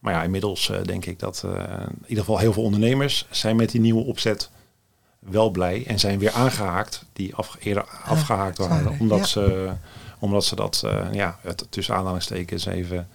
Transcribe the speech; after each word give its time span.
Maar 0.00 0.12
ja, 0.12 0.22
inmiddels 0.22 0.72
denk 0.84 1.04
ik 1.04 1.18
dat 1.18 1.44
in 1.44 2.04
ieder 2.06 2.24
geval 2.24 2.38
heel 2.38 2.52
veel 2.52 2.62
ondernemers 2.62 3.26
zijn 3.30 3.56
met 3.56 3.70
die 3.70 3.80
nieuwe 3.80 4.04
opzet 4.04 4.50
wel 5.18 5.50
blij 5.50 5.84
en 5.86 5.98
zijn 5.98 6.18
weer 6.18 6.32
aangehaakt 6.32 7.04
die 7.12 7.34
af, 7.34 7.56
eerder 7.60 7.84
afgehaakt 8.04 8.58
waren. 8.58 8.96
omdat, 9.00 9.28
ze, 9.28 9.72
omdat 10.18 10.44
ze 10.44 10.56
dat, 10.56 10.84
ja, 11.12 11.38
het, 11.42 11.66
tussen 11.70 11.94
aanhalingstekens 11.94 12.66
even 12.66 13.08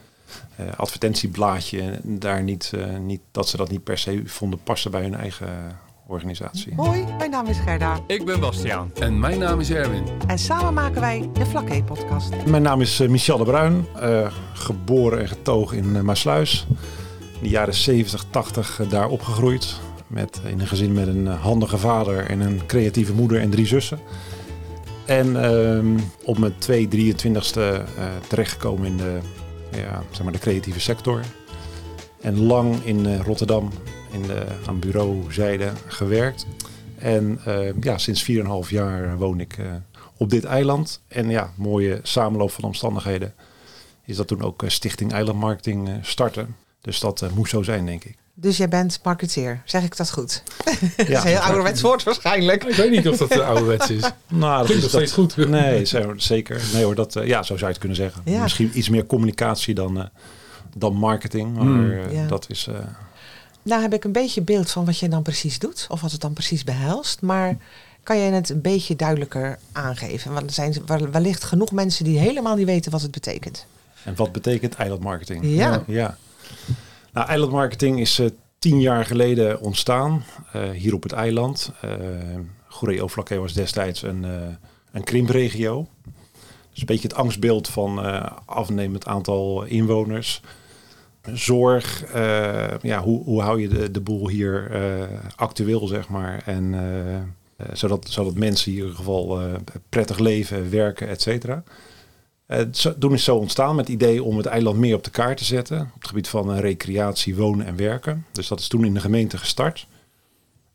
uh, 0.59 0.65
advertentieblaadje 0.77 1.99
daar 2.03 2.43
niet, 2.43 2.71
uh, 2.75 2.97
niet, 2.97 3.21
dat 3.31 3.49
ze 3.49 3.57
dat 3.57 3.69
niet 3.69 3.83
per 3.83 3.97
se 3.97 4.21
vonden 4.25 4.59
passen 4.63 4.91
bij 4.91 5.01
hun 5.01 5.15
eigen 5.15 5.79
organisatie. 6.07 6.73
Hoi, 6.75 7.05
mijn 7.17 7.29
naam 7.29 7.47
is 7.47 7.59
Gerda. 7.59 7.99
Ik 8.07 8.25
ben 8.25 8.39
Bastiaan. 8.39 8.91
En 8.99 9.19
mijn 9.19 9.39
naam 9.39 9.59
is 9.59 9.71
Erwin. 9.71 10.03
En 10.27 10.39
samen 10.39 10.73
maken 10.73 11.01
wij 11.01 11.29
de 11.33 11.45
Vlakke 11.45 11.83
podcast. 11.83 12.45
Mijn 12.45 12.61
naam 12.61 12.81
is 12.81 13.01
uh, 13.01 13.09
Michel 13.09 13.37
de 13.37 13.43
Bruin, 13.43 13.85
geboren 14.53 15.19
en 15.19 15.27
getogen 15.27 15.77
in 15.77 15.95
uh, 15.95 16.01
Maasluis. 16.01 16.67
In 17.33 17.43
de 17.43 17.49
jaren 17.49 17.73
70, 17.73 18.25
80 18.29 18.81
daar 18.89 19.09
opgegroeid. 19.09 19.79
Met, 20.07 20.41
in 20.45 20.59
een 20.59 20.67
gezin 20.67 20.93
met 20.93 21.07
een 21.07 21.27
handige 21.27 21.77
vader 21.77 22.29
en 22.29 22.39
een 22.39 22.65
creatieve 22.65 23.13
moeder 23.13 23.39
en 23.39 23.49
drie 23.49 23.65
zussen. 23.65 23.99
En 25.05 25.43
ehm, 25.43 25.97
op 26.23 26.37
mijn 26.37 26.57
2 26.57 26.87
23ste 26.87 27.83
terechtgekomen 28.27 28.87
in 28.87 28.97
de 28.97 29.19
ja, 29.71 30.03
zeg 30.11 30.23
maar 30.23 30.31
de 30.31 30.39
creatieve 30.39 30.79
sector. 30.79 31.21
En 32.21 32.41
lang 32.41 32.75
in 32.83 33.05
uh, 33.05 33.19
Rotterdam 33.19 33.69
in 34.15 34.21
de, 34.21 34.45
aan 34.65 34.79
bureauzijde 34.79 35.71
gewerkt. 35.87 36.45
En 36.97 37.39
uh, 37.47 37.81
ja, 37.81 37.97
sinds 37.97 38.31
4,5 38.31 38.69
jaar 38.69 39.17
woon 39.17 39.39
ik 39.39 39.57
uh, 39.57 39.65
op 40.17 40.29
dit 40.29 40.43
eiland. 40.43 41.01
En 41.07 41.29
ja, 41.29 41.51
mooie 41.55 41.99
samenloop 42.03 42.51
van 42.51 42.63
omstandigheden 42.63 43.33
is 44.05 44.15
dat 44.15 44.27
toen 44.27 44.41
ook 44.41 44.63
Stichting 44.67 45.11
Eilandmarketing 45.11 45.89
starten. 46.01 46.55
Dus 46.81 46.99
dat 46.99 47.25
moest 47.35 47.51
zo 47.51 47.63
zijn, 47.63 47.85
denk 47.85 48.03
ik. 48.03 48.17
Dus 48.37 48.57
jij 48.57 48.67
bent 48.67 48.99
marketeer, 49.03 49.61
zeg 49.65 49.83
ik 49.83 49.97
dat 49.97 50.11
goed? 50.11 50.43
Ja, 50.65 50.73
dat 50.97 51.07
is 51.07 51.07
een 51.07 51.21
heel 51.21 51.37
ouderwets 51.37 51.81
woord 51.81 52.03
waarschijnlijk. 52.03 52.63
Ik 52.63 52.75
weet 52.75 52.91
niet 52.91 53.07
of 53.07 53.17
dat 53.17 53.39
ouderwets 53.39 53.89
is. 53.89 54.11
nou, 54.27 54.67
dat 54.67 54.75
is 54.75 54.81
nog 54.81 54.89
steeds 54.89 55.11
goed. 55.11 55.35
Nee, 55.37 55.85
zeker. 56.15 56.61
Nee 56.73 56.83
hoor, 56.83 56.95
dat, 56.95 57.13
ja, 57.23 57.43
zo 57.43 57.57
zou 57.57 57.59
je 57.59 57.65
het 57.65 57.77
kunnen 57.77 57.97
zeggen. 57.97 58.21
Ja. 58.25 58.41
Misschien 58.41 58.71
iets 58.73 58.89
meer 58.89 59.05
communicatie 59.05 59.73
dan, 59.73 59.97
uh, 59.97 60.03
dan 60.77 60.93
marketing. 60.93 61.55
Maar 61.55 61.65
mm. 61.65 61.91
uh, 61.91 62.27
dat 62.27 62.45
is... 62.49 62.67
Uh... 62.69 62.75
Nou 63.65 63.81
heb 63.81 63.93
ik 63.93 64.03
een 64.03 64.11
beetje 64.11 64.41
beeld 64.41 64.71
van 64.71 64.85
wat 64.85 64.99
je 64.99 65.09
dan 65.09 65.21
precies 65.21 65.59
doet. 65.59 65.87
Of 65.89 66.01
wat 66.01 66.11
het 66.11 66.21
dan 66.21 66.33
precies 66.33 66.63
behelst. 66.63 67.21
Maar 67.21 67.57
kan 68.03 68.17
je 68.17 68.31
het 68.31 68.49
een 68.49 68.61
beetje 68.61 68.95
duidelijker 68.95 69.59
aangeven? 69.71 70.33
Want 70.33 70.45
er 70.45 70.53
zijn 70.53 71.11
wellicht 71.11 71.43
genoeg 71.43 71.71
mensen 71.71 72.03
die 72.03 72.19
helemaal 72.19 72.55
niet 72.55 72.65
weten 72.65 72.91
wat 72.91 73.01
het 73.01 73.11
betekent. 73.11 73.65
En 74.03 74.15
wat 74.15 74.31
betekent 74.31 74.75
eilandmarketing? 74.75 75.45
Ja. 75.45 75.83
ja. 75.87 76.17
Nou, 77.13 77.27
eilandmarketing 77.27 77.99
is 77.99 78.19
uh, 78.19 78.29
tien 78.59 78.81
jaar 78.81 79.05
geleden 79.05 79.61
ontstaan 79.61 80.23
uh, 80.55 80.69
hier 80.69 80.93
op 80.93 81.03
het 81.03 81.11
eiland. 81.11 81.71
Uh, 81.85 81.91
Goeree 82.67 83.07
Vlakke 83.07 83.39
was 83.39 83.53
destijds 83.53 84.01
een, 84.01 84.23
een 84.91 85.03
krimpregio. 85.03 85.87
Dus 86.71 86.79
een 86.79 86.85
beetje 86.85 87.07
het 87.07 87.17
angstbeeld 87.17 87.67
van 87.67 87.99
afnemend 88.45 89.05
aantal 89.05 89.63
inwoners. 89.63 90.41
Zorg, 91.33 92.03
ja, 92.81 93.01
hoe, 93.01 93.23
hoe 93.23 93.41
hou 93.41 93.61
je 93.61 93.67
de, 93.67 93.91
de 93.91 94.01
boel 94.01 94.29
hier 94.29 94.71
actueel, 95.35 95.87
zeg 95.87 96.09
maar. 96.09 96.41
En 96.45 96.75
zodat, 97.73 98.07
zodat 98.09 98.35
mensen 98.35 98.71
in 98.71 98.77
ieder 98.77 98.95
geval 98.95 99.39
prettig 99.89 100.19
leven, 100.19 100.69
werken, 100.69 101.07
et 101.07 101.21
cetera. 101.21 101.63
Uh, 102.47 102.59
toen 102.99 103.13
is 103.13 103.23
zo 103.23 103.35
ontstaan 103.35 103.75
met 103.75 103.87
het 103.87 103.95
idee 103.95 104.23
om 104.23 104.37
het 104.37 104.45
eiland 104.45 104.77
meer 104.77 104.95
op 104.95 105.03
de 105.03 105.09
kaart 105.09 105.37
te 105.37 105.43
zetten. 105.43 105.79
Op 105.79 105.99
het 105.99 106.07
gebied 106.07 106.27
van 106.27 106.55
recreatie, 106.55 107.35
wonen 107.35 107.65
en 107.65 107.75
werken. 107.75 108.25
Dus 108.31 108.47
dat 108.47 108.59
is 108.59 108.67
toen 108.67 108.85
in 108.85 108.93
de 108.93 108.99
gemeente 108.99 109.37
gestart. 109.37 109.87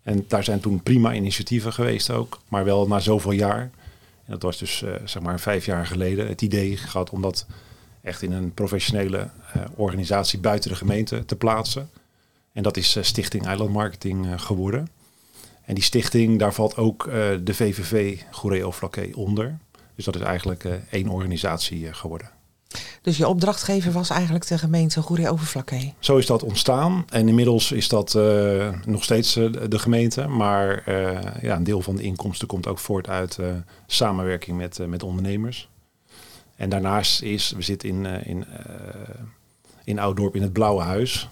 En 0.02 0.24
daar 0.28 0.44
zijn 0.44 0.60
toen 0.60 0.82
prima 0.82 1.14
initiatieven 1.14 1.72
geweest 1.72 2.10
ook. 2.10 2.40
Maar 2.48 2.64
wel 2.64 2.86
na 2.86 3.00
zoveel 3.00 3.30
jaar. 3.30 3.60
En 4.24 4.32
dat 4.32 4.42
was 4.42 4.58
dus 4.58 4.84
zeg 5.04 5.22
maar 5.22 5.40
vijf 5.40 5.66
jaar 5.66 5.86
geleden 5.86 6.28
het 6.28 6.42
idee 6.42 6.76
gehad 6.76 7.10
om 7.10 7.22
dat 7.22 7.46
echt 8.02 8.22
in 8.22 8.32
een 8.32 8.54
professionele 8.54 9.28
organisatie 9.74 10.38
buiten 10.38 10.70
de 10.70 10.76
gemeente 10.76 11.24
te 11.24 11.36
plaatsen. 11.36 11.90
En 12.52 12.62
dat 12.62 12.76
is 12.76 12.96
Stichting 13.00 13.46
Eilandmarketing 13.46 14.42
geworden. 14.42 14.88
En 15.64 15.74
die 15.74 15.84
stichting, 15.84 16.38
daar 16.38 16.54
valt 16.54 16.76
ook 16.76 17.04
de 17.44 17.54
VVV 17.54 18.20
Goeree 18.30 18.72
Flaké 18.72 19.08
onder. 19.14 19.58
Dus 19.94 20.04
dat 20.04 20.14
is 20.14 20.20
eigenlijk 20.20 20.64
één 20.90 21.08
organisatie 21.08 21.92
geworden. 21.92 22.30
Dus 23.02 23.16
je 23.16 23.28
opdrachtgever 23.28 23.92
was 23.92 24.10
eigenlijk 24.10 24.46
de 24.46 24.58
gemeente 24.58 25.02
Goeree 25.02 25.30
Overflakkee? 25.30 25.94
Zo 25.98 26.16
is 26.16 26.26
dat 26.26 26.42
ontstaan. 26.42 27.04
En 27.08 27.28
inmiddels 27.28 27.72
is 27.72 27.88
dat 27.88 28.14
uh, 28.14 28.74
nog 28.84 29.04
steeds 29.04 29.32
de 29.68 29.78
gemeente. 29.78 30.26
Maar 30.26 30.82
ja, 31.42 31.56
een 31.56 31.64
deel 31.64 31.82
van 31.82 31.96
de 31.96 32.02
inkomsten 32.02 32.48
komt 32.48 32.66
ook 32.66 32.78
voort 32.78 33.08
uit 33.08 33.38
samenwerking 33.86 34.56
met, 34.56 34.78
met 34.86 35.02
ondernemers. 35.02 35.69
En 36.60 36.68
daarnaast 36.68 37.22
is, 37.22 37.50
we 37.50 37.62
zitten 37.62 37.88
in, 37.88 38.06
in, 38.06 38.44
in 39.84 39.98
Ouddorp 39.98 40.34
in 40.34 40.42
het 40.42 40.52
Blauwe 40.52 40.82
Huis. 40.82 41.28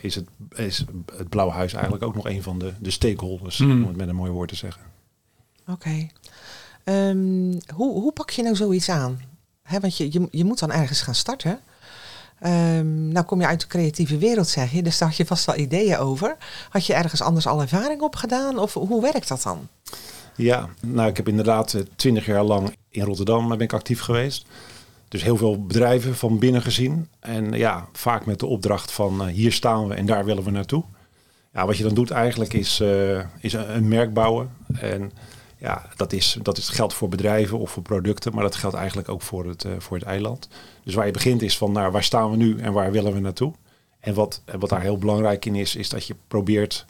is, 0.00 0.14
het, 0.14 0.26
is 0.54 0.84
het 1.16 1.28
Blauwe 1.28 1.52
Huis 1.52 1.72
eigenlijk 1.72 2.04
ook 2.04 2.14
nog 2.14 2.28
een 2.28 2.42
van 2.42 2.58
de, 2.58 2.72
de 2.80 2.90
stakeholders, 2.90 3.58
mm. 3.58 3.70
om 3.70 3.88
het 3.88 3.96
met 3.96 4.08
een 4.08 4.14
mooi 4.14 4.30
woord 4.30 4.48
te 4.48 4.54
zeggen. 4.54 4.82
Oké. 5.68 6.08
Um, 6.84 7.58
hoe, 7.74 7.92
hoe 7.92 8.12
pak 8.12 8.30
je 8.30 8.42
nou 8.42 8.56
zoiets 8.56 8.88
aan? 8.88 9.20
He, 9.62 9.80
want 9.80 9.96
je, 9.96 10.12
je, 10.12 10.28
je 10.30 10.44
moet 10.44 10.58
dan 10.58 10.72
ergens 10.72 11.00
gaan 11.00 11.14
starten. 11.14 11.60
Um, 12.46 13.08
nou 13.08 13.26
kom 13.26 13.40
je 13.40 13.46
uit 13.46 13.60
de 13.60 13.66
creatieve 13.66 14.18
wereld, 14.18 14.48
zeg 14.48 14.72
je. 14.72 14.82
Dus 14.82 14.98
daar 14.98 15.08
had 15.08 15.16
je 15.16 15.26
vast 15.26 15.44
wel 15.44 15.56
ideeën 15.56 15.96
over. 15.96 16.36
Had 16.68 16.86
je 16.86 16.94
ergens 16.94 17.22
anders 17.22 17.46
al 17.46 17.60
ervaring 17.60 18.00
op 18.00 18.16
gedaan? 18.16 18.58
Of 18.58 18.74
hoe 18.74 19.02
werkt 19.02 19.28
dat 19.28 19.42
dan? 19.42 19.68
Ja, 20.36 20.68
nou 20.80 21.08
ik 21.08 21.16
heb 21.16 21.28
inderdaad 21.28 21.74
eh, 21.74 21.82
twintig 21.96 22.26
jaar 22.26 22.44
lang 22.44 22.78
in 22.90 23.04
Rotterdam 23.04 23.48
ben 23.48 23.60
ik 23.60 23.72
actief 23.72 24.00
geweest. 24.00 24.46
Dus 25.08 25.22
heel 25.22 25.36
veel 25.36 25.64
bedrijven 25.66 26.16
van 26.16 26.38
binnen 26.38 26.62
gezien. 26.62 27.08
En 27.20 27.52
ja, 27.52 27.88
vaak 27.92 28.26
met 28.26 28.38
de 28.38 28.46
opdracht 28.46 28.92
van 28.92 29.28
uh, 29.28 29.34
hier 29.34 29.52
staan 29.52 29.88
we 29.88 29.94
en 29.94 30.06
daar 30.06 30.24
willen 30.24 30.44
we 30.44 30.50
naartoe. 30.50 30.84
Ja, 31.52 31.66
wat 31.66 31.76
je 31.76 31.82
dan 31.82 31.94
doet 31.94 32.10
eigenlijk 32.10 32.52
is, 32.52 32.80
uh, 32.80 33.20
is 33.40 33.52
een, 33.52 33.88
merk 33.88 34.14
bouwen. 34.14 34.50
En 34.80 35.12
ja, 35.58 35.88
dat, 35.96 36.12
is, 36.12 36.38
dat 36.42 36.58
is, 36.58 36.68
geldt 36.68 36.94
voor 36.94 37.08
bedrijven 37.08 37.58
of 37.58 37.70
voor 37.70 37.82
producten, 37.82 38.34
maar 38.34 38.42
dat 38.42 38.56
geldt 38.56 38.76
eigenlijk 38.76 39.08
ook 39.08 39.22
voor 39.22 39.46
het, 39.46 39.64
uh, 39.64 39.72
voor 39.78 39.96
het 39.96 40.06
eiland. 40.06 40.48
Dus 40.84 40.94
waar 40.94 41.06
je 41.06 41.12
begint 41.12 41.42
is 41.42 41.58
van 41.58 41.72
nou, 41.72 41.92
waar 41.92 42.04
staan 42.04 42.30
we 42.30 42.36
nu 42.36 42.58
en 42.58 42.72
waar 42.72 42.92
willen 42.92 43.12
we 43.12 43.20
naartoe? 43.20 43.52
En 44.00 44.14
wat, 44.14 44.42
wat 44.58 44.68
daar 44.68 44.80
heel 44.80 44.98
belangrijk 44.98 45.44
in 45.44 45.54
is, 45.54 45.76
is 45.76 45.88
dat 45.88 46.06
je 46.06 46.14
probeert 46.28 46.86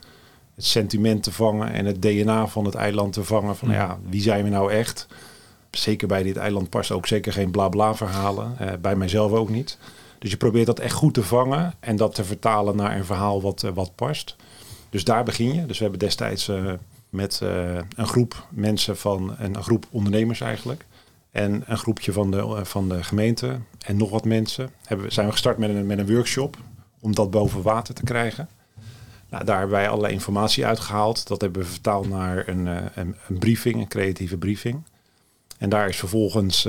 het 0.55 0.65
sentiment 0.65 1.23
te 1.23 1.31
vangen 1.31 1.71
en 1.71 1.85
het 1.85 2.01
DNA 2.01 2.47
van 2.47 2.65
het 2.65 2.75
eiland 2.75 3.13
te 3.13 3.23
vangen. 3.23 3.55
Van 3.55 3.69
ja, 3.69 3.99
wie 4.09 4.21
zijn 4.21 4.43
we 4.43 4.49
nou 4.49 4.71
echt? 4.71 5.07
Zeker 5.71 6.07
bij 6.07 6.23
dit 6.23 6.37
eiland 6.37 6.69
past 6.69 6.91
ook 6.91 7.07
zeker 7.07 7.33
geen 7.33 7.51
bla 7.51 7.69
bla 7.69 7.95
verhalen. 7.95 8.57
Uh, 8.61 8.71
bij 8.81 8.95
mijzelf 8.95 9.31
ook 9.31 9.49
niet. 9.49 9.77
Dus 10.19 10.31
je 10.31 10.37
probeert 10.37 10.65
dat 10.65 10.79
echt 10.79 10.93
goed 10.93 11.13
te 11.13 11.23
vangen 11.23 11.73
en 11.79 11.95
dat 11.95 12.15
te 12.15 12.23
vertalen 12.23 12.75
naar 12.75 12.97
een 12.97 13.05
verhaal 13.05 13.41
wat, 13.41 13.63
uh, 13.63 13.71
wat 13.73 13.95
past. 13.95 14.35
Dus 14.89 15.03
daar 15.03 15.23
begin 15.23 15.53
je. 15.53 15.65
Dus 15.65 15.77
we 15.77 15.83
hebben 15.83 15.99
destijds 15.99 16.51
met 17.09 17.39
uh, 17.43 17.75
een 17.95 18.07
groep 18.07 18.47
mensen 18.49 18.97
van 18.97 19.35
een 19.37 19.63
groep 19.63 19.85
ondernemers 19.89 20.41
eigenlijk. 20.41 20.85
En 21.31 21.63
een 21.65 21.77
groepje 21.77 22.13
van 22.13 22.31
de, 22.31 22.65
van 22.65 22.89
de 22.89 23.03
gemeente 23.03 23.59
en 23.85 23.97
nog 23.97 24.09
wat 24.09 24.25
mensen. 24.25 24.69
Hebben, 24.85 25.11
zijn 25.11 25.25
we 25.25 25.31
gestart 25.31 25.57
met 25.57 25.69
een, 25.69 25.85
met 25.85 25.97
een 25.97 26.13
workshop 26.13 26.57
om 26.99 27.15
dat 27.15 27.31
boven 27.31 27.61
water 27.61 27.93
te 27.93 28.03
krijgen. 28.03 28.49
Nou, 29.29 29.45
daar 29.45 29.57
hebben 29.59 29.77
wij 29.77 29.89
allerlei 29.89 30.13
informatie 30.13 30.65
uitgehaald. 30.65 31.27
Dat 31.27 31.41
hebben 31.41 31.61
we 31.61 31.67
vertaald 31.67 32.09
naar 32.09 32.47
een, 32.47 32.65
een, 32.65 33.15
een, 33.27 33.37
briefing, 33.39 33.75
een 33.75 33.87
creatieve 33.87 34.37
briefing. 34.37 34.83
En 35.61 35.69
daar 35.69 35.87
is 35.87 35.97
vervolgens 35.97 36.65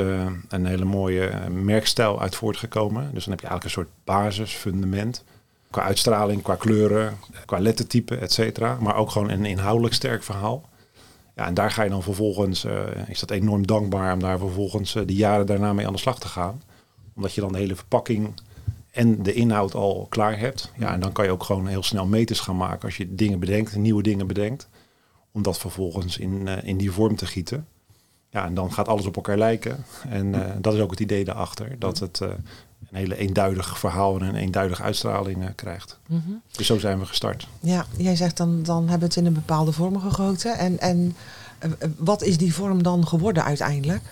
een 0.49 0.67
hele 0.67 0.85
mooie 0.85 1.33
merkstijl 1.51 2.21
uit 2.21 2.35
voortgekomen. 2.35 3.11
Dus 3.15 3.25
dan 3.25 3.33
heb 3.33 3.41
je 3.41 3.47
eigenlijk 3.49 3.65
een 3.65 3.71
soort 3.71 3.89
basis, 4.05 4.53
fundament 4.53 5.25
qua 5.71 5.83
uitstraling, 5.83 6.43
qua 6.43 6.55
kleuren, 6.55 7.17
qua 7.45 7.59
lettertype, 7.59 8.17
et 8.17 8.33
cetera. 8.33 8.77
Maar 8.81 8.97
ook 8.97 9.11
gewoon 9.11 9.31
een 9.31 9.45
inhoudelijk 9.45 9.95
sterk 9.95 10.23
verhaal. 10.23 10.69
Ja, 11.37 11.47
en 11.47 11.55
daar 11.55 11.71
ga 11.71 11.83
je 11.83 11.91
dan 11.91 12.03
vervolgens, 12.03 12.67
is 13.07 13.21
dat 13.21 13.31
enorm 13.31 13.67
dankbaar 13.67 14.13
om 14.13 14.21
daar 14.21 14.39
vervolgens 14.39 14.93
de 14.93 15.15
jaren 15.15 15.47
daarna 15.47 15.73
mee 15.73 15.87
aan 15.87 15.93
de 15.93 15.99
slag 15.99 16.19
te 16.19 16.29
gaan. 16.29 16.63
Omdat 17.15 17.35
je 17.35 17.41
dan 17.41 17.53
de 17.53 17.59
hele 17.59 17.77
verpakking 17.77 18.41
en 18.91 19.23
de 19.23 19.33
inhoud 19.33 19.75
al 19.75 20.07
klaar 20.09 20.39
hebt. 20.39 20.73
Ja, 20.79 20.93
en 20.93 21.01
dan 21.01 21.13
kan 21.13 21.25
je 21.25 21.31
ook 21.31 21.45
gewoon 21.45 21.67
heel 21.67 21.83
snel 21.83 22.07
meters 22.07 22.41
gaan 22.41 22.57
maken 22.57 22.85
als 22.85 22.97
je 22.97 23.15
dingen 23.15 23.39
bedenkt, 23.39 23.77
nieuwe 23.77 24.03
dingen 24.03 24.27
bedenkt. 24.27 24.69
Om 25.33 25.43
dat 25.43 25.59
vervolgens 25.59 26.19
in, 26.19 26.49
in 26.49 26.77
die 26.77 26.93
vorm 26.93 27.17
te 27.17 27.27
gieten. 27.27 27.67
Ja, 28.33 28.45
en 28.45 28.55
dan 28.55 28.73
gaat 28.73 28.89
alles 28.89 29.07
op 29.07 29.17
elkaar 29.17 29.39
lijken. 29.39 29.85
En 30.09 30.35
dat 30.61 30.75
is 30.75 30.81
ook 30.81 30.91
het 30.91 31.01
idee 31.01 31.25
daarachter. 31.25 31.77
Dat 31.79 31.99
het 31.99 32.21
een 32.93 32.99
hele 32.99 33.17
eenduidig 33.17 33.79
verhaal 33.79 34.19
en 34.19 34.27
een 34.27 34.35
eenduidige 34.35 34.83
uitstraling 34.83 35.43
uh, 35.43 35.49
krijgt. 35.55 35.99
Mm 36.07 36.23
-hmm. 36.27 36.43
Dus 36.51 36.67
zo 36.67 36.79
zijn 36.79 36.99
we 36.99 37.07
gestart. 37.07 37.49
Ja, 37.61 37.87
jij 37.97 38.17
zegt 38.17 38.37
dan, 38.37 38.63
dan 38.63 38.81
hebben 38.81 38.99
we 38.99 39.05
het 39.05 39.17
in 39.17 39.27
een 39.27 39.33
bepaalde 39.33 39.73
vorm 39.73 40.01
gegoten. 40.01 40.59
En, 40.59 40.79
en 40.79 41.17
uh, 41.65 41.71
wat 41.97 42.23
is 42.23 42.37
die 42.37 42.55
vorm 42.55 42.83
dan 42.83 43.07
geworden 43.07 43.45
uiteindelijk? 43.45 44.03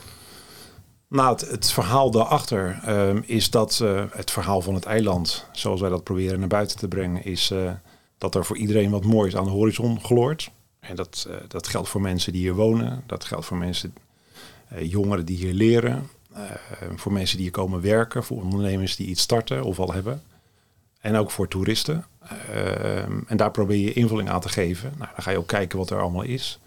Nou, 1.09 1.33
het, 1.33 1.51
het 1.51 1.71
verhaal 1.71 2.11
daarachter 2.11 2.81
um, 2.89 3.23
is 3.27 3.51
dat 3.51 3.81
uh, 3.83 4.05
het 4.11 4.31
verhaal 4.31 4.61
van 4.61 4.75
het 4.75 4.85
eiland, 4.85 5.47
zoals 5.53 5.81
wij 5.81 5.91
dat 5.91 6.05
proberen 6.05 6.39
naar 6.39 6.49
buiten 6.49 6.79
te 6.79 6.89
brengen, 6.89 7.25
is 7.25 7.51
uh, 7.51 7.71
dat 8.19 8.35
er 8.35 8.45
voor 8.45 8.57
iedereen 8.57 8.91
wat 8.91 9.05
moois 9.05 9.37
aan 9.37 9.45
de 9.45 9.51
horizon 9.51 10.01
gloort. 10.01 10.51
En 10.81 10.97
dat, 10.97 11.27
uh, 11.29 11.35
dat 11.49 11.69
geldt 11.69 11.89
voor 11.89 12.01
mensen 12.01 12.33
die 12.33 12.41
hier 12.41 12.55
wonen, 12.55 13.03
dat 13.07 13.25
geldt 13.25 13.47
voor 13.47 13.57
mensen, 13.57 13.95
jongeren 14.79 15.25
die 15.25 15.37
hier 15.37 15.53
leren, 15.53 16.09
voor 16.97 17.13
mensen 17.13 17.37
die 17.37 17.45
hier 17.45 17.55
komen 17.55 17.81
werken, 17.81 18.25
voor 18.25 18.43
ondernemers 18.43 18.97
die 18.97 19.07
iets 19.07 19.23
starten 19.23 19.65
of 19.65 19.79
al 19.79 19.93
hebben. 19.93 20.23
En 21.01 21.17
ook 21.17 21.31
voor 21.31 21.49
toeristen. 21.49 22.05
Ehm, 22.53 23.19
en 23.27 23.37
daar 23.37 23.51
probeer 23.51 23.77
je 23.77 23.93
invulling 23.93 24.31
aan 24.31 24.41
te 24.41 24.49
geven. 24.49 24.93
Nou, 24.99 25.11
dan 25.15 25.23
ga 25.23 25.31
je 25.31 25.39
ook 25.39 25.47
kijken 25.47 25.79
wat 25.79 25.91
er 25.91 26.01
allemaal 26.01 26.23
is. 26.23 26.59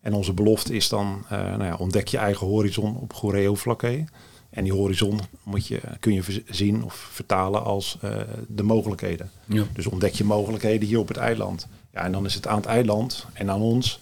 En 0.00 0.12
onze 0.12 0.32
belofte 0.32 0.74
is 0.74 0.88
dan, 0.88 1.24
uh, 1.24 1.30
nou 1.30 1.64
ja, 1.64 1.76
ontdek 1.76 2.08
je 2.08 2.18
eigen 2.18 2.46
horizon 2.46 2.96
op 2.96 3.12
Goreo 3.12 3.54
Vlakke. 3.54 4.04
En 4.50 4.64
die 4.64 4.72
horizon 4.72 5.20
moet 5.42 5.66
je, 5.66 5.80
kun 6.00 6.12
je 6.12 6.42
zien 6.46 6.84
of 6.84 6.94
vertalen 6.94 7.64
als 7.64 7.98
uh, 8.04 8.16
de 8.48 8.62
mogelijkheden. 8.62 9.30
Ja. 9.46 9.64
Dus 9.72 9.86
ontdek 9.86 10.14
je 10.14 10.24
mogelijkheden 10.24 10.88
hier 10.88 10.98
op 10.98 11.08
het 11.08 11.16
eiland. 11.16 11.66
Ja, 11.92 12.00
en 12.00 12.12
dan 12.12 12.24
is 12.24 12.34
het 12.34 12.46
aan 12.46 12.56
het 12.56 12.66
eiland 12.66 13.26
en 13.32 13.50
aan 13.50 13.60
ons 13.60 14.00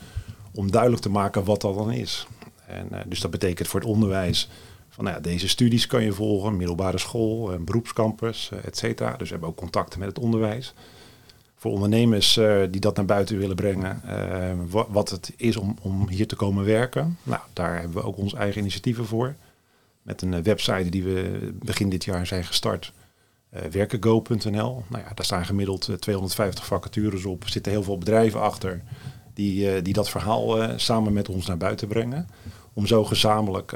om 0.53 0.71
duidelijk 0.71 1.03
te 1.03 1.11
maken 1.11 1.45
wat 1.45 1.61
dat 1.61 1.75
dan 1.75 1.93
is. 1.93 2.27
En, 2.71 2.89
uh, 2.93 2.99
dus 3.07 3.21
dat 3.21 3.31
betekent 3.31 3.69
voor 3.69 3.81
het 3.81 3.89
onderwijs 3.89 4.49
van 4.89 5.05
nou 5.05 5.21
deze 5.21 5.49
studies 5.49 5.87
kan 5.87 6.03
je 6.03 6.13
volgen, 6.13 6.57
middelbare 6.57 6.99
school, 6.99 7.53
een 7.53 7.65
beroepscampus, 7.65 8.51
et 8.65 8.77
cetera. 8.77 9.11
Dus 9.11 9.27
we 9.27 9.31
hebben 9.31 9.49
ook 9.49 9.57
contacten 9.57 9.99
met 9.99 10.09
het 10.09 10.19
onderwijs 10.19 10.75
voor 11.61 11.73
ondernemers 11.73 12.41
die 12.71 12.81
dat 12.81 12.97
naar 12.97 13.05
buiten 13.05 13.39
willen 13.39 13.57
brengen, 13.57 14.03
wat 14.89 15.11
het 15.11 15.33
is 15.37 15.57
om, 15.57 15.77
om 15.83 16.09
hier 16.09 16.27
te 16.27 16.37
komen 16.37 16.65
werken. 16.65 17.19
Nou, 17.23 17.41
daar 17.53 17.81
hebben 17.81 17.97
we 17.97 18.07
ook 18.07 18.17
onze 18.17 18.37
eigen 18.37 18.61
initiatieven 18.61 19.07
voor. 19.07 19.35
Met 20.03 20.23
een 20.23 20.43
website 20.43 20.89
die 20.89 21.03
we 21.03 21.51
begin 21.53 21.89
dit 21.89 22.05
jaar 22.05 22.27
zijn 22.27 22.45
gestart, 22.45 22.93
uh, 23.55 23.61
werkengo.nl. 23.63 24.85
Nou 24.89 25.05
ja, 25.05 25.13
daar 25.15 25.25
staan 25.25 25.45
gemiddeld 25.45 25.91
250 25.99 26.67
vacatures 26.67 27.25
op. 27.25 27.43
Er 27.43 27.51
zitten 27.51 27.73
heel 27.73 27.83
veel 27.83 27.99
bedrijven 27.99 28.41
achter 28.41 28.83
die, 29.35 29.83
die 29.83 29.93
dat 29.93 30.11
verhaal 30.11 30.79
samen 30.79 31.13
met 31.13 31.29
ons 31.29 31.47
naar 31.47 31.57
buiten 31.57 31.89
brengen. 31.89 32.29
Om 32.73 32.87
zo 32.87 33.05
gezamenlijk 33.05 33.73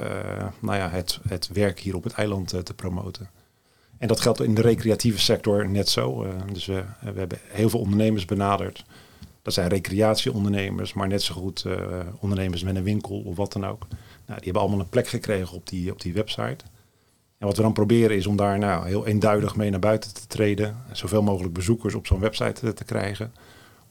nou 0.61 0.77
ja, 0.77 0.89
het, 0.89 1.21
het 1.29 1.49
werk 1.53 1.81
hier 1.81 1.97
op 1.97 2.05
het 2.05 2.13
eiland 2.13 2.65
te 2.65 2.75
promoten. 2.75 3.31
En 3.99 4.09
dat 4.09 4.21
geldt 4.21 4.41
in 4.41 4.55
de 4.55 4.63
recreatieve 4.63 5.21
sector 5.21 5.69
net 5.69 5.89
zo. 5.89 6.25
Uh, 6.25 6.31
dus 6.53 6.67
we, 6.67 6.85
hebben 7.01 7.39
heel 7.49 7.69
veel 7.69 7.81
ondernemers 7.81 8.25
benaderd. 8.25 8.85
Dat 9.43 9.55
zijn 9.55 9.69
recreatieondernemers, 9.69 10.93
maar 10.93 11.09
net 11.09 11.23
zo 11.23 11.35
goed 11.35 11.67
ondernemers 12.21 12.63
met 12.63 12.77
een 12.77 12.83
winkel 12.83 13.21
of 13.21 13.37
wat 13.37 13.53
dan 13.53 13.67
ook. 13.67 13.87
Nou, 14.27 14.41
die 14.41 14.45
hebben 14.45 14.63
allemaal 14.63 14.81
een 14.81 14.89
plek 14.89 15.09
gekregen 15.09 15.57
op 15.57 15.69
die, 15.69 15.93
op 15.93 16.01
die 16.01 16.13
website. 16.13 16.65
En 17.39 17.47
wat 17.47 17.57
we 17.57 17.63
dan 17.63 17.73
proberen 17.73 18.17
is 18.17 18.27
om 18.27 18.37
daar 18.37 18.59
nou, 18.59 18.87
heel 18.87 19.07
eenduidig 19.07 19.57
mee 19.57 19.71
naar 19.71 19.81
buiten 19.81 20.15
te 20.15 20.27
treden. 20.27 20.77
Zoveel 20.93 21.23
mogelijk 21.23 21.55
bezoekers 21.55 21.95
op 21.95 22.07
zo'n 22.07 22.21
website 22.21 22.73
te, 22.73 22.85
krijgen. 22.85 23.33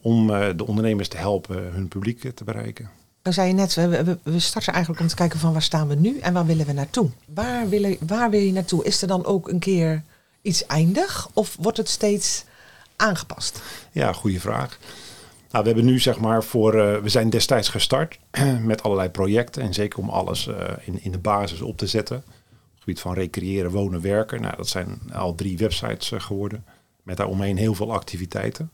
Om 0.01 0.27
de 0.27 0.65
ondernemers 0.67 1.07
te 1.07 1.17
helpen 1.17 1.73
hun 1.73 1.87
publiek 1.87 2.35
te 2.35 2.43
bereiken. 2.43 2.89
Dan 3.23 3.33
zei 3.33 3.47
je 3.47 3.53
net, 3.53 3.73
we, 3.73 4.17
we, 4.23 4.39
starten 4.39 4.73
eigenlijk 4.73 5.03
om 5.03 5.09
te 5.09 5.15
kijken 5.15 5.39
van 5.39 5.51
waar 5.53 5.61
staan 5.61 5.87
we 5.87 5.95
nu 5.95 6.19
en 6.19 6.33
waar 6.33 6.45
willen 6.45 6.65
we 6.65 6.73
naartoe? 6.73 7.09
Waar, 7.25 7.69
willen, 7.69 7.97
waar 8.07 8.29
wil 8.29 8.39
je 8.39 8.51
naartoe? 8.51 8.83
Is 8.83 9.01
er 9.01 9.07
dan 9.07 9.25
ook 9.25 9.49
een 9.49 9.59
keer 9.59 10.03
iets 10.41 10.65
eindig 10.65 11.29
of 11.33 11.57
wordt 11.59 11.77
het 11.77 11.89
steeds 11.89 12.45
aangepast? 12.95 13.61
Ja, 13.91 14.13
goede 14.13 14.39
vraag. 14.39 14.79
Nou, 15.51 15.63
we 15.63 15.71
hebben 15.71 15.85
nu 15.85 15.99
zeg 15.99 16.19
maar 16.19 16.43
voor, 16.43 16.75
uh, 16.75 16.97
we 16.97 17.09
zijn 17.09 17.29
destijds 17.29 17.69
gestart 17.69 18.19
met 18.61 18.83
allerlei 18.83 19.09
projecten 19.09 19.61
en 19.61 19.73
zeker 19.73 19.99
om 19.99 20.09
alles 20.09 20.47
uh, 20.47 20.55
in, 20.81 21.03
in 21.03 21.11
de 21.11 21.17
basis 21.17 21.61
op 21.61 21.77
te 21.77 21.87
zetten. 21.87 22.17
Op 22.17 22.23
het 22.25 22.79
gebied 22.79 22.99
van 22.99 23.13
recreëren, 23.13 23.71
wonen, 23.71 24.01
werken. 24.01 24.41
Nou, 24.41 24.55
dat 24.55 24.67
zijn 24.67 25.01
al 25.13 25.35
drie 25.35 25.57
websites 25.57 26.11
uh, 26.11 26.19
geworden 26.19 26.65
met 27.03 27.17
daaromheen 27.17 27.57
heel 27.57 27.73
veel 27.73 27.93
activiteiten. 27.93 28.71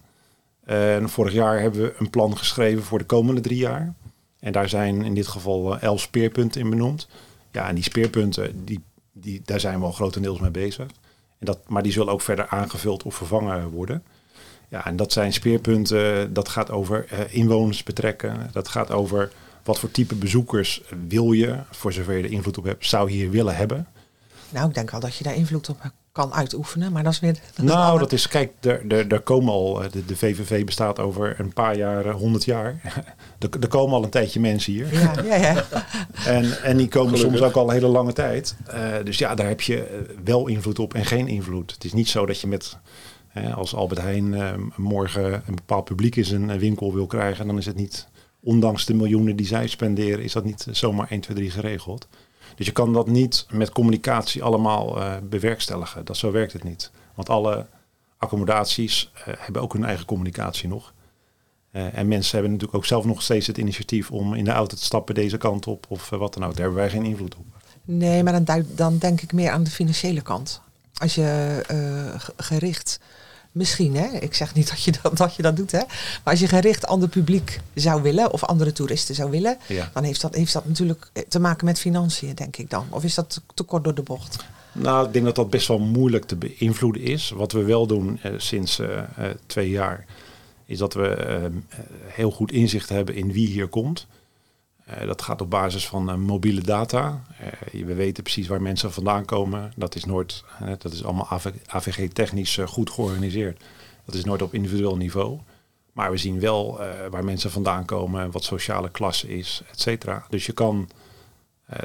En 0.65 1.09
vorig 1.09 1.33
jaar 1.33 1.59
hebben 1.59 1.81
we 1.81 1.93
een 1.97 2.09
plan 2.09 2.37
geschreven 2.37 2.83
voor 2.83 2.97
de 2.97 3.05
komende 3.05 3.41
drie 3.41 3.57
jaar. 3.57 3.93
En 4.39 4.51
daar 4.51 4.69
zijn 4.69 5.01
in 5.01 5.13
dit 5.13 5.27
geval 5.27 5.75
eh, 5.75 5.83
elf 5.83 6.01
speerpunten 6.01 6.62
in 6.62 6.69
benoemd. 6.69 7.07
Ja, 7.51 7.68
en 7.68 7.75
die 7.75 7.83
speerpunten, 7.83 8.65
die, 8.65 8.83
die, 9.12 9.41
daar 9.45 9.59
zijn 9.59 9.80
we 9.80 9.86
al 9.86 9.91
grotendeels 9.91 10.39
mee 10.39 10.51
bezig. 10.51 10.88
En 11.39 11.45
dat, 11.45 11.59
maar 11.68 11.83
die 11.83 11.91
zullen 11.91 12.13
ook 12.13 12.21
verder 12.21 12.47
aangevuld 12.47 13.03
of 13.03 13.15
vervangen 13.15 13.69
worden. 13.69 14.03
Ja, 14.68 14.86
en 14.86 14.95
dat 14.95 15.12
zijn 15.12 15.33
speerpunten, 15.33 16.33
dat 16.33 16.50
gaat 16.50 16.71
over 16.71 17.07
uh, 17.13 17.19
inwoners 17.30 17.83
betrekken. 17.83 18.50
Dat 18.51 18.68
gaat 18.68 18.91
over 18.91 19.31
wat 19.63 19.80
voor 19.80 19.91
type 19.91 20.15
bezoekers 20.15 20.81
wil 21.07 21.31
je, 21.31 21.59
voor 21.71 21.94
zover 21.94 22.18
je 22.18 22.24
er 22.24 22.31
invloed 22.31 22.57
op 22.57 22.63
hebt, 22.63 22.85
zou 22.85 23.09
je 23.09 23.15
hier 23.15 23.30
willen 23.30 23.56
hebben. 23.56 23.88
Nou, 24.50 24.68
ik 24.68 24.74
denk 24.74 24.94
al 24.94 25.00
dat 25.00 25.15
je 25.15 25.24
daar 25.24 25.35
invloed 25.35 25.69
op 25.69 25.92
kan 26.19 26.33
uitoefenen, 26.33 26.92
maar 26.92 27.04
dat 27.04 27.13
is 27.13 27.19
weer... 27.19 27.33
Dat 27.56 27.66
nou, 27.66 28.00
dat 28.00 28.12
is, 28.12 28.27
kijk, 28.27 28.51
er 28.89 29.21
komen 29.21 29.54
al, 29.54 29.83
eh, 29.83 29.92
de, 29.92 30.06
de 30.06 30.16
VVV 30.16 30.66
bestaat 30.66 31.00
over 31.00 31.39
een 31.39 31.54
paar 31.54 31.77
jaar, 31.77 32.06
eh, 32.06 32.16
honderd 32.16 32.45
jaar. 32.45 32.81
er, 33.60 33.68
komen 33.68 33.95
al 33.95 34.04
een 34.04 34.10
tijdje 34.10 34.39
mensen 34.39 34.74
hier. 34.74 34.94
Ja, 34.94 35.13
ja, 35.24 35.36
ja. 35.36 35.66
en, 36.36 36.63
en 36.63 36.77
die 36.77 36.88
komen 36.88 37.18
soms 37.18 37.42
ook 37.42 37.56
al 37.56 37.68
een 37.68 37.74
hele 37.74 37.88
lange 37.88 38.13
tijd. 38.13 38.56
Uh, 38.74 38.75
dus 39.04 39.18
ja, 39.18 39.36
daar 39.36 39.48
heb 39.48 39.62
je 39.62 40.06
wel 40.24 40.48
invloed 40.48 40.80
op 40.80 40.94
en 40.94 41.06
geen 41.06 41.27
invloed. 41.27 41.71
Het 41.71 41.83
is 41.83 41.94
niet 41.94 42.10
zo 42.10 42.25
dat 42.25 42.42
je 42.42 42.48
met, 42.48 42.77
als 43.56 43.75
Albert 43.75 44.01
Heijn 44.01 44.33
uh, 44.33 44.50
morgen 44.75 45.33
een 45.33 45.56
bepaald 45.56 45.86
publiek 45.86 46.16
in 46.16 46.25
zijn 46.25 46.60
winkel 46.60 46.94
wil 46.94 47.07
krijgen, 47.07 47.48
dan 47.48 47.57
is 47.57 47.66
het 47.66 47.75
niet, 47.75 48.07
ondanks 48.39 48.86
de 48.86 48.94
miljoenen 48.94 49.36
die 49.36 49.48
zij 49.48 49.68
spenderen, 49.68 50.24
is 50.24 50.33
dat 50.33 50.44
niet 50.44 50.68
zomaar 50.71 51.07
1, 51.10 51.19
2, 51.19 51.38
3 51.38 51.51
geregeld. 51.51 52.07
Dus 52.59 52.67
je 52.67 52.73
kan 52.73 52.94
dat 52.94 53.07
niet 53.07 53.45
met 53.50 53.71
communicatie 53.71 54.44
allemaal 54.44 54.97
uh, 54.97 55.13
bewerkstelligen. 55.23 56.06
Dat, 56.06 56.17
zo 56.17 56.31
werkt 56.31 56.53
het 56.53 56.63
niet. 56.63 56.91
Want 57.15 57.29
alle 57.29 57.65
accommodaties 58.17 59.11
uh, 59.15 59.33
hebben 59.38 59.61
ook 59.61 59.73
hun 59.73 59.85
eigen 59.85 60.06
communicatie 60.06 60.67
nog. 60.67 60.94
Uh, 61.71 61.97
en 61.97 62.07
mensen 62.07 62.31
hebben 62.31 62.51
natuurlijk 62.51 62.77
ook 62.77 62.85
zelf 62.85 63.06
nog 63.06 63.21
steeds 63.21 63.47
het 63.47 63.57
initiatief 63.57 64.11
om 64.11 64.33
in 64.33 64.44
de 64.44 64.51
auto 64.51 64.75
te 64.75 64.83
stappen 64.83 65.15
deze 65.15 65.38
kant 65.38 65.67
op 65.67 65.85
of 65.89 66.09
wat 66.09 66.33
dan 66.33 66.44
ook. 66.45 66.56
Daar 66.56 66.61
hebben 66.65 66.79
wij 66.81 66.89
geen 66.89 67.06
invloed 67.06 67.35
op. 67.35 67.45
Nee, 67.83 68.23
maar 68.23 68.45
dan, 68.45 68.65
dan 68.75 68.97
denk 68.97 69.21
ik 69.21 69.33
meer 69.33 69.51
aan 69.51 69.63
de 69.63 69.71
financiële 69.71 70.21
kant. 70.21 70.61
Als 70.94 71.15
je 71.15 71.61
gericht 72.38 73.00
Misschien, 73.51 73.95
hè? 73.95 74.17
Ik 74.17 74.33
zeg 74.33 74.53
niet 74.55 74.69
dat 74.69 74.83
je 74.83 74.93
dat, 75.01 75.17
dat 75.17 75.35
je 75.35 75.41
dat 75.41 75.55
doet, 75.55 75.71
hè? 75.71 75.81
Maar 76.23 76.33
als 76.33 76.39
je 76.39 76.47
gericht 76.47 76.85
ander 76.85 77.09
publiek 77.09 77.59
zou 77.73 78.01
willen 78.01 78.31
of 78.31 78.43
andere 78.43 78.71
toeristen 78.71 79.15
zou 79.15 79.31
willen, 79.31 79.57
dan 79.93 80.03
heeft 80.03 80.21
dat, 80.21 80.35
heeft 80.35 80.53
dat 80.53 80.65
natuurlijk 80.65 81.11
te 81.27 81.39
maken 81.39 81.65
met 81.65 81.79
financiën, 81.79 82.35
denk 82.35 82.57
ik 82.57 82.69
dan. 82.69 82.87
Of 82.89 83.03
is 83.03 83.15
dat 83.15 83.41
te 83.53 83.63
kort 83.63 83.83
door 83.83 83.95
de 83.95 84.01
bocht? 84.01 84.45
Nou, 84.71 85.07
ik 85.07 85.13
denk 85.13 85.25
dat 85.25 85.35
dat 85.35 85.49
best 85.49 85.67
wel 85.67 85.79
moeilijk 85.79 86.25
te 86.25 86.35
beïnvloeden 86.35 87.01
is. 87.01 87.29
Wat 87.29 87.51
we 87.51 87.63
wel 87.63 87.87
doen 87.87 88.19
eh, 88.21 88.31
sinds 88.37 88.79
uh, 88.79 88.87
twee 89.45 89.69
jaar, 89.69 90.05
is 90.65 90.77
dat 90.77 90.94
we 90.94 91.39
uh, 91.41 91.79
heel 92.06 92.31
goed 92.31 92.51
inzicht 92.51 92.89
hebben 92.89 93.15
in 93.15 93.31
wie 93.31 93.47
hier 93.47 93.68
komt. 93.68 94.07
Uh, 94.89 95.07
dat 95.07 95.21
gaat 95.21 95.41
op 95.41 95.49
basis 95.49 95.87
van 95.87 96.09
uh, 96.09 96.15
mobiele 96.15 96.61
data. 96.61 97.23
Uh, 97.73 97.85
we 97.85 97.93
weten 97.93 98.23
precies 98.23 98.47
waar 98.47 98.61
mensen 98.61 98.91
vandaan 98.91 99.25
komen. 99.25 99.73
Dat 99.75 99.95
is 99.95 100.05
nooit, 100.05 100.43
dat 100.77 100.91
is 100.91 101.03
allemaal 101.03 101.39
AVG-technisch 101.65 102.59
goed 102.65 102.89
georganiseerd. 102.89 103.63
Dat 104.05 104.15
is 104.15 104.23
nooit 104.23 104.41
op 104.41 104.53
individueel 104.53 104.97
niveau. 104.97 105.39
Maar 105.93 106.11
we 106.11 106.17
zien 106.17 106.39
wel 106.39 106.79
waar 107.09 107.23
mensen 107.23 107.51
vandaan 107.51 107.85
komen, 107.85 108.31
wat 108.31 108.43
sociale 108.43 108.89
klasse 108.89 109.37
is, 109.37 109.61
et 109.71 109.79
cetera. 109.79 110.25
Dus 110.29 110.45
je 110.45 110.53
kan 110.53 110.89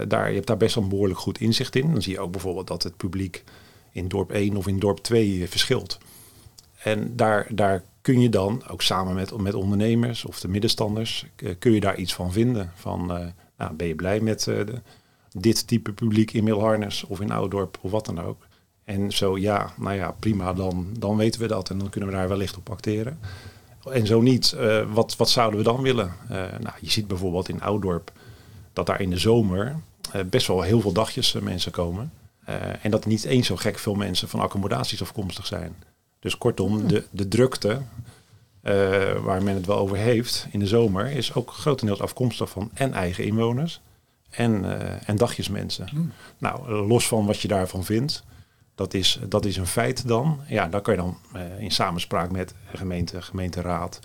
daar, 0.08 0.28
je 0.28 0.34
hebt 0.34 0.46
daar 0.46 0.56
best 0.56 0.74
wel 0.74 0.84
een 0.84 0.90
behoorlijk 0.90 1.18
goed 1.18 1.40
inzicht 1.40 1.76
in. 1.76 1.92
Dan 1.92 2.02
zie 2.02 2.12
je 2.12 2.20
ook 2.20 2.30
bijvoorbeeld 2.30 2.66
dat 2.66 2.82
het 2.82 2.96
publiek 2.96 3.44
in 3.92 4.08
dorp 4.08 4.30
1 4.30 4.56
of 4.56 4.66
in 4.66 4.78
dorp 4.78 4.98
2 4.98 5.48
verschilt. 5.48 5.98
En 6.84 7.16
daar, 7.16 7.46
daar 7.50 7.82
kun 8.00 8.20
je 8.20 8.28
dan 8.28 8.62
ook 8.68 8.82
samen 8.82 9.14
met, 9.14 9.36
met 9.36 9.54
ondernemers 9.54 10.24
of 10.24 10.40
de 10.40 10.48
middenstanders, 10.48 11.26
uh, 11.36 11.54
kun 11.58 11.72
je 11.72 11.80
daar 11.80 11.96
iets 11.96 12.14
van 12.14 12.32
vinden. 12.32 12.72
Van, 12.74 13.00
uh, 13.00 13.26
nou, 13.58 13.74
ben 13.74 13.86
je 13.86 13.94
blij 13.94 14.20
met 14.20 14.44
de, 14.44 14.80
dit 15.32 15.66
type 15.66 15.92
publiek 15.92 16.32
in 16.32 16.44
Milharnes 16.44 17.04
of 17.04 17.20
in 17.20 17.30
Ouddorp 17.30 17.78
of 17.80 17.90
wat 17.90 18.06
dan 18.06 18.20
ook. 18.20 18.46
En 18.84 19.10
zo 19.12 19.38
ja, 19.38 19.72
nou 19.76 19.94
ja, 19.96 20.14
prima, 20.18 20.52
dan, 20.52 20.86
dan 20.98 21.16
weten 21.16 21.40
we 21.40 21.46
dat 21.46 21.70
en 21.70 21.78
dan 21.78 21.88
kunnen 21.88 22.10
we 22.10 22.16
daar 22.16 22.28
wellicht 22.28 22.56
op 22.56 22.70
acteren. 22.70 23.18
En 23.90 24.06
zo 24.06 24.20
niet, 24.20 24.56
wat, 24.92 25.16
wat 25.16 25.30
zouden 25.30 25.58
we 25.58 25.64
dan 25.64 25.82
willen? 25.82 26.12
nou, 26.28 26.74
je 26.80 26.90
ziet 26.90 27.06
bijvoorbeeld 27.06 27.48
in 27.48 27.62
Ouddorp 27.62 28.12
dat 28.72 28.86
daar 28.86 29.00
in 29.00 29.10
de 29.10 29.18
zomer 29.18 29.76
best 30.26 30.46
wel 30.46 30.62
heel 30.62 30.80
veel 30.80 30.92
dagjes 30.92 31.32
mensen 31.32 31.72
komen. 31.72 32.12
en 32.82 32.90
dat 32.90 33.06
niet 33.06 33.24
eens 33.24 33.46
zo 33.46 33.56
gek 33.56 33.78
veel 33.78 33.94
mensen 33.94 34.28
van 34.28 34.40
accommodaties 34.40 35.02
afkomstig 35.02 35.46
zijn. 35.46 35.74
Dus 36.24 36.38
kortom, 36.38 36.88
de, 36.88 37.04
de 37.10 37.28
drukte 37.28 37.80
uh, 38.62 39.12
waar 39.12 39.42
men 39.42 39.54
het 39.54 39.66
wel 39.66 39.76
over 39.76 39.96
heeft 39.96 40.46
in 40.50 40.58
de 40.58 40.66
zomer, 40.66 41.10
is 41.10 41.34
ook 41.34 41.50
grotendeels 41.50 42.00
afkomstig 42.00 42.50
van 42.50 42.70
en 42.74 42.92
eigen 42.92 43.24
inwoners 43.24 43.80
en, 44.30 44.64
uh, 44.64 45.08
en 45.08 45.16
dagjesmensen. 45.16 45.88
Mm. 45.92 46.12
Nou, 46.38 46.72
los 46.72 47.08
van 47.08 47.26
wat 47.26 47.40
je 47.40 47.48
daarvan 47.48 47.84
vindt, 47.84 48.22
dat 48.74 48.94
is, 48.94 49.18
dat 49.28 49.44
is 49.44 49.56
een 49.56 49.66
feit 49.66 50.08
dan. 50.08 50.40
Ja, 50.48 50.68
daar 50.68 50.80
kan 50.80 50.94
je 50.94 51.00
dan 51.00 51.18
uh, 51.36 51.60
in 51.60 51.70
samenspraak 51.70 52.30
met 52.30 52.54
gemeente, 52.72 53.22
gemeenteraad, 53.22 54.00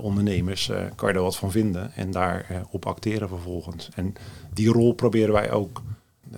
ondernemers, 0.00 0.70
kan 0.94 1.08
je 1.08 1.14
er 1.14 1.22
wat 1.22 1.36
van 1.36 1.50
vinden 1.50 1.92
en 1.92 2.10
daar 2.10 2.64
op 2.70 2.86
acteren 2.86 3.28
vervolgens. 3.28 3.88
En 3.94 4.14
die 4.52 4.68
rol 4.68 4.92
proberen 4.92 5.32
wij 5.32 5.50
ook 5.50 5.82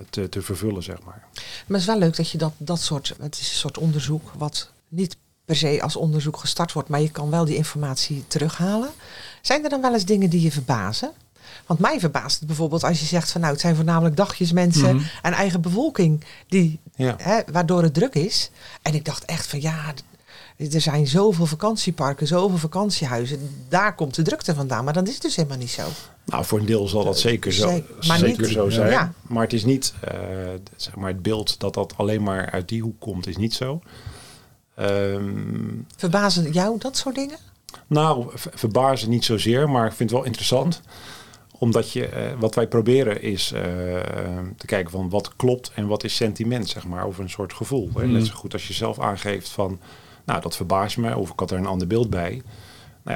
te, 0.09 0.29
te 0.29 0.41
vervullen, 0.41 0.83
zeg 0.83 1.03
maar. 1.03 1.27
Maar 1.33 1.43
het 1.67 1.79
is 1.79 1.85
wel 1.85 1.97
leuk 1.97 2.15
dat 2.15 2.29
je 2.29 2.37
dat, 2.37 2.53
dat 2.57 2.79
soort, 2.79 3.15
het 3.19 3.39
is 3.39 3.49
een 3.49 3.55
soort 3.55 3.77
onderzoek 3.77 4.31
wat 4.37 4.71
niet 4.89 5.17
per 5.45 5.55
se 5.55 5.81
als 5.81 5.95
onderzoek 5.95 6.37
gestart 6.37 6.73
wordt, 6.73 6.89
maar 6.89 7.01
je 7.01 7.09
kan 7.11 7.29
wel 7.29 7.45
die 7.45 7.55
informatie 7.55 8.23
terughalen. 8.27 8.89
Zijn 9.41 9.63
er 9.63 9.69
dan 9.69 9.81
wel 9.81 9.93
eens 9.93 10.05
dingen 10.05 10.29
die 10.29 10.41
je 10.41 10.51
verbazen? 10.51 11.11
Want 11.65 11.79
mij 11.79 11.99
verbaast 11.99 12.37
het 12.37 12.47
bijvoorbeeld 12.47 12.83
als 12.83 12.99
je 12.99 13.05
zegt 13.05 13.31
van 13.31 13.41
nou 13.41 13.53
het 13.53 13.61
zijn 13.61 13.75
voornamelijk 13.75 14.15
dagjesmensen 14.15 14.95
Mhm. 14.95 15.05
en 15.21 15.33
eigen 15.33 15.61
bevolking 15.61 16.23
die, 16.47 16.79
Ja. 16.95 17.15
hè, 17.17 17.39
waardoor 17.51 17.83
het 17.83 17.93
druk 17.93 18.13
is. 18.15 18.51
En 18.81 18.93
ik 18.93 19.05
dacht 19.05 19.25
echt 19.25 19.47
van 19.47 19.61
ja, 19.61 19.93
er 20.57 20.81
zijn 20.81 21.07
zoveel 21.07 21.45
vakantieparken, 21.45 22.27
zoveel 22.27 22.57
vakantiehuizen. 22.57 23.63
Daar 23.69 23.95
komt 23.95 24.15
de 24.15 24.21
drukte 24.21 24.55
vandaan, 24.55 24.83
maar 24.83 24.93
dat 24.93 25.07
is 25.07 25.19
dus 25.19 25.35
helemaal 25.35 25.57
niet 25.57 25.69
zo. 25.71 25.83
Nou, 26.25 26.45
voor 26.45 26.59
een 26.59 26.65
deel 26.65 26.87
zal 26.87 27.03
dat 27.03 27.19
zeker 27.19 27.53
zo, 27.53 27.69
Zeker, 27.69 28.07
maar 28.07 28.17
zeker 28.17 28.41
niet- 28.43 28.51
zo 28.53 28.69
zijn. 28.69 28.91
ja. 28.91 29.13
Maar 29.21 29.43
het 29.43 29.53
is 29.53 29.65
niet, 29.65 29.93
eh, 30.01 30.19
zeg 30.75 30.95
maar, 30.95 31.09
het 31.09 31.21
beeld 31.21 31.59
dat 31.59 31.73
dat 31.73 31.93
alleen 31.97 32.23
maar 32.23 32.49
uit 32.51 32.67
die 32.69 32.81
hoek 32.81 32.99
komt, 32.99 33.27
is 33.27 33.37
niet 33.37 33.53
zo. 33.53 33.81
Ehm, 34.79 35.67
Verbazen 35.97 36.51
jou 36.51 36.77
dat 36.79 36.97
soort 36.97 37.15
dingen? 37.15 37.37
nou, 37.87 38.25
ver- 38.33 38.51
verbazen 38.55 39.09
niet 39.09 39.25
zozeer, 39.25 39.69
maar 39.69 39.85
ik 39.85 39.93
vind 39.93 40.09
het 40.09 40.19
wel 40.19 40.27
interessant. 40.27 40.81
Omdat 41.57 41.91
je, 41.91 42.05
eh, 42.07 42.31
wat 42.39 42.55
wij 42.55 42.67
proberen 42.67 43.21
is 43.21 43.51
eh, 43.51 43.61
te 44.57 44.65
kijken 44.65 44.91
van 44.91 45.09
wat 45.09 45.35
klopt 45.35 45.71
en 45.75 45.87
wat 45.87 46.03
is 46.03 46.15
sentiment, 46.15 46.67
zeg 46.69 46.85
maar, 46.87 47.05
over 47.05 47.23
een 47.23 47.29
soort 47.29 47.53
gevoel. 47.53 47.89
Hè. 47.95 48.05
Mm. 48.05 48.11
Net 48.11 48.25
zo 48.25 48.33
goed 48.33 48.53
als 48.53 48.67
je 48.67 48.73
zelf 48.73 48.99
aangeeft 48.99 49.49
van, 49.49 49.79
nou, 50.25 50.41
dat 50.41 50.55
verbaast 50.55 50.97
me, 50.97 51.17
of 51.17 51.29
ik 51.31 51.39
had 51.39 51.51
er 51.51 51.57
een 51.57 51.65
ander 51.65 51.87
beeld 51.87 52.09
bij. 52.09 52.41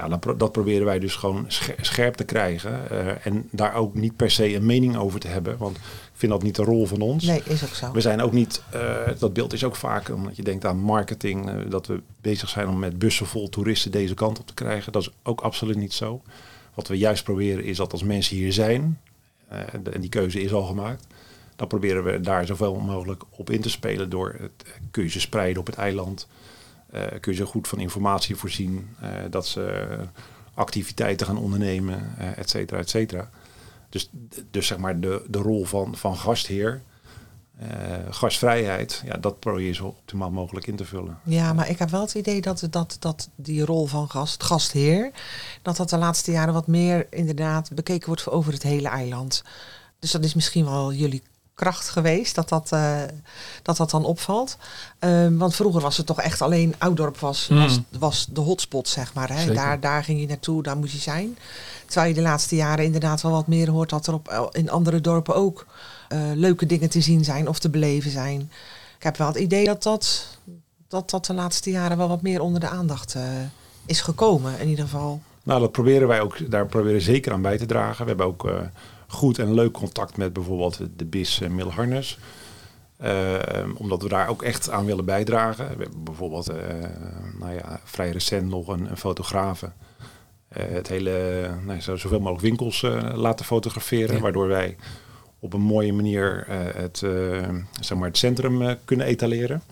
Nou 0.01 0.17
ja, 0.25 0.33
dat 0.37 0.51
proberen 0.51 0.85
wij 0.85 0.99
dus 0.99 1.15
gewoon 1.15 1.45
scher- 1.47 1.75
scherp 1.81 2.13
te 2.15 2.23
krijgen. 2.23 2.89
eh, 2.89 3.25
en 3.25 3.47
daar 3.51 3.73
ook 3.75 3.93
niet 3.95 4.15
per 4.15 4.31
se 4.31 4.55
een 4.55 4.65
mening 4.65 4.97
over 4.97 5.19
te 5.19 5.27
hebben. 5.27 5.57
Want 5.57 5.77
ik 5.77 5.83
vind 6.13 6.31
dat 6.31 6.43
niet 6.43 6.55
de 6.55 6.63
rol 6.63 6.85
van 6.85 7.01
ons. 7.01 7.23
Nee, 7.23 7.41
is 7.45 7.63
ook 7.63 7.69
zo. 7.73 7.91
We 7.91 8.01
zijn 8.01 8.21
ook 8.21 8.31
niet, 8.31 8.61
eh, 8.71 8.95
dat 9.19 9.33
beeld 9.33 9.53
is 9.53 9.63
ook 9.63 9.75
vaak, 9.75 10.09
omdat 10.09 10.35
je 10.35 10.43
denkt 10.43 10.65
aan 10.65 10.77
marketing, 10.79 11.49
eh, 11.49 11.55
dat 11.69 11.87
we 11.87 12.01
bezig 12.21 12.49
zijn 12.49 12.67
om 12.67 12.79
met 12.79 12.99
bussen 12.99 13.25
vol 13.25 13.49
toeristen 13.49 13.91
deze 13.91 14.13
kant 14.13 14.39
op 14.39 14.47
te 14.47 14.53
krijgen. 14.53 14.91
Dat 14.91 15.01
is 15.01 15.09
ook 15.23 15.41
absoluut 15.41 15.77
niet 15.77 15.93
zo. 15.93 16.21
Wat 16.73 16.87
we 16.87 16.97
juist 16.97 17.23
proberen 17.23 17.63
is 17.63 17.77
dat 17.77 17.91
als 17.91 18.03
mensen 18.03 18.35
hier 18.35 18.53
zijn, 18.53 18.99
de- 19.83 19.89
en 19.89 20.01
die 20.01 20.09
keuze 20.09 20.41
is 20.41 20.53
al 20.53 20.63
gemaakt, 20.63 21.07
dan 21.55 21.67
proberen 21.67 22.03
we 22.03 22.21
daar 22.21 22.45
zoveel 22.45 22.75
mogelijk 22.75 23.23
op 23.29 23.49
in 23.49 23.61
te 23.61 23.69
spelen 23.69 24.09
door 24.09 24.35
het, 24.39 24.51
kun 24.91 25.03
je 25.03 25.09
ze 25.09 25.19
spreiden 25.19 25.59
op 25.59 25.65
het 25.65 25.75
eiland. 25.75 26.27
Eh, 26.93 27.19
kun 27.19 27.31
je 27.31 27.37
ze 27.37 27.45
goed 27.45 27.67
van 27.67 27.79
informatie 27.79 28.35
voorzien, 28.35 28.95
eh, 28.99 29.09
dat 29.29 29.47
ze 29.47 29.97
activiteiten 30.53 31.27
gaan 31.27 31.37
ondernemen, 31.37 32.15
eh, 32.17 32.37
et 32.37 32.49
cetera, 32.49 32.79
et 32.79 32.89
cetera. 32.89 33.29
Dus, 33.89 34.09
dus 34.51 34.67
zeg 34.67 34.77
maar 34.77 34.99
de, 34.99 35.25
de 35.27 35.37
rol 35.37 35.65
van, 35.65 35.95
van 35.97 36.17
gastheer, 36.17 36.81
gastvrijheid, 38.09 39.01
ja, 39.05 39.17
dat 39.17 39.39
probeer 39.39 39.65
je 39.65 39.73
zo 39.73 39.85
optimaal 39.85 40.31
mogelijk 40.31 40.67
in 40.67 40.75
te 40.75 40.85
vullen. 40.85 41.19
Ja, 41.23 41.53
maar 41.53 41.69
ik 41.69 41.79
heb 41.79 41.89
wel 41.89 42.01
het 42.01 42.13
idee 42.13 42.41
dat, 42.41 42.67
dat, 42.69 42.97
dat 42.99 43.29
die 43.35 43.65
rol 43.65 43.85
van 43.85 44.09
gast, 44.09 44.43
gastheer, 44.43 45.11
dat 45.61 45.77
dat 45.77 45.89
de 45.89 45.97
laatste 45.97 46.31
jaren 46.31 46.53
wat 46.53 46.67
meer 46.67 47.07
inderdaad 47.09 47.73
bekeken 47.73 48.07
wordt 48.07 48.29
over 48.29 48.53
het 48.53 48.63
hele 48.63 48.87
eiland. 48.87 49.43
Dus 49.99 50.11
dat 50.11 50.23
is 50.23 50.33
misschien 50.33 50.65
wel 50.65 50.93
jullie 50.93 51.23
kracht 51.55 51.89
geweest, 51.89 52.35
dat 52.35 52.49
dat, 52.49 52.71
eh, 52.71 53.01
dat, 53.61 53.77
dat 53.77 53.89
dan 53.89 54.05
opvalt. 54.05 54.57
Ehm, 54.99 55.37
want 55.37 55.55
vroeger 55.55 55.81
was 55.81 55.97
het 55.97 56.05
toch 56.05 56.21
echt 56.21 56.41
alleen 56.41 56.75
Oudorp 56.77 57.17
was, 57.17 57.47
Mm. 57.47 57.57
was, 57.57 57.79
was 57.99 58.27
de 58.29 58.41
hotspot, 58.41 58.87
zeg 58.87 59.13
maar. 59.13 59.29
Hè? 59.33 59.53
Daar, 59.53 59.79
daar 59.79 60.03
ging 60.03 60.19
je 60.19 60.27
naartoe, 60.27 60.63
daar 60.63 60.77
moest 60.77 60.93
je 60.93 60.99
zijn. 60.99 61.37
Terwijl 61.85 62.07
je 62.07 62.13
de 62.13 62.21
laatste 62.27 62.55
jaren 62.55 62.85
inderdaad 62.85 63.21
wel 63.21 63.31
wat 63.31 63.47
meer 63.47 63.69
hoort 63.69 63.89
dat 63.89 64.07
er 64.07 64.13
op, 64.13 64.49
in 64.51 64.69
andere 64.69 65.01
dorpen 65.01 65.35
ook 65.35 65.65
eh, 66.09 66.19
leuke 66.33 66.65
dingen 66.65 66.89
te 66.89 67.01
zien 67.01 67.23
zijn 67.23 67.47
of 67.47 67.59
te 67.59 67.69
beleven 67.69 68.11
zijn. 68.11 68.51
Ik 68.97 69.03
heb 69.03 69.17
wel 69.17 69.27
het 69.27 69.37
idee 69.37 69.65
dat 69.65 69.83
dat, 69.83 70.27
dat, 70.87 71.09
dat 71.09 71.25
de 71.25 71.33
laatste 71.33 71.69
jaren 71.69 71.97
wel 71.97 72.07
wat 72.07 72.21
meer 72.21 72.41
onder 72.41 72.59
de 72.59 72.69
aandacht 72.69 73.15
eh, 73.15 73.21
is 73.85 74.01
gekomen. 74.01 74.59
In 74.59 74.67
ieder 74.67 74.83
geval. 74.85 75.21
Nou, 75.43 75.59
dat 75.59 75.71
proberen 75.71 76.07
wij 76.07 76.21
ook, 76.21 76.51
daar 76.51 76.65
proberen 76.65 76.97
we 76.97 77.03
zeker 77.03 77.31
aan 77.33 77.41
bij 77.41 77.57
te 77.57 77.65
dragen. 77.65 78.01
We 78.01 78.07
hebben 78.07 78.25
ook 78.25 78.47
eh, 78.47 78.55
goed 79.13 79.39
en 79.39 79.53
leuk 79.53 79.71
contact 79.71 80.17
met 80.17 80.33
bijvoorbeeld 80.33 80.79
de 80.95 81.05
BIS 81.05 81.39
uh, 81.39 81.49
Milharnes. 81.49 82.19
Uh, 83.03 83.39
omdat 83.77 84.01
we 84.01 84.09
daar 84.09 84.27
ook 84.27 84.41
echt 84.43 84.69
aan 84.69 84.85
willen 84.85 85.05
bijdragen. 85.05 85.65
We 85.77 85.83
hebben 85.83 86.03
bijvoorbeeld, 86.03 86.49
uh, 86.49 86.55
nou 87.39 87.53
ja, 87.53 87.79
vrij 87.83 88.11
recent 88.11 88.49
nog 88.49 88.67
een, 88.67 88.89
een 88.89 88.97
fotografe. 88.97 89.71
Uh, 90.57 90.63
het 90.67 90.87
hele, 90.87 91.49
nou, 91.65 91.79
zo, 91.79 91.95
zoveel 91.95 92.19
mogelijk 92.19 92.41
winkels 92.41 92.81
uh, 92.81 93.11
laten 93.13 93.45
fotograferen. 93.45 94.15
Ja. 94.15 94.21
Waardoor 94.21 94.47
wij 94.47 94.75
op 95.39 95.53
een 95.53 95.61
mooie 95.61 95.93
manier 95.93 96.45
het, 96.75 96.97
zeg 97.79 97.97
maar 97.97 98.07
het 98.07 98.17
centrum 98.17 98.77
kunnen 98.85 99.05
etaleren. 99.05 99.63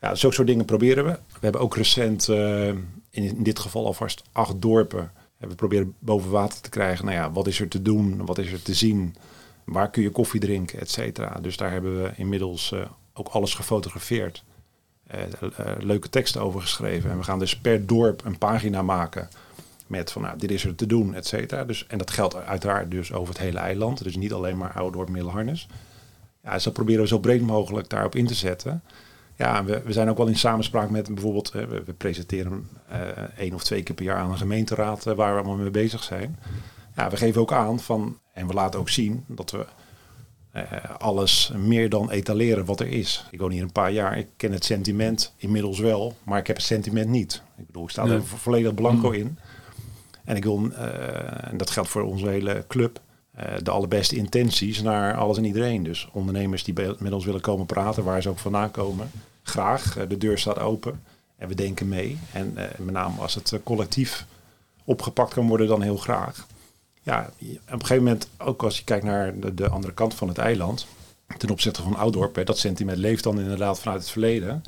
Ja, 0.00 0.14
zulke 0.14 0.34
soort 0.34 0.48
dingen 0.48 0.64
proberen 0.64 1.04
we. 1.04 1.10
We 1.10 1.38
hebben 1.40 1.60
ook 1.60 1.76
recent, 1.76 2.28
in, 2.28 2.86
in, 3.10 3.42
dit 3.42 3.58
geval 3.58 3.86
alvast 3.86 4.22
acht 4.32 4.62
dorpen. 4.62 5.10
We 5.48 5.54
proberen 5.54 5.94
boven 5.98 6.30
water 6.30 6.60
te 6.60 6.70
krijgen. 6.70 7.04
Nou 7.04 7.16
ja, 7.16 7.32
wat 7.32 7.46
is 7.46 7.60
er 7.60 7.68
te 7.68 7.82
doen? 7.82 8.26
Wat 8.26 8.38
is 8.38 8.52
er 8.52 8.62
te 8.62 8.74
zien? 8.74 9.16
Waar 9.64 9.90
kun 9.90 10.02
je 10.02 10.10
koffie 10.10 10.40
drinken, 10.40 10.80
et 10.80 10.90
cetera. 10.90 11.38
Dus 11.40 11.56
daar 11.56 11.70
hebben 11.70 12.02
we 12.02 12.10
inmiddels 12.16 12.72
uh, 12.72 12.80
ook 13.12 13.28
alles 13.28 13.54
gefotografeerd. 13.54 14.44
Uh, 15.14 15.20
leuke 15.78 16.08
teksten 16.08 16.40
over 16.40 16.60
geschreven. 16.60 17.10
En 17.10 17.16
we 17.16 17.22
gaan 17.22 17.38
dus 17.38 17.56
per 17.56 17.86
dorp 17.86 18.24
een 18.24 18.38
pagina 18.38 18.82
maken. 18.82 19.28
Met 19.86 20.12
van, 20.12 20.22
nou, 20.22 20.38
dit 20.38 20.50
is 20.50 20.64
er 20.64 20.74
te 20.74 20.86
doen, 20.86 21.14
et 21.14 21.26
cetera. 21.26 21.64
Dus, 21.64 21.86
en 21.86 21.98
dat 21.98 22.10
geldt 22.10 22.34
uiteraard 22.34 22.90
dus 22.90 23.12
over 23.12 23.34
het 23.34 23.42
hele 23.42 23.58
eiland. 23.58 24.04
Dus 24.04 24.16
niet 24.16 24.32
alleen 24.32 24.56
maar 24.56 24.72
Oudorp, 24.72 25.08
Middelharnis. 25.08 25.68
Ja, 26.42 26.52
dus 26.52 26.64
dat 26.64 26.72
proberen 26.72 27.00
we 27.00 27.08
zo 27.08 27.18
breed 27.18 27.42
mogelijk 27.42 27.88
daarop 27.88 28.14
in 28.14 28.26
te 28.26 28.34
zetten. 28.34 28.82
Ja, 29.36 29.64
we, 29.64 29.82
we 29.84 29.92
zijn 29.92 30.08
ook 30.08 30.16
wel 30.16 30.26
in 30.26 30.36
samenspraak 30.36 30.90
met 30.90 31.14
bijvoorbeeld, 31.14 31.52
uh, 31.54 31.64
we, 31.64 31.82
we, 31.84 31.92
presenteren 31.92 32.68
uh, 32.92 32.98
één 33.36 33.54
of 33.54 33.64
twee 33.64 33.82
keer 33.82 33.94
per 33.94 34.04
jaar 34.04 34.16
aan 34.16 34.30
een 34.30 34.36
gemeenteraad 34.36 35.06
uh, 35.06 35.14
waar 35.14 35.32
we 35.32 35.38
allemaal 35.38 35.56
mee 35.56 35.70
bezig 35.70 36.02
zijn. 36.02 36.38
Ja, 36.96 37.10
we 37.10 37.16
geven 37.16 37.40
ook 37.40 37.52
aan 37.52 37.80
van, 37.80 38.18
en 38.32 38.46
we 38.46 38.54
laten 38.54 38.80
ook 38.80 38.88
zien 38.88 39.24
dat 39.26 39.50
we 39.50 39.66
uh, 40.56 40.62
alles 40.98 41.52
meer 41.56 41.88
dan 41.88 42.10
etaleren 42.10 42.64
wat 42.64 42.80
er 42.80 42.86
is. 42.86 43.26
Ik 43.30 43.40
woon 43.40 43.50
hier 43.50 43.62
een 43.62 43.72
paar 43.72 43.90
jaar, 43.90 44.18
ik 44.18 44.28
ken 44.36 44.52
het 44.52 44.64
sentiment 44.64 45.34
inmiddels 45.36 45.78
wel, 45.78 46.16
maar 46.22 46.38
ik 46.38 46.46
heb 46.46 46.56
het 46.56 46.64
sentiment 46.64 47.08
niet. 47.08 47.42
Ik 47.56 47.66
bedoel, 47.66 47.84
ik 47.84 47.90
sta 47.90 48.04
nee. 48.04 48.16
er 48.16 48.24
volledig 48.24 48.74
blanco 48.74 49.08
mm. 49.08 49.14
in. 49.14 49.38
En 50.24 50.36
ik 50.36 50.44
wil, 50.44 50.72
en 51.40 51.56
dat 51.56 51.70
geldt 51.70 51.88
voor 51.88 52.02
onze 52.02 52.28
hele 52.28 52.64
club, 52.68 53.00
de 53.62 53.70
allerbeste 53.70 54.16
intenties 54.16 54.82
naar 54.82 55.14
alles 55.14 55.36
en 55.36 55.44
iedereen. 55.44 55.82
Dus 55.82 56.08
ondernemers 56.12 56.64
die 56.64 56.74
met 56.98 57.12
ons 57.12 57.24
willen 57.24 57.40
komen 57.40 57.66
praten, 57.66 58.04
waar 58.04 58.22
ze 58.22 58.28
ook 58.28 58.38
vandaan 58.38 58.70
komen, 58.70 59.10
graag. 59.44 59.98
Uh, 59.98 60.08
de 60.08 60.18
deur 60.18 60.38
staat 60.38 60.58
open 60.58 61.02
en 61.36 61.48
we 61.48 61.54
denken 61.54 61.88
mee. 61.88 62.18
En 62.32 62.52
uh, 62.56 62.62
met 62.78 62.94
name 62.94 63.20
als 63.20 63.34
het 63.34 63.60
collectief 63.62 64.26
opgepakt 64.84 65.34
kan 65.34 65.48
worden, 65.48 65.66
dan 65.66 65.82
heel 65.82 65.96
graag. 65.96 66.46
Ja, 67.02 67.30
op 67.40 67.48
een 67.66 67.80
gegeven 67.80 68.02
moment, 68.02 68.28
ook 68.38 68.62
als 68.62 68.78
je 68.78 68.84
kijkt 68.84 69.04
naar 69.04 69.38
de, 69.40 69.54
de 69.54 69.68
andere 69.68 69.92
kant 69.92 70.14
van 70.14 70.28
het 70.28 70.38
eiland, 70.38 70.86
ten 71.36 71.50
opzichte 71.50 71.82
van 71.82 71.96
Oudorp, 71.96 72.46
dat 72.46 72.58
sentiment 72.58 72.98
leeft 72.98 73.22
dan 73.22 73.40
inderdaad 73.40 73.80
vanuit 73.80 74.00
het 74.00 74.10
verleden. 74.10 74.64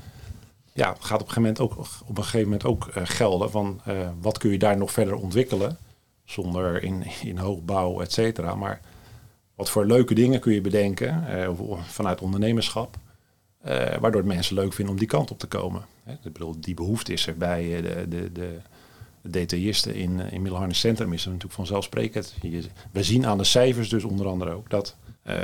Ja, 0.73 0.97
gaat 1.01 1.21
op 1.21 1.29
een 1.29 1.33
gegeven 1.33 1.43
moment 1.43 1.61
ook, 1.61 1.77
op 2.07 2.19
een 2.19 2.25
gegeven 2.25 2.45
moment 2.45 2.65
ook 2.65 2.89
gelden 2.93 3.51
van 3.51 3.81
wat 4.21 4.39
kun 4.39 4.51
je 4.51 4.59
daar 4.59 4.77
nog 4.77 4.93
verder 4.93 5.15
ontwikkelen 5.15 5.79
zonder 6.27 6.83
in, 6.83 7.05
in 7.23 7.39
hoogbouw, 7.39 8.01
et 8.01 8.13
cetera. 8.13 8.55
Maar 8.55 8.81
wat 9.55 9.71
voor 9.71 9.87
leuke 9.87 10.15
dingen 10.15 10.41
kun 10.41 10.53
je 10.53 10.61
bedenken 10.61 11.25
uh, 11.31 11.51
vanuit 11.83 12.21
ondernemerschap, 12.21 12.97
uh, 13.67 13.73
waardoor 13.73 14.21
het 14.21 14.35
mensen 14.35 14.55
leuk 14.55 14.73
vinden 14.73 14.95
om 14.95 15.01
die 15.01 15.09
kant 15.09 15.31
op 15.31 15.39
te 15.39 15.47
komen. 15.47 15.85
Hè, 16.05 16.13
ik 16.13 16.33
bedoel, 16.33 16.61
die 16.61 16.75
behoefte 16.75 17.13
is 17.13 17.27
er 17.27 17.37
bij 17.37 17.83
de, 17.83 18.07
de, 18.09 18.33
de, 18.33 18.59
de 19.21 19.31
detailisten 19.31 19.95
in, 19.95 20.21
in 20.21 20.43
Middelharnis 20.43 20.81
Centrum 20.81 21.13
is 21.13 21.23
er 21.23 21.29
natuurlijk 21.29 21.55
vanzelfsprekend. 21.55 22.35
Je, 22.43 22.63
we 22.91 23.03
zien 23.03 23.27
aan 23.27 23.39
de 23.39 23.45
cijfers 23.45 23.89
dus 23.89 24.05
onder 24.05 24.27
andere 24.27 24.51
ook 24.51 24.71
dat 24.71 24.97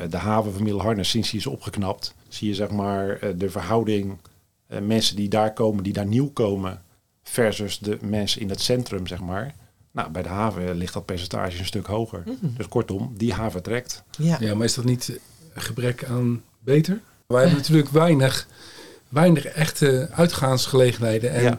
de 0.09 0.17
haven 0.17 0.53
van 0.53 0.63
Middelharnis, 0.63 1.11
sinds 1.11 1.31
die 1.31 1.41
is 1.41 1.47
opgeknapt, 1.47 2.15
zie 2.29 2.49
je 2.49 2.55
zeg 2.55 2.71
maar 2.71 3.19
de 3.37 3.51
verhouding 3.51 4.19
mensen 4.67 5.17
die 5.17 5.29
daar 5.29 5.53
komen, 5.53 5.83
die 5.83 5.93
daar 5.93 6.07
nieuw 6.07 6.31
komen, 6.31 6.83
versus 7.23 7.79
de 7.79 7.99
mensen 8.01 8.41
in 8.41 8.49
het 8.49 8.61
centrum, 8.61 9.07
zeg 9.07 9.21
maar. 9.21 9.55
Nou, 9.93 10.11
bij 10.11 10.23
de 10.23 10.29
haven 10.29 10.75
ligt 10.75 10.93
dat 10.93 11.05
percentage 11.05 11.59
een 11.59 11.65
stuk 11.65 11.87
hoger. 11.87 12.23
Mm 12.27 12.37
-hmm. 12.41 12.55
Dus 12.57 12.69
kortom, 12.69 13.13
die 13.17 13.33
haven 13.33 13.63
trekt. 13.63 14.03
Ja. 14.19 14.37
ja, 14.41 14.55
maar 14.55 14.65
is 14.65 14.75
dat 14.75 14.85
niet 14.85 15.21
gebrek 15.55 16.05
aan 16.05 16.43
beter? 16.61 17.01
Wij 17.27 17.41
hebben 17.41 17.59
natuurlijk 17.59 17.89
weinig, 17.89 18.47
weinig 19.09 19.45
echte 19.45 20.09
uitgaansgelegenheden 20.13 21.33
en 21.33 21.43
ja. 21.43 21.59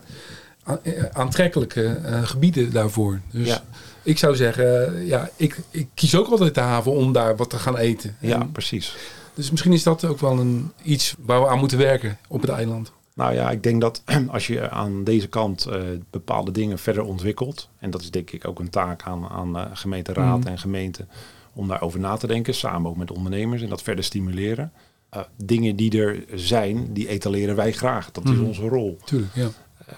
aantrekkelijke 1.14 2.00
uh, 2.06 2.24
gebieden 2.24 2.72
daarvoor. 2.72 3.20
Dus 3.32 3.48
ja. 3.48 3.64
ik 4.04 4.18
zou 4.18 4.36
zeggen, 4.36 5.06
ja, 5.06 5.30
ik, 5.36 5.60
ik 5.70 5.88
kies 5.94 6.16
ook 6.16 6.28
altijd 6.28 6.56
de 6.56 6.62
haven 6.62 6.92
om 6.92 7.12
daar 7.12 7.36
wat 7.36 7.50
te 7.50 7.60
gaan 7.60 7.78
eten. 7.78 8.16
Ja, 8.20 8.42
en, 8.42 8.52
precies. 8.52 8.96
Dus 9.34 9.52
misschien 9.52 9.74
is 9.74 9.84
dat 9.84 10.06
ook 10.06 10.20
wel 10.20 10.40
een, 10.40 10.72
iets 10.84 11.16
waar 11.20 11.42
we 11.42 11.48
aan 11.48 11.60
moeten 11.60 11.78
werken 11.78 12.18
op 12.28 12.42
het 12.42 12.52
eiland. 12.52 12.92
Nou 13.16 13.34
ja, 13.34 13.52
ik 13.52 13.64
denk 13.64 13.82
dat 13.82 14.04
als 14.28 14.48
je 14.48 14.70
aan 14.70 15.04
deze 15.04 15.28
kant 15.28 15.68
uh, 15.70 15.76
bepaalde 16.10 16.52
dingen 16.52 16.80
verder 16.80 17.04
ontwikkelt, 17.04 17.70
en 17.80 17.92
dat 17.92 18.02
is 18.02 18.12
denk 18.12 18.32
ik 18.32 18.48
ook 18.48 18.60
een 18.60 18.70
taak 18.70 19.04
aan, 19.04 19.28
aan 19.28 19.58
uh, 19.58 19.66
gemeenteraad 19.74 20.40
mm. 20.40 20.48
en 20.48 20.58
gemeente, 20.60 21.06
om 21.54 21.68
daarover 21.68 22.00
na 22.00 22.16
te 22.18 22.28
denken, 22.28 22.54
samen 22.56 22.90
ook 22.90 22.98
met 22.98 23.12
ondernemers 23.12 23.62
en 23.62 23.70
dat 23.70 23.82
verder 23.82 24.04
stimuleren. 24.04 24.72
Uh, 25.16 25.22
dingen 25.36 25.76
die 25.76 26.02
er 26.02 26.24
zijn, 26.34 26.94
die 26.94 27.08
etaleren 27.08 27.56
wij 27.56 27.72
graag. 27.72 28.12
Dat 28.12 28.24
is 28.24 28.32
Mhm. 28.32 28.44
onze 28.44 28.68
rol. 28.68 28.98
Tuurlijk, 29.06 29.36
ja. 29.36 29.50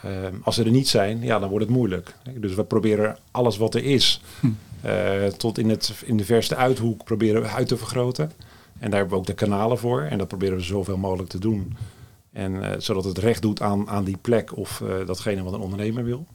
Uh, 0.06 0.12
als 0.44 0.56
ze 0.56 0.64
er 0.64 0.72
niet 0.72 0.88
zijn, 0.88 1.22
ja, 1.22 1.40
dan 1.40 1.50
wordt 1.50 1.66
het 1.66 1.74
moeilijk. 1.74 2.16
Dus 2.38 2.54
we 2.56 2.64
proberen 2.64 3.18
alles 3.32 3.58
wat 3.58 3.76
er 3.76 3.84
is, 3.84 4.22
Hm. 4.40 4.48
tot 5.38 5.58
in, 5.58 5.70
het, 5.70 5.94
in 6.06 6.18
de 6.18 6.26
verste 6.26 6.56
uithoek, 6.56 7.04
proberen 7.04 7.42
we 7.42 7.48
uit 7.48 7.68
te 7.68 7.78
vergroten. 7.78 8.32
En 8.80 8.90
daar 8.90 9.00
hebben 9.00 9.10
we 9.10 9.16
ook 9.16 9.26
de 9.26 9.34
kanalen 9.34 9.78
voor. 9.78 10.02
En 10.02 10.18
dat 10.18 10.28
proberen 10.28 10.58
we 10.58 10.64
zoveel 10.64 10.98
mogelijk 10.98 11.30
te 11.30 11.40
doen. 11.40 11.76
En 12.36 12.54
uh, 12.54 12.70
zodat 12.78 13.04
het 13.04 13.18
recht 13.18 13.42
doet 13.42 13.62
aan, 13.62 13.90
aan 13.90 14.04
die 14.04 14.18
plek 14.18 14.58
of 14.58 14.80
uh, 14.80 15.06
datgene 15.06 15.44
wat 15.44 15.54
een 15.54 15.60
ondernemer 15.60 16.04
wil. 16.04 16.26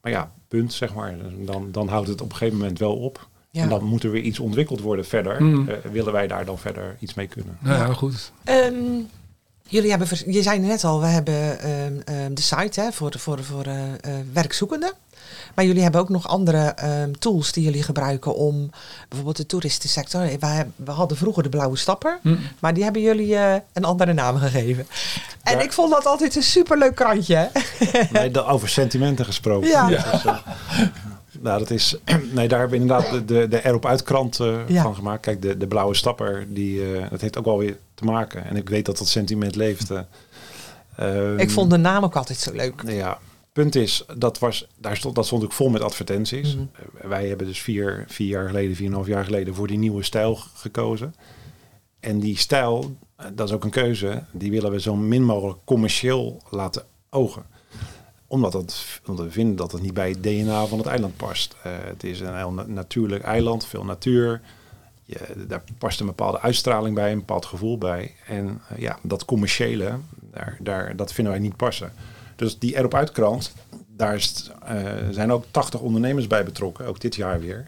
Maar 0.00 0.12
ja, 0.12 0.32
punt, 0.48 0.72
zeg 0.72 0.94
maar. 0.94 1.16
Dan, 1.38 1.68
dan 1.72 1.88
houdt 1.88 2.08
het 2.08 2.20
op 2.20 2.30
een 2.30 2.36
gegeven 2.36 2.58
moment 2.58 2.78
wel 2.78 2.96
op. 2.96 3.28
Ja. 3.50 3.62
En 3.62 3.68
dan 3.68 3.84
moet 3.84 4.02
er 4.02 4.10
weer 4.10 4.22
iets 4.22 4.38
ontwikkeld 4.38 4.80
worden 4.80 5.04
verder. 5.04 5.42
Mm. 5.42 5.68
Uh, 5.68 5.74
willen 5.92 6.12
wij 6.12 6.26
daar 6.26 6.44
dan 6.44 6.58
verder 6.58 6.96
iets 7.00 7.14
mee 7.14 7.26
kunnen? 7.26 7.58
Nou 7.60 7.78
ja, 7.78 7.92
goed. 7.92 8.32
Um, 8.44 9.08
jullie 9.66 9.90
hebben, 9.90 10.08
je 10.26 10.42
zei 10.42 10.58
net 10.58 10.84
al, 10.84 11.00
we 11.00 11.06
hebben 11.06 11.70
um, 11.70 12.02
um, 12.24 12.34
de 12.34 12.42
site 12.42 12.80
hè, 12.80 12.92
voor, 12.92 13.12
voor, 13.18 13.44
voor 13.44 13.66
uh, 13.66 13.74
werkzoekenden. 14.32 14.92
Maar 15.54 15.64
jullie 15.64 15.82
hebben 15.82 16.00
ook 16.00 16.08
nog 16.08 16.28
andere 16.28 16.74
um, 16.84 17.18
tools 17.18 17.52
die 17.52 17.64
jullie 17.64 17.82
gebruiken 17.82 18.34
om 18.34 18.70
bijvoorbeeld 19.08 19.36
de 19.36 19.46
toeristensector. 19.46 20.20
We, 20.20 20.66
we 20.76 20.90
hadden 20.90 21.16
vroeger 21.16 21.42
de 21.42 21.48
Blauwe 21.48 21.76
Stapper, 21.76 22.18
mm. 22.22 22.38
maar 22.58 22.74
die 22.74 22.82
hebben 22.82 23.02
jullie 23.02 23.28
uh, 23.28 23.54
een 23.72 23.84
andere 23.84 24.12
naam 24.12 24.36
gegeven. 24.36 24.86
En 25.42 25.60
ik 25.60 25.72
vond 25.72 25.90
dat 25.90 26.06
altijd 26.06 26.36
een 26.36 26.42
superleuk 26.42 26.94
krantje. 26.94 27.50
Nee, 28.12 28.44
over 28.44 28.68
sentimenten 28.68 29.24
gesproken. 29.24 29.68
Ja. 29.68 29.88
ja. 29.88 30.10
Dus, 30.10 30.24
uh, 30.24 30.36
nou, 31.40 31.58
dat 31.58 31.70
is. 31.70 31.96
Nee, 32.32 32.48
daar 32.48 32.58
hebben 32.58 32.78
we 32.78 32.84
inderdaad 32.84 33.10
de, 33.10 33.24
de, 33.24 33.48
de 33.48 33.64
erop 33.64 33.86
uitkrant 33.86 34.40
uh, 34.40 34.68
ja. 34.68 34.82
van 34.82 34.94
gemaakt. 34.94 35.20
Kijk, 35.20 35.42
de, 35.42 35.56
de 35.56 35.66
blauwe 35.66 35.94
stapper, 35.94 36.46
die, 36.48 36.92
uh, 36.92 37.10
dat 37.10 37.20
heeft 37.20 37.38
ook 37.38 37.44
wel 37.44 37.58
weer 37.58 37.76
te 37.96 38.04
maken. 38.04 38.44
En 38.44 38.56
ik 38.56 38.68
weet 38.68 38.84
dat 38.84 38.98
dat 38.98 39.08
sentiment 39.08 39.56
leeft. 39.56 39.90
Uh, 41.00 41.38
ik 41.38 41.50
vond 41.50 41.70
de 41.70 41.76
naam 41.76 42.04
ook 42.04 42.16
altijd 42.16 42.38
zo 42.38 42.52
leuk. 42.52 42.82
Ja, 42.86 43.18
punt 43.52 43.74
is, 43.74 44.04
dat, 44.16 44.38
was, 44.38 44.66
daar 44.78 44.96
stond, 44.96 45.14
dat 45.14 45.26
stond 45.26 45.44
ook 45.44 45.52
vol 45.52 45.68
met 45.68 45.82
advertenties. 45.82 46.54
Mm 46.54 46.70
-hmm. 46.72 47.08
wij 47.08 47.28
hebben 47.28 47.46
dus 47.46 47.60
vier, 47.60 48.04
vier 48.08 48.28
jaar 48.28 48.46
geleden, 48.46 48.76
vier 48.76 48.84
en 48.86 48.90
een 48.90 48.96
half 48.98 49.06
jaar 49.08 49.24
geleden 49.24 49.54
voor 49.54 49.66
die 49.66 49.78
nieuwe 49.78 50.02
stijl 50.02 50.38
gekozen. 50.54 51.14
En 52.00 52.20
die 52.20 52.36
stijl, 52.36 52.96
dat 53.34 53.48
is 53.48 53.54
ook 53.54 53.64
een 53.64 53.70
keuze, 53.70 54.24
die 54.32 54.50
willen 54.50 54.70
we 54.70 54.80
zo 54.80 54.94
min 54.94 55.24
mogelijk 55.24 55.58
commercieel 55.64 56.42
laten 56.50 56.84
ogen. 57.10 57.46
Omdat, 58.26 58.52
het, 58.52 59.00
omdat 59.06 59.24
we 59.24 59.30
vinden 59.30 59.56
dat 59.56 59.72
het 59.72 59.82
niet 59.82 59.94
bij 59.94 60.08
het 60.08 60.22
DNA 60.22 60.66
van 60.66 60.78
het 60.78 60.86
eiland 60.86 61.16
past. 61.16 61.56
Uh, 61.66 61.72
het 61.84 62.04
is 62.04 62.20
een 62.20 62.36
heel 62.36 62.52
na 62.52 62.66
natuurlijk 62.66 63.24
eiland, 63.24 63.66
veel 63.66 63.84
natuur. 63.84 64.40
Daar 65.46 65.62
past 65.78 66.00
een 66.00 66.06
bepaalde 66.06 66.40
uitstraling 66.40 66.94
bij, 66.94 67.12
een 67.12 67.18
bepaald 67.18 67.46
gevoel 67.46 67.78
bij. 67.78 68.14
En 68.26 68.60
uh, 68.72 68.78
ja, 68.78 68.98
dat 69.02 69.24
commerciële, 69.24 69.98
daar, 70.20 70.56
daar, 70.60 70.96
dat 70.96 71.12
vinden 71.12 71.32
wij 71.32 71.42
niet 71.42 71.56
passen. 71.56 71.92
Dus 72.36 72.58
die 72.58 72.76
erop 72.76 72.94
uitkrant, 72.94 73.54
daar 73.96 74.14
uh, 74.14 74.92
zijn 75.10 75.32
ook 75.32 75.44
80 75.50 75.80
ondernemers 75.80 76.26
bij 76.26 76.44
betrokken, 76.44 76.86
ook 76.86 77.00
dit 77.00 77.14
jaar 77.14 77.40
weer. 77.40 77.66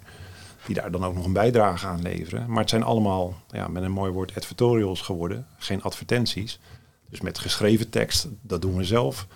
Die 0.67 0.75
daar 0.75 0.91
dan 0.91 1.05
ook 1.05 1.15
nog 1.15 1.25
een 1.25 1.33
bijdrage 1.33 1.87
aan 1.87 2.03
leveren. 2.03 2.45
Maar 2.49 2.61
het 2.61 2.71
zijn 2.71 2.83
allemaal, 2.83 3.35
ja, 3.51 3.69
met 3.69 3.83
een 3.83 3.91
mooi 3.91 4.13
woord, 4.13 4.37
advertorials 4.37 5.01
geworden. 5.01 5.47
Geen 5.57 5.83
advertenties. 5.83 6.61
Dus 7.11 7.21
met 7.21 7.39
geschreven 7.39 7.91
tekst, 7.91 8.29
dat 8.41 8.63
doen 8.63 8.77
we 8.77 8.85
zelf. 8.85 9.27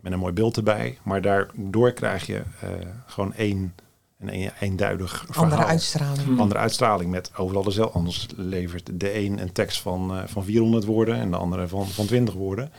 Met 0.00 0.12
een 0.12 0.18
mooi 0.18 0.32
beeld 0.32 0.56
erbij. 0.56 0.98
Maar 1.02 1.22
daardoor 1.22 1.92
krijg 1.92 2.26
je 2.26 2.34
uh, 2.64 2.70
gewoon 3.06 3.34
één, 3.34 3.74
een 4.22 4.50
eenduidig 4.60 5.24
verhaal. 5.26 5.44
Andere 5.44 5.64
uitstraling. 5.64 6.24
Hmm. 6.24 6.40
Andere 6.40 6.60
uitstraling 6.60 7.10
met 7.10 7.30
overal 7.36 7.62
dezelfde. 7.62 7.98
Anders 7.98 8.26
levert 8.36 8.90
de 9.00 9.18
een 9.18 9.38
een 9.38 9.52
tekst 9.52 9.80
van, 9.80 10.16
uh, 10.16 10.22
van 10.26 10.44
400 10.44 10.84
woorden 10.84 11.16
en 11.16 11.30
de 11.30 11.36
andere 11.36 11.68
van, 11.68 11.86
van 11.86 12.06
20 12.06 12.34
woorden. 12.34 12.72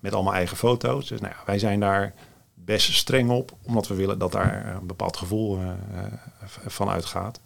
Met 0.00 0.14
allemaal 0.14 0.34
eigen 0.34 0.56
foto's. 0.56 1.08
Dus 1.08 1.20
nou 1.20 1.32
ja, 1.32 1.42
wij 1.46 1.58
zijn 1.58 1.80
daar 1.80 2.14
best 2.54 2.92
streng 2.92 3.30
op. 3.30 3.52
Omdat 3.62 3.88
we 3.88 3.94
willen 3.94 4.18
dat 4.18 4.32
daar 4.32 4.76
een 4.80 4.86
bepaald 4.86 5.16
gevoel 5.16 5.58
uh, 5.58 5.68
van 6.66 6.88
uitgaat. 6.88 7.40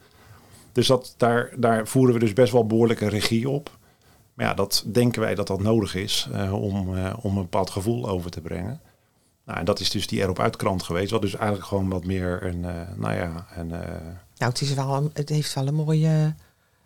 Dus 0.73 0.87
dat, 0.87 1.15
daar, 1.17 1.53
daar 1.57 1.87
voeren 1.87 2.15
we 2.15 2.21
dus 2.21 2.33
best 2.33 2.53
wel 2.53 2.67
behoorlijke 2.67 3.09
regie 3.09 3.49
op. 3.49 3.71
Maar 4.35 4.47
ja, 4.47 4.55
dat 4.55 4.85
denken 4.87 5.21
wij 5.21 5.35
dat 5.35 5.47
dat 5.47 5.61
nodig 5.61 5.95
is 5.95 6.29
uh, 6.33 6.63
om, 6.63 6.95
uh, 6.95 7.13
om 7.21 7.37
een 7.37 7.43
bepaald 7.43 7.71
gevoel 7.71 8.09
over 8.09 8.31
te 8.31 8.41
brengen. 8.41 8.81
Nou, 9.49 9.61
en 9.61 9.67
dat 9.67 9.81
is 9.81 9.91
dus 9.91 10.07
die 10.07 10.21
erop 10.21 10.39
uitkrant 10.39 10.83
geweest. 10.83 11.11
Wat 11.11 11.21
dus 11.21 11.35
eigenlijk 11.35 11.69
gewoon 11.69 11.89
wat 11.89 12.05
meer 12.05 12.43
een, 12.43 12.59
uh, 12.59 12.71
nou 12.97 13.15
ja... 13.15 13.47
Een, 13.57 13.69
nou, 13.69 13.81
het, 14.37 14.61
is 14.61 14.75
wel 14.75 14.95
een, 14.95 15.11
het 15.15 15.29
heeft 15.29 15.55
wel 15.55 15.67
een 15.67 15.75
mooie, 15.75 16.35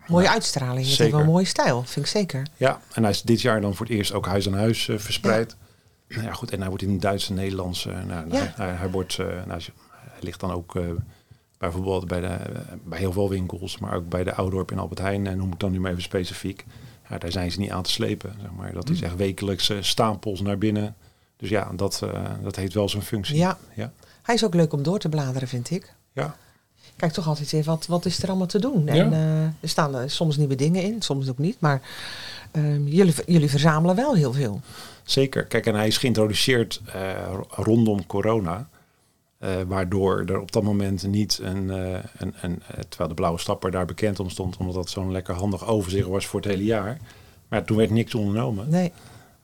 mooie 0.07 0.25
ja, 0.25 0.33
uitstraling. 0.33 0.79
Het 0.79 0.87
zeker. 0.87 1.03
heeft 1.03 1.17
wel 1.17 1.21
een 1.21 1.33
mooie 1.33 1.45
stijl, 1.45 1.83
vind 1.83 2.07
ik 2.07 2.13
zeker. 2.13 2.47
Ja, 2.57 2.81
en 2.93 3.03
hij 3.03 3.11
is 3.11 3.23
dit 3.23 3.41
jaar 3.41 3.61
dan 3.61 3.75
voor 3.75 3.87
het 3.87 3.95
eerst 3.95 4.13
ook 4.13 4.27
huis 4.27 4.47
aan 4.47 4.55
huis 4.55 4.89
verspreid. 4.97 5.57
Ja. 6.09 6.17
Nou 6.17 6.27
ja, 6.27 6.33
goed, 6.33 6.51
en 6.51 6.59
hij 6.59 6.69
wordt 6.69 6.83
in 6.83 6.91
het 6.91 7.01
Duits 7.01 7.29
en 7.29 7.35
Nederlands... 7.35 7.85
nou, 7.85 8.35
ja. 8.35 8.53
hij, 8.57 8.71
hij, 8.71 8.91
wordt, 8.91 9.17
nou, 9.19 9.61
hij 10.01 10.21
ligt 10.21 10.41
dan 10.41 10.51
ook 10.51 10.79
bijvoorbeeld 11.59 12.07
bij, 12.07 12.21
de, 12.21 12.39
bij 12.85 12.99
heel 12.99 13.13
veel 13.13 13.29
winkels, 13.29 13.79
maar 13.79 13.95
ook 13.95 14.09
bij 14.09 14.25
de 14.25 14.35
Oudorp 14.35 14.71
in 14.71 14.79
Albert 14.79 15.01
Heijn, 15.01 15.27
en 15.27 15.37
noem 15.37 15.53
ik 15.53 15.61
dan 15.61 15.73
nu 15.73 15.81
maar 15.81 15.91
even 15.91 16.03
specifiek. 16.03 16.65
Ja, 17.09 17.19
daar 17.19 17.33
zijn 17.33 17.53
ze 17.53 17.61
niet 17.61 17.71
aan 17.71 17.83
te 17.83 17.91
slepen. 17.91 18.35
Zeg 18.41 18.51
maar. 18.57 18.73
Dat 18.73 18.89
is 18.89 19.03
echt 19.03 19.17
wekelijks 19.17 19.73
stapels 19.81 20.41
naar 20.41 20.59
binnen. 20.59 20.97
Dus 21.43 21.51
ja, 21.51 21.71
dat, 21.77 22.01
uh, 22.05 22.31
dat 22.43 22.57
heeft 22.57 22.75
wel 22.75 22.89
zijn 22.89 23.03
functie. 23.03 23.37
Ja. 23.37 23.59
ja. 23.75 23.93
Hij 24.23 24.35
is 24.35 24.45
ook 24.45 24.55
leuk 24.55 24.73
om 24.73 24.83
door 24.83 24.99
te 24.99 25.09
bladeren, 25.09 25.49
vind 25.49 25.71
ik. 25.71 25.95
Ja. 26.13 26.37
Kijk 26.97 27.13
toch 27.13 27.27
altijd 27.27 27.53
even, 27.53 27.73
wat, 27.73 27.87
wat 27.87 28.05
is 28.05 28.23
er 28.23 28.29
allemaal 28.29 28.47
te 28.47 28.59
doen? 28.59 28.89
En 28.89 28.97
ja. 28.97 29.11
uh, 29.11 29.43
er 29.43 29.69
staan 29.69 29.95
er 29.95 30.11
soms 30.11 30.37
nieuwe 30.37 30.55
dingen 30.55 30.83
in, 30.83 31.03
soms 31.03 31.29
ook 31.29 31.39
niet. 31.39 31.61
Maar 31.61 31.83
uh, 32.53 32.93
jullie, 32.93 33.15
jullie 33.27 33.51
verzamelen 33.51 33.97
wel 33.97 34.15
heel 34.15 34.33
veel. 34.33 34.61
Zeker. 35.05 35.45
Kijk, 35.45 35.67
en 35.67 35.75
hij 35.75 35.87
is 35.87 35.99
geïntroduceerd 35.99 36.81
rondom 37.49 38.07
corona. 38.07 38.69
Uh, 39.41 39.51
waardoor 39.67 40.25
er 40.27 40.41
op 40.41 40.53
dat 40.53 40.63
moment 40.63 41.07
niet 41.07 41.41
een, 41.43 41.65
uh, 41.65 41.99
een, 42.17 42.35
een, 42.41 42.63
terwijl 42.89 43.09
de 43.09 43.15
blauwe 43.15 43.39
stapper 43.39 43.71
daar 43.71 43.87
bekend 43.87 44.21
om 44.21 44.31
stond, 44.31 44.57
omdat 44.57 44.75
dat 44.75 44.91
zo'n 44.91 45.13
lekker 45.13 45.35
handig 45.35 45.67
overzicht 45.67 46.09
was 46.09 46.27
voor 46.27 46.41
het 46.41 46.49
hele 46.49 46.65
jaar. 46.65 46.99
Maar 47.49 47.65
toen 47.65 47.77
werd 47.77 47.91
niks 47.91 48.15
ondernomen. 48.15 48.69
Nee. 48.69 48.93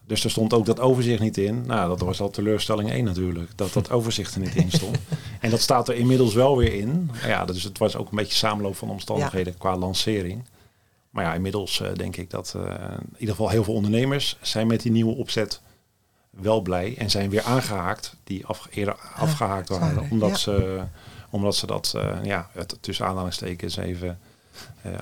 Dus 0.08 0.24
er 0.24 0.30
stond 0.30 0.52
ook 0.52 0.66
dat 0.66 0.80
overzicht 0.80 1.20
niet 1.20 1.36
in. 1.36 1.66
Nou, 1.66 1.88
dat 1.88 2.00
was 2.00 2.20
al 2.20 2.30
teleurstelling 2.30 2.90
1 2.90 3.04
natuurlijk, 3.04 3.50
dat 3.56 3.72
dat 3.72 3.90
overzicht 3.98 4.34
er 4.34 4.40
niet 4.40 4.54
in 4.54 4.70
stond. 4.70 4.98
en 5.40 5.50
dat 5.50 5.60
staat 5.60 5.88
er 5.88 5.94
inmiddels 5.94 6.34
wel 6.34 6.56
weer 6.56 6.74
in. 6.74 7.10
Ja, 7.26 7.44
dus 7.44 7.62
het 7.62 7.78
was 7.78 7.96
ook 7.96 8.10
een 8.10 8.16
beetje 8.16 8.34
samenloop 8.34 8.76
van 8.76 8.90
omstandigheden 8.90 9.52
ja. 9.52 9.58
qua 9.58 9.76
lancering. 9.76 10.44
Maar 11.10 11.24
ja, 11.24 11.34
inmiddels 11.34 11.80
uh, 11.80 11.88
denk 11.94 12.16
ik 12.16 12.30
dat 12.30 12.54
in 12.54 13.12
ieder 13.12 13.34
geval 13.34 13.48
heel 13.48 13.64
veel 13.64 13.74
ondernemers 13.74 14.36
zijn 14.40 14.66
met 14.66 14.82
die 14.82 14.92
nieuwe 14.92 15.14
opzet 15.14 15.60
wel 16.30 16.60
blij 16.60 16.94
en 16.98 17.10
zijn 17.10 17.30
weer 17.30 17.42
aangehaakt 17.42 18.16
die 18.24 18.46
af, 18.46 18.66
eerder 18.70 18.96
afgehaakt 19.14 19.68
waren. 19.68 20.10
Omdat, 20.10 20.30
ja. 20.30 20.36
ze, 20.36 20.82
omdat 21.30 21.56
ze 21.56 21.66
dat, 21.66 21.92
uh, 21.96 22.24
ja, 22.24 22.50
het, 22.52 22.76
tussen 22.80 23.06
aanhalingstekens 23.06 23.76
even 23.76 24.18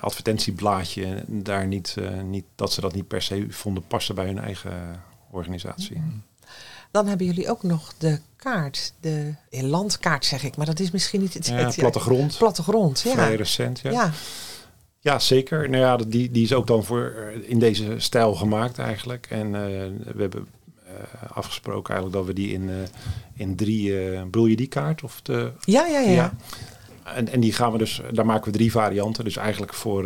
advertentieblaadje, 0.00 1.24
daar 1.26 1.66
niet, 1.66 1.96
uh, 1.98 2.20
niet, 2.20 2.44
dat 2.54 2.72
ze 2.72 2.80
dat 2.80 2.94
niet 2.94 3.08
per 3.08 3.22
se 3.22 3.46
vonden 3.48 3.86
passen 3.86 4.14
bij 4.14 4.26
hun 4.26 4.38
eigen 4.38 5.02
organisatie. 5.30 5.96
Mm. 5.96 6.22
Dan 6.90 7.06
hebben 7.06 7.26
jullie 7.26 7.50
ook 7.50 7.62
nog 7.62 7.94
de 7.98 8.20
kaart, 8.36 8.92
de 9.00 9.34
landkaart 9.50 10.24
zeg 10.24 10.42
ik, 10.42 10.56
maar 10.56 10.66
dat 10.66 10.80
is 10.80 10.90
misschien 10.90 11.20
niet 11.20 11.34
het... 11.34 11.46
Ja, 11.46 11.72
plattegrond. 11.76 12.38
Plattegrond, 12.38 13.00
ja. 13.00 13.12
Vrij 13.12 13.36
recent, 13.36 13.80
ja. 13.80 13.90
ja. 13.90 14.10
Ja, 15.00 15.18
zeker. 15.18 15.70
Nou 15.70 15.82
ja, 15.82 15.96
die, 15.96 16.30
die 16.30 16.44
is 16.44 16.52
ook 16.52 16.66
dan 16.66 16.84
voor 16.84 17.32
in 17.42 17.58
deze 17.58 17.94
stijl 17.96 18.34
gemaakt 18.34 18.78
eigenlijk. 18.78 19.26
En 19.30 19.52
we 19.52 20.16
hebben 20.16 20.46
uh, 20.86 21.30
afgesproken 21.30 21.94
eigenlijk 21.94 22.24
dat 22.24 22.34
we 22.34 22.40
die 22.40 22.52
in, 22.52 22.62
uh, 22.62 22.74
in 23.34 23.56
drie... 23.56 24.12
Uh, 24.12 24.22
bedoel 24.22 24.46
je 24.46 24.56
die 24.56 24.66
kaart? 24.66 25.02
Of 25.02 25.20
de, 25.22 25.52
ja, 25.60 25.86
ja, 25.86 25.98
ja. 25.98 26.10
ja. 26.10 26.32
En, 27.14 27.28
en 27.28 27.40
die 27.40 27.52
gaan 27.52 27.72
we 27.72 27.78
dus... 27.78 28.00
Daar 28.12 28.26
maken 28.26 28.52
we 28.52 28.58
drie 28.58 28.70
varianten. 28.70 29.24
Dus 29.24 29.36
eigenlijk 29.36 29.74
voor, 29.74 30.04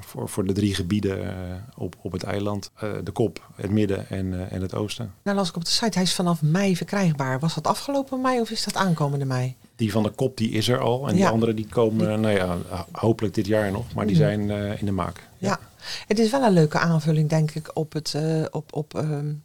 voor, 0.00 0.28
voor 0.28 0.46
de 0.46 0.52
drie 0.52 0.74
gebieden 0.74 1.34
op, 1.76 1.96
op 2.02 2.12
het 2.12 2.22
eiland. 2.22 2.70
de 3.04 3.10
kop, 3.10 3.48
het 3.54 3.70
midden 3.70 4.08
en, 4.08 4.50
en 4.50 4.62
het 4.62 4.74
oosten. 4.74 5.12
Nou 5.22 5.36
las 5.36 5.48
ik 5.48 5.56
op 5.56 5.64
de 5.64 5.70
site, 5.70 5.98
hij 5.98 6.02
is 6.02 6.14
vanaf 6.14 6.42
mei 6.42 6.76
verkrijgbaar. 6.76 7.38
Was 7.38 7.54
dat 7.54 7.66
afgelopen 7.66 8.20
mei 8.20 8.40
of 8.40 8.50
is 8.50 8.64
dat 8.64 8.76
aankomende 8.76 9.24
mei? 9.24 9.54
Die 9.76 9.92
van 9.92 10.02
de 10.02 10.10
kop 10.10 10.36
die 10.36 10.50
is 10.50 10.68
er 10.68 10.78
al. 10.78 11.08
En 11.08 11.12
ja. 11.12 11.20
die 11.20 11.28
andere 11.28 11.54
die 11.54 11.68
komen, 11.68 12.08
die... 12.08 12.16
nou 12.16 12.36
ja, 12.36 12.56
hopelijk 12.92 13.34
dit 13.34 13.46
jaar 13.46 13.72
nog. 13.72 13.94
Maar 13.94 14.06
die 14.06 14.16
zijn 14.16 14.50
in 14.78 14.86
de 14.86 14.92
maak. 14.92 15.28
Ja. 15.38 15.48
ja. 15.48 15.58
het 16.06 16.18
is 16.18 16.30
wel 16.30 16.42
een 16.42 16.52
leuke 16.52 16.78
aanvulling 16.78 17.28
denk 17.28 17.50
ik 17.50 17.70
op 17.74 17.92
het... 17.92 18.14
op, 18.50 18.74
op 18.74 18.94
um 18.94 19.44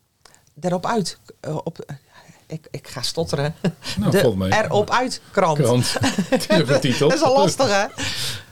erop 0.59 0.85
uit. 0.85 1.17
Op, 1.63 1.85
ik, 2.51 2.67
ik 2.71 2.87
ga 2.87 3.01
stotteren. 3.01 3.55
Nou, 3.97 4.11
de 4.11 4.63
erop 4.63 4.89
uit 4.89 5.21
krant. 5.31 5.57
krant. 5.57 5.95
titel. 6.81 7.09
dat 7.09 7.17
is 7.17 7.23
al 7.23 7.37
lastig 7.37 7.67
hè. 7.67 7.85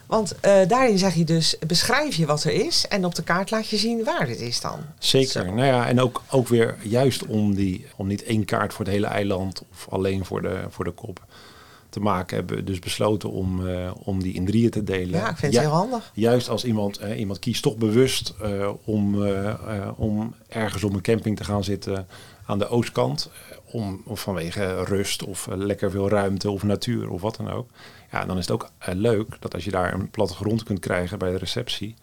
Want 0.06 0.36
uh, 0.46 0.68
daarin 0.68 0.98
zeg 0.98 1.16
je 1.16 1.24
dus, 1.24 1.58
beschrijf 1.68 2.16
je 2.16 2.26
wat 2.26 2.44
er 2.44 2.52
is 2.52 2.88
en 2.88 3.06
op 3.06 3.16
de 3.16 3.24
kaart 3.24 3.52
laat 3.52 3.68
je 3.68 3.78
zien 3.78 4.04
waar 4.04 4.28
het 4.28 4.40
is 4.40 4.62
dan. 4.62 4.80
Zeker. 5.00 5.46
Zo. 5.46 5.54
Nou 5.54 5.66
ja, 5.66 5.88
en 5.88 6.00
ook, 6.00 6.24
ook 6.30 6.48
weer 6.48 6.76
juist 6.82 7.26
om, 7.26 7.56
die, 7.56 7.86
om 7.96 8.08
niet 8.08 8.24
één 8.24 8.46
kaart 8.46 8.74
voor 8.74 8.86
het 8.86 8.94
hele 8.94 9.08
eiland 9.08 9.64
of 9.72 9.88
alleen 9.90 10.26
voor 10.26 10.42
de, 10.42 10.62
voor 10.70 10.86
de 10.86 10.92
kop. 10.92 11.26
te 11.90 12.00
maken, 12.00 12.38
hebben 12.38 12.56
we 12.56 12.64
dus 12.64 12.80
besloten 12.80 13.32
om, 13.32 13.68
eh, 13.68 13.92
om 14.04 14.24
die 14.24 14.34
in 14.34 14.46
drieën 14.46 14.70
te 14.70 14.84
delen. 14.84 15.20
Ja, 15.20 15.30
ik 15.30 15.38
vind 15.38 15.54
het 15.54 15.62
heel 15.62 15.72
handig. 15.72 16.12
Juist 16.14 16.50
als 16.50 16.64
iemand, 16.66 16.98
eh, 16.98 17.20
iemand 17.20 17.40
kiest 17.40 17.62
toch 17.62 17.78
bewust 17.78 18.34
eh, 18.42 18.70
om, 18.84 19.26
eh, 19.26 19.50
eh, 19.50 19.90
om 19.96 20.34
ergens 20.48 20.84
op 20.84 20.94
een 20.94 21.02
camping 21.02 21.38
te 21.38 21.44
gaan 21.44 21.64
zitten 21.64 22.08
aan 22.46 22.60
de 22.60 22.68
oostkant. 22.70 23.30
Om, 23.72 24.02
of 24.06 24.22
vanwege 24.22 24.84
rust 24.84 25.24
of 25.24 25.48
eh, 25.48 25.58
lekker 25.58 25.92
veel 25.92 26.10
ruimte 26.10 26.50
of 26.50 26.64
natuur 26.64 27.10
of 27.10 27.22
wat 27.22 27.36
dan 27.36 27.50
ook. 27.52 27.68
Ja, 28.12 28.26
dan 28.26 28.38
is 28.38 28.48
het 28.48 28.54
ook 28.54 28.70
eh, 28.78 28.96
leuk 28.96 29.38
dat 29.40 29.54
als 29.54 29.66
je 29.66 29.72
daar 29.72 29.94
een 29.94 30.10
plattegrond 30.10 30.64
kunt 30.64 30.80
krijgen 30.80 31.20
bij 31.20 31.32
de 31.32 31.38
receptie. 31.38 31.96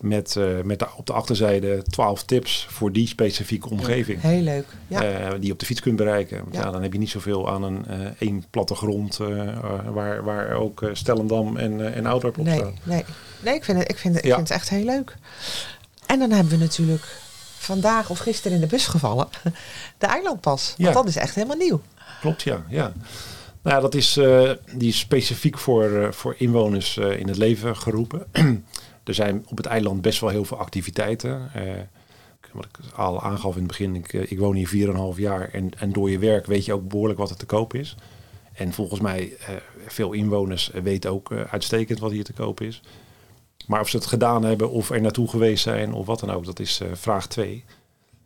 Met, 0.00 0.36
eh, 0.36 0.60
met 0.62 0.78
de, 0.78 0.86
op 0.96 1.06
de 1.06 1.12
achterzijde 1.12 1.82
12 1.82 2.24
tips 2.24 2.66
voor 2.70 2.92
die 2.92 3.06
specifieke 3.06 3.70
omgeving. 3.70 4.20
Heel 4.20 4.40
leuk. 4.40 4.66
Ja. 4.88 5.30
die 5.30 5.46
je 5.46 5.52
op 5.52 5.58
de 5.58 5.66
fiets 5.66 5.80
kunt 5.80 5.96
bereiken. 5.96 6.38
Want 6.38 6.54
Ja. 6.54 6.62
ja. 6.62 6.70
dan 6.70 6.82
heb 6.82 6.92
je 6.92 6.98
niet 6.98 7.10
zoveel 7.10 7.50
aan 7.50 7.62
een 7.62 7.86
eh, 7.86 7.98
één 8.18 8.44
plattegrond 8.50 9.16
waar, 9.92 10.24
waar 10.24 10.50
ook 10.50 10.90
Stellendam 10.92 11.56
en, 11.56 11.94
en 11.94 12.06
Oudorp 12.06 12.38
op 12.38 12.44
nee, 12.44 12.58
staan. 12.58 12.74
nee. 12.82 13.04
nee, 13.44 13.54
ik 13.54 13.64
vind 13.64 13.78
het, 13.78 13.90
ik 13.90 13.98
vind 13.98 14.14
het, 14.14 14.24
ik 14.24 14.34
vind 14.34 14.48
het 14.48 14.56
echt 14.58 14.68
heel 14.68 14.84
leuk. 14.84 15.16
En 16.06 16.18
dan 16.18 16.30
hebben 16.30 16.52
we 16.52 16.64
natuurlijk 16.64 17.02
vandaag 17.64 18.10
of 18.10 18.18
gisteren 18.18 18.56
in 18.56 18.60
de 18.60 18.66
bus 18.66 18.86
gevallen. 18.86 19.28
De 19.98 20.06
eilandpas. 20.06 20.74
Want 20.76 20.88
Ja. 20.88 20.92
dat 20.92 21.08
is 21.08 21.16
echt 21.16 21.34
helemaal 21.34 21.56
nieuw. 21.56 21.80
Klopt, 22.20 22.42
ja. 22.42 22.64
ja. 22.68 22.92
Nou 23.64 23.76
ja, 23.76 23.82
dat 23.82 23.94
is, 23.94 24.16
eh, 24.16 24.50
die 24.72 24.88
is 24.88 24.98
specifiek 24.98 25.58
voor, 25.58 25.90
eh, 25.90 26.12
voor 26.12 26.34
inwoners 26.38 26.96
eh, 26.96 27.18
in 27.18 27.28
het 27.28 27.36
leven 27.36 27.76
geroepen. 27.76 28.26
er 29.04 29.14
zijn 29.14 29.44
op 29.48 29.56
het 29.56 29.66
eiland 29.66 30.02
best 30.02 30.20
wel 30.20 30.30
heel 30.30 30.44
veel 30.44 30.58
activiteiten. 30.58 31.50
Wat 32.52 32.64
ik 32.64 32.78
al 32.96 33.22
aangaf 33.22 33.52
in 33.52 33.58
het 33.58 33.66
begin, 33.66 33.94
ik, 33.94 34.12
ik 34.12 34.38
woon 34.38 34.54
hier 34.54 34.88
4,5 35.14 35.20
jaar 35.20 35.48
en, 35.48 35.70
en 35.78 35.92
door 35.92 36.10
je 36.10 36.18
werk 36.18 36.46
weet 36.46 36.64
je 36.64 36.72
ook 36.72 36.88
behoorlijk 36.88 37.18
wat 37.18 37.30
er 37.30 37.36
te 37.36 37.46
koop 37.46 37.74
is. 37.74 37.96
En 38.52 38.72
volgens 38.72 39.00
mij, 39.00 39.36
veel 39.86 40.12
inwoners 40.12 40.70
weten 40.82 41.10
ook 41.10 41.32
uitstekend 41.32 41.98
wat 41.98 42.10
hier 42.10 42.24
te 42.24 42.32
koop 42.32 42.60
is. 42.60 42.80
Maar 43.66 43.80
of 43.80 43.88
ze 43.88 43.96
het 43.96 44.06
gedaan 44.06 44.44
hebben 44.44 44.70
of 44.70 44.90
er 44.90 45.00
naartoe 45.00 45.28
geweest 45.28 45.62
zijn 45.62 45.92
of 45.92 46.06
wat 46.06 46.20
dan 46.20 46.30
ook, 46.30 46.44
dat 46.44 46.60
is 46.60 46.80
eh, 46.80 46.88
vraag 46.92 47.26
2. 47.26 47.64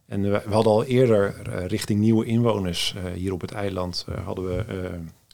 En 0.07 0.23
we, 0.23 0.43
we 0.47 0.55
hadden 0.55 0.73
al 0.73 0.85
eerder 0.85 1.35
eh, 1.43 1.67
richting 1.67 2.01
nieuwe 2.01 2.25
inwoners 2.25 2.95
eh, 2.97 3.13
hier 3.13 3.33
op 3.33 3.41
het 3.41 3.53
eiland, 3.53 4.05
eh, 4.09 4.25
hadden 4.25 4.49
we, 4.49 4.65
eh, 4.65 4.91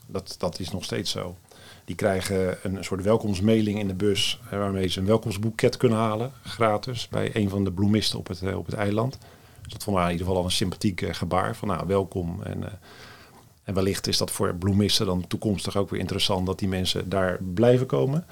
dat, 0.07 0.35
dat 0.39 0.59
is 0.61 0.71
nog 0.71 0.85
steeds 0.85 1.11
zo. 1.11 1.37
Die 1.85 1.97
krijgen 1.97 2.57
een 2.63 2.85
soort 2.85 3.03
welkomstmailing 3.03 3.79
in 3.79 3.89
de 3.89 3.95
bus, 3.95 4.41
eh, 4.51 4.59
waarmee 4.59 4.89
ze 4.89 5.01
een 5.01 5.07
welkomstboeket 5.07 5.77
kunnen 5.77 5.99
halen, 5.99 6.33
gratis, 6.45 7.09
bij 7.09 7.31
een 7.35 7.49
van 7.49 7.65
de 7.65 7.73
bloemisten 7.73 8.19
op 8.19 8.27
het, 8.27 8.43
eh, 8.43 8.59
op 8.59 8.67
het 8.67 8.75
eiland. 8.75 9.19
Dus 9.63 9.73
dat 9.73 9.83
vonden 9.83 10.03
we 10.03 10.09
in 10.09 10.15
ieder 10.15 10.27
geval 10.27 10.43
al 10.43 10.49
een 10.49 10.57
sympathiek 10.57 11.03
eh, 11.03 11.15
gebaar, 11.15 11.57
van 11.57 11.69
nou, 11.69 11.87
welkom. 11.87 12.43
En, 12.43 12.65
eh, 12.65 12.73
en 13.65 13.75
wellicht 13.75 14.07
is 14.07 14.19
dat 14.19 14.31
voor 14.31 14.55
bloemisten 14.55 15.07
dan 15.07 15.27
toekomstig 15.27 15.77
ook 15.77 15.91
weer 15.91 16.01
interessant, 16.01 16.47
dat 16.47 16.59
die 16.59 16.69
mensen 16.69 17.09
daar 17.09 17.39
blijven 17.55 17.87
komen. 17.87 18.27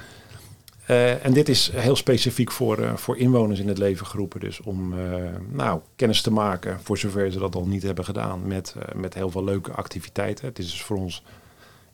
Eh, 0.93 1.25
en 1.25 1.33
dit 1.33 1.49
is 1.49 1.71
heel 1.75 1.97
specifiek 1.97 2.51
voor, 2.51 2.79
eh, 2.79 2.97
voor 2.97 3.17
inwoners 3.19 3.61
in 3.61 3.69
het 3.69 3.79
leven 3.79 4.07
geroepen. 4.07 4.41
Dus 4.41 4.61
om 4.61 4.99
eh, 4.99 5.25
nou, 5.49 5.81
kennis 5.97 6.23
te 6.23 6.31
maken, 6.31 6.81
voor 6.83 6.99
zover 6.99 7.33
ze 7.33 7.39
dat 7.39 7.55
al 7.55 7.67
niet 7.67 7.83
hebben 7.83 8.05
gedaan, 8.05 8.47
met, 8.47 8.75
met 8.95 9.15
heel 9.15 9.31
veel 9.31 9.45
leuke 9.45 9.73
activiteiten. 9.73 10.47
Het 10.47 10.59
is 10.59 10.71
dus 10.71 10.83
voor 10.83 10.97
ons 10.97 11.23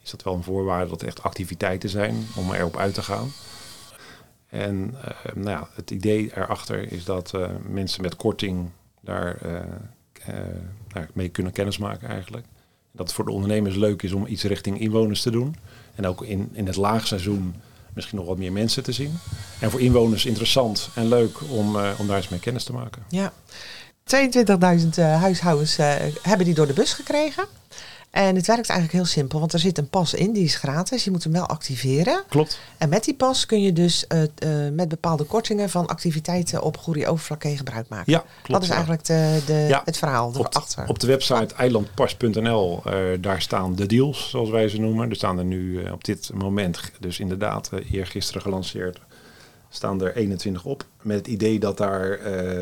is 0.02 0.10
dat 0.10 0.22
wel 0.22 0.34
een 0.34 0.42
voorwaarde 0.42 0.90
dat 0.90 1.02
er 1.02 1.06
echt 1.06 1.22
activiteiten 1.22 1.88
zijn 1.88 2.26
om 2.36 2.52
erop 2.52 2.76
uit 2.76 2.94
te 2.94 3.02
gaan. 3.02 3.28
En 4.48 4.94
nou 5.34 5.50
ja, 5.50 5.68
het 5.74 5.90
idee 5.90 6.30
erachter 6.34 6.92
is 6.92 7.04
dat 7.04 7.32
mensen 7.68 8.02
met 8.02 8.16
korting 8.16 8.70
daar 9.00 9.38
nou, 10.92 11.06
mee 11.12 11.28
kunnen 11.28 11.52
kennismaken 11.52 12.08
eigenlijk. 12.08 12.46
Dat 12.92 13.06
het 13.06 13.16
voor 13.16 13.24
de 13.24 13.32
ondernemers 13.32 13.76
leuk 13.76 14.02
is 14.02 14.12
om 14.12 14.26
iets 14.26 14.42
richting 14.42 14.80
inwoners 14.80 15.22
te 15.22 15.30
doen. 15.30 15.56
En 15.94 16.06
ook 16.06 16.22
in, 16.24 16.48
in 16.52 16.66
het 16.66 16.76
laagseizoen 16.76 17.54
misschien 17.94 18.18
nog 18.18 18.26
wat 18.26 18.38
meer 18.38 18.52
mensen 18.52 18.82
te 18.82 18.92
zien. 18.92 19.18
En 19.58 19.70
voor 19.70 19.80
inwoners 19.80 20.26
interessant 20.26 20.88
en 20.94 21.08
leuk 21.08 21.38
om, 21.50 21.76
eh, 21.76 21.90
om 21.98 22.06
daar 22.06 22.16
eens 22.16 22.28
mee 22.28 22.40
kennis 22.40 22.64
te 22.64 22.72
maken. 22.72 23.02
Ja. 23.08 23.32
22.000 24.04 24.98
eh, 24.98 25.20
huishoudens 25.20 25.78
eh, 25.78 25.94
hebben 26.22 26.46
die 26.46 26.54
door 26.54 26.66
de 26.66 26.72
bus 26.72 26.92
gekregen. 26.92 27.46
En 28.10 28.36
het 28.36 28.46
werkt 28.46 28.68
eigenlijk 28.68 28.92
heel 28.92 29.04
simpel, 29.04 29.38
want 29.38 29.52
er 29.52 29.58
zit 29.58 29.78
een 29.78 29.88
pas 29.88 30.14
in, 30.14 30.32
die 30.32 30.44
is 30.44 30.54
gratis. 30.54 31.04
Je 31.04 31.10
moet 31.10 31.24
hem 31.24 31.32
wel 31.32 31.46
activeren. 31.46 32.22
Klopt. 32.28 32.60
En 32.78 32.88
met 32.88 33.04
die 33.04 33.14
pas 33.14 33.46
kun 33.46 33.62
je 33.62 33.72
dus 33.72 34.06
eh, 34.06 34.22
eh, 34.22 34.72
met 34.72 34.88
bepaalde 34.88 35.24
kortingen 35.24 35.70
van 35.70 35.86
activiteiten 35.86 36.62
op 36.62 36.76
Goeree 36.76 37.08
Overflakkee 37.08 37.56
gebruik 37.56 37.88
maken. 37.88 38.12
Ja, 38.12 38.18
klopt. 38.18 38.48
dat 38.48 38.62
is 38.62 38.68
ja. 38.68 38.74
eigenlijk 38.74 39.04
de, 39.04 39.40
de, 39.46 39.52
Ja. 39.68 39.82
het 39.84 39.98
verhaal 39.98 40.28
op, 40.28 40.36
erachter. 40.36 40.84
op 40.88 40.98
de 40.98 41.06
website 41.06 41.54
eilandpas.nl, 41.54 42.82
eh, 42.84 42.94
daar 43.20 43.42
staan 43.42 43.74
de 43.74 43.86
deals, 43.86 44.30
zoals 44.30 44.50
wij 44.50 44.68
ze 44.68 44.80
noemen. 44.80 45.10
Er 45.10 45.16
staan 45.16 45.38
er 45.38 45.44
nu 45.44 45.90
op 45.90 46.04
dit 46.04 46.30
moment, 46.34 46.80
dus 47.00 47.20
inderdaad, 47.20 47.70
eergisteren 47.92 48.42
gelanceerd, 48.42 49.00
staan 49.68 50.02
er 50.02 50.16
21 50.16 50.64
op. 50.64 50.84
Met 51.02 51.16
het 51.16 51.26
idee 51.26 51.58
dat 51.58 51.76
daar 51.76 52.18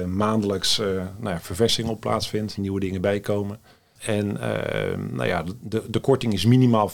maandelijks 0.09 0.79
nou 0.79 1.35
ja, 1.35 1.41
verversing 1.41 1.89
op 1.89 2.01
plaatsvindt, 2.01 2.57
nieuwe 2.57 2.81
dingen 2.81 3.01
bijkomen. 3.01 3.59
En 3.99 4.27
uh, 4.27 5.11
nou 5.11 5.27
ja, 5.27 5.45
de, 5.61 5.85
de 5.91 6.01
korting 6.01 6.33
is 6.33 6.45
minimaal 6.45 6.91
25%. 6.91 6.93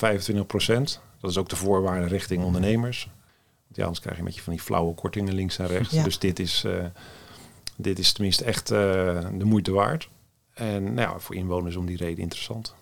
Dat 1.21 1.31
is 1.31 1.37
ook 1.37 1.49
de 1.49 1.57
voorwaarde 1.57 2.07
richting 2.07 2.45
ondernemers. 2.45 3.11
Want 3.65 3.77
ja, 3.77 3.83
anders 3.83 4.01
krijg 4.01 4.15
je 4.17 4.23
een 4.23 4.29
beetje 4.29 4.43
van 4.43 4.53
die 4.53 4.63
flauwe 4.63 4.95
kortingen 4.95 5.35
links 5.35 5.59
en 5.59 5.67
rechts. 5.67 5.95
Ja. 5.97 6.05
Dus 6.05 6.19
dit 6.19 6.39
is, 6.39 6.65
uh, 6.67 6.85
dit 7.77 7.99
is 7.99 8.13
tenminste 8.13 8.45
echt 8.45 8.71
uh, 8.71 8.79
de 9.39 9.45
moeite 9.45 9.73
waard. 9.73 10.09
En 10.55 10.83
nou 10.83 11.11
ja, 11.11 11.19
voor 11.19 11.35
inwoners 11.35 11.77
om 11.77 11.87
die 11.87 11.97
reden 11.97 12.23
interessant. 12.23 12.75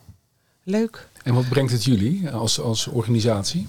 Leuk. 0.62 1.08
En 1.22 1.34
wat 1.34 1.48
brengt 1.48 1.72
het 1.72 1.84
jullie 1.84 2.30
als, 2.30 2.60
als 2.60 2.86
organisatie? 2.86 3.66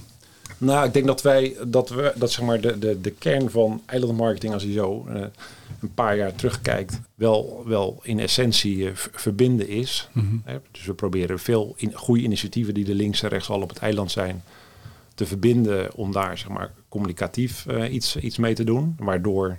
Nou, 0.58 0.86
ik 0.86 0.94
denk 0.94 1.06
dat 1.06 1.22
wij, 1.22 1.56
dat 1.68 1.90
we, 1.90 2.14
dat 2.16 2.32
zeg 2.32 2.46
maar 2.46 2.62
de, 2.62 2.80
de, 2.80 3.02
de 3.02 3.12
kern 3.12 3.50
van 3.50 3.82
eilandmarketing 3.86 4.54
als 4.54 4.64
je 4.64 4.72
zo 4.72 5.06
uh, 5.10 5.22
een 5.82 5.94
paar 5.94 6.18
jaar 6.18 6.36
terugkijkt, 6.36 7.00
wel, 7.16 7.64
wel 7.66 8.00
in 8.04 8.20
essentie 8.20 8.78
uh, 8.78 8.92
verbinden 8.94 9.68
is. 9.68 10.10
Hè? 10.44 10.58
Dus 10.72 10.86
we 10.86 10.94
proberen 10.94 11.40
veel 11.40 11.74
in, 11.78 11.94
goede 11.94 12.22
initiatieven 12.22 12.74
die 12.74 12.88
er 12.88 12.94
links 12.94 13.24
en 13.24 13.30
rechts 13.30 13.50
al 13.50 13.62
op 13.62 13.70
het 13.70 13.78
eiland 13.78 14.12
zijn, 14.12 14.44
te 15.16 15.26
verbinden 15.26 15.96
om 15.96 16.12
daar 16.12 16.38
zeg 16.38 16.50
maar 16.50 16.72
communicatief 16.90 17.66
uh, 17.70 17.94
iets, 17.94 18.16
iets 18.16 18.38
mee 18.38 18.54
te 18.54 18.64
doen. 18.64 18.96
Waardoor 19.00 19.58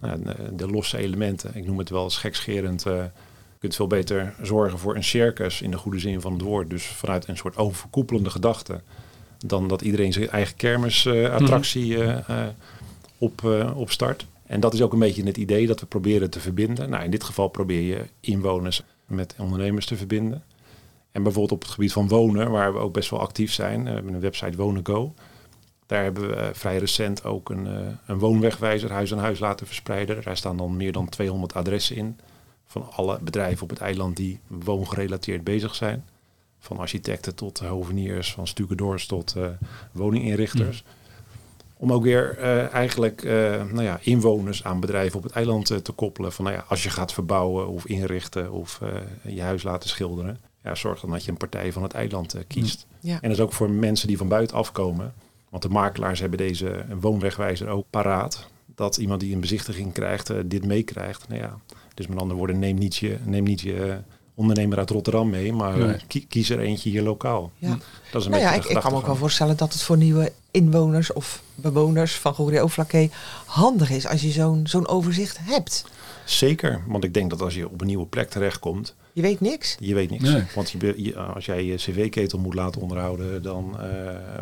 de, 0.00 0.54
de, 0.56 0.70
losse 0.70 0.98
elementen, 0.98 1.54
ik 1.54 1.66
noem 1.66 1.78
het 1.78 1.90
wel 1.90 2.04
eens 2.04 2.18
gekscherend, 2.18 2.82
je 2.82 3.10
kunt 3.58 3.76
veel 3.76 3.86
beter 3.86 4.34
zorgen 4.42 4.78
voor 4.78 4.96
een 4.96 5.04
circus 5.04 5.62
in 5.62 5.70
de 5.70 5.76
goede 5.76 5.98
zin 5.98 6.20
van 6.20 6.32
het 6.32 6.42
woord. 6.42 6.70
Dus 6.70 6.86
vanuit 6.86 7.28
een 7.28 7.36
soort 7.36 7.56
overkoepelende 7.56 8.30
gedachte 8.30 8.80
dan 9.46 9.68
dat 9.68 9.82
iedereen 9.82 10.12
zijn 10.12 10.28
eigen 10.28 10.56
kermisattractie 10.56 11.86
uh, 11.86 12.06
uh, 12.06 12.18
uh, 12.30 12.46
op, 13.18 13.42
opstart. 13.74 14.26
En 14.46 14.60
dat 14.60 14.74
is 14.74 14.82
ook 14.82 14.92
een 14.92 14.98
beetje 14.98 15.24
het 15.24 15.36
idee 15.36 15.66
dat 15.66 15.80
we 15.80 15.86
proberen 15.86 16.30
te 16.30 16.40
verbinden. 16.40 16.90
Nou, 16.90 17.04
in 17.04 17.10
dit 17.10 17.24
geval 17.24 17.48
probeer 17.48 17.80
je 17.80 18.04
inwoners 18.20 18.82
met 19.06 19.34
ondernemers 19.38 19.86
te 19.86 19.96
verbinden. 19.96 20.42
En 21.12 21.22
bijvoorbeeld 21.22 21.52
op 21.52 21.62
het 21.62 21.70
gebied 21.70 21.92
van 21.92 22.08
wonen, 22.08 22.50
waar 22.50 22.72
we 22.72 22.78
ook 22.78 22.92
best 22.92 23.10
wel 23.10 23.20
actief 23.20 23.52
zijn. 23.52 23.84
We 23.84 23.90
hebben 23.90 24.14
een 24.14 24.20
website 24.20 24.56
Wonen 24.56 24.86
Go. 24.86 25.14
Daar 25.86 26.02
hebben 26.02 26.28
we 26.28 26.50
vrij 26.52 26.78
recent 26.78 27.24
ook 27.24 27.50
een, 27.50 27.66
een 28.06 28.18
woonwegwijzer 28.18 28.90
huis 28.90 29.12
aan 29.12 29.18
huis 29.18 29.38
laten 29.38 29.66
verspreiden. 29.66 30.22
Daar 30.24 30.36
staan 30.36 30.56
dan 30.56 30.76
meer 30.76 30.92
dan 30.92 31.08
200 31.08 31.54
adressen 31.54 31.96
in. 31.96 32.18
Van 32.66 32.92
alle 32.92 33.18
bedrijven 33.22 33.62
op 33.62 33.70
het 33.70 33.80
eiland 33.80 34.16
die 34.16 34.40
woongerelateerd 34.46 35.44
bezig 35.44 35.74
zijn 35.74 36.04
van 36.62 36.78
architecten 36.78 37.34
tot 37.34 37.58
hoveniers, 37.58 38.32
van 38.32 38.46
stucadoors 38.46 39.06
tot 39.06 39.34
uh, 39.36 39.46
woninginrichters. 39.92 40.82
Mm. 40.82 40.90
Om 41.76 41.92
ook 41.92 42.02
weer 42.02 42.38
uh, 42.38 42.72
eigenlijk 42.72 43.24
uh, 43.24 43.32
nou 43.64 43.82
ja, 43.82 43.98
inwoners 44.02 44.64
aan 44.64 44.80
bedrijven 44.80 45.18
op 45.18 45.22
het 45.22 45.32
eiland 45.32 45.84
te 45.84 45.92
koppelen. 45.92 46.32
Van 46.32 46.44
nou 46.44 46.56
ja, 46.56 46.64
als 46.68 46.82
je 46.82 46.90
gaat 46.90 47.12
verbouwen 47.12 47.68
of 47.68 47.86
inrichten 47.86 48.52
of 48.52 48.80
je 49.22 49.42
huis 49.42 49.62
laten 49.62 49.88
schilderen. 49.88 50.38
Ja, 50.62 50.74
zorg 50.74 51.00
dan 51.00 51.10
dat 51.10 51.24
je 51.24 51.30
een 51.30 51.36
partij 51.36 51.72
van 51.72 51.82
het 51.82 51.92
eiland 51.92 52.36
kiest. 52.46 52.86
Ja. 53.00 53.14
En 53.14 53.28
dat 53.28 53.30
is 53.30 53.40
ook 53.40 53.52
voor 53.52 53.70
mensen 53.70 54.08
die 54.08 54.16
van 54.16 54.28
buiten 54.28 54.56
afkomen. 54.56 55.14
Want 55.48 55.62
de 55.62 55.68
makelaars 55.68 56.20
hebben 56.20 56.38
deze 56.38 56.84
woonwegwijzer 57.00 57.68
ook 57.68 57.86
paraat. 57.90 58.48
Dat 58.74 58.96
iemand 58.96 59.20
die 59.20 59.34
een 59.34 59.40
bezichtiging 59.40 59.92
krijgt, 59.92 60.50
dit 60.50 60.64
meekrijgt. 60.64 61.28
Nou 61.28 61.40
ja, 61.40 61.58
dus 61.94 62.06
met 62.06 62.18
andere 62.18 62.38
woorden, 62.38 62.58
neem 62.58 62.76
niet 62.76 62.96
je, 62.96 63.18
neem 63.24 63.44
niet 63.44 63.60
je 63.60 63.98
ondernemer 64.34 64.78
uit 64.78 64.90
Rotterdam 64.90 65.30
mee, 65.30 65.52
maar 65.52 65.78
nee. 65.78 66.26
kies 66.28 66.50
er 66.50 66.58
eentje 66.58 66.90
hier 66.90 67.02
lokaal. 67.02 67.50
Ja. 67.58 67.78
Dat 68.10 68.20
is 68.20 68.24
een 68.26 68.30
nou 68.30 68.42
ja, 68.42 68.52
ik, 68.52 68.64
ik 68.64 68.80
kan 68.80 68.92
me 68.92 68.98
ook 68.98 69.06
wel 69.06 69.16
voorstellen 69.16 69.56
dat 69.56 69.72
het 69.72 69.82
voor 69.82 69.96
nieuwe 69.96 70.32
inwoners 70.50 71.12
of 71.12 71.42
bewoners 71.54 72.14
van 72.14 72.34
Goeree 72.34 72.60
Overflakkee 72.60 73.10
handig 73.46 73.90
is 73.90 74.06
als 74.06 74.22
je 74.22 74.30
zo'n 74.30 74.66
zo'n 74.66 74.88
overzicht 74.88 75.38
hebt. 75.40 75.84
Zeker, 76.24 76.82
want 76.86 77.04
ik 77.04 77.14
denk 77.14 77.30
dat 77.30 77.40
als 77.40 77.54
je 77.54 77.68
op 77.68 77.80
een 77.80 77.86
nieuwe 77.86 78.06
plek 78.06 78.30
terechtkomt, 78.30 78.94
je 79.12 79.22
weet 79.22 79.40
niks. 79.40 79.76
Je 79.80 79.94
weet 79.94 80.10
niks. 80.10 80.22
Nee. 80.22 80.42
Want 80.54 80.70
je, 80.70 80.94
je, 80.96 81.16
als 81.16 81.46
jij 81.46 81.64
je 81.64 81.76
cv-ketel 81.76 82.38
moet 82.38 82.54
laten 82.54 82.80
onderhouden, 82.80 83.42
dan 83.42 83.76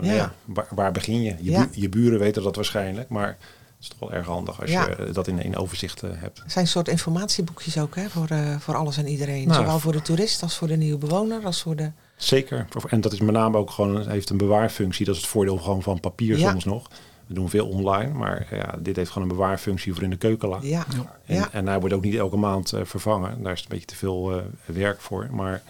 uh, 0.02 0.14
ja. 0.14 0.34
Waar, 0.44 0.66
waar, 0.74 0.92
begin 0.92 1.22
je? 1.22 1.34
Je, 1.40 1.52
bu 1.52 1.68
je, 1.80 1.88
buren 1.88 2.18
weten 2.18 2.42
dat 2.42 2.56
waarschijnlijk, 2.56 3.08
maar 3.08 3.38
is 3.80 3.88
toch 3.88 3.98
wel 3.98 4.12
erg 4.12 4.26
handig 4.26 4.60
als 4.60 4.70
je 4.70 5.10
dat 5.12 5.26
in 5.26 5.42
één 5.42 5.56
overzicht 5.56 6.02
uh, 6.02 6.10
hebt. 6.14 6.38
Het 6.42 6.52
zijn 6.52 6.64
een 6.64 6.70
soort 6.70 6.88
informatieboekjes 6.88 7.78
ook 7.78 7.94
hè, 7.94 8.08
voor, 8.08 8.28
uh, 8.32 8.58
voor 8.58 8.76
alles 8.76 8.96
en 8.96 9.06
iedereen. 9.06 9.48
Nou, 9.48 9.60
Zowel 9.60 9.78
voor 9.78 9.92
de 9.92 10.02
toerist 10.02 10.42
als 10.42 10.56
voor 10.56 10.68
de 10.68 10.76
nieuwe 10.76 10.98
bewoner, 10.98 11.44
als 11.44 11.62
voor 11.62 11.76
de 11.76 11.90
Zeker. 12.16 12.66
En 12.88 13.00
dat 13.00 13.12
is 13.12 13.20
met 13.20 13.34
name 13.34 13.56
ook 13.56 13.70
gewoon, 13.70 14.08
heeft 14.08 14.30
een 14.30 14.36
bewaarfunctie. 14.36 15.06
Dat 15.06 15.14
is 15.14 15.20
het 15.20 15.30
voordeel 15.30 15.56
gewoon 15.56 15.82
van 15.82 16.00
papier 16.00 16.38
Ja. 16.38 16.50
soms 16.50 16.64
nog. 16.64 16.88
We 17.26 17.34
doen 17.34 17.48
veel 17.48 17.68
online, 17.68 18.12
maar 18.12 18.46
ja, 18.50 18.74
dit 18.78 18.96
heeft 18.96 19.10
gewoon 19.10 19.28
een 19.28 19.36
bewaarfunctie 19.36 19.94
voor 19.94 20.02
in 20.02 20.10
de 20.10 20.16
keukenla. 20.16 20.58
Ja, 20.62 20.84
En, 21.26 21.34
ja. 21.34 21.48
en 21.52 21.66
hij 21.66 21.80
wordt 21.80 21.94
ook 21.94 22.02
niet 22.02 22.14
elke 22.14 22.36
maand 22.36 22.72
eh, 22.72 22.80
vervangen. 22.84 23.42
Daar 23.42 23.52
is 23.52 23.60
een 23.60 23.66
beetje 23.68 23.86
te 23.86 23.96
veel 23.96 24.32
eh, 24.32 24.42
werk 24.64 25.00
voor. 25.00 25.28
Maar 25.30 25.62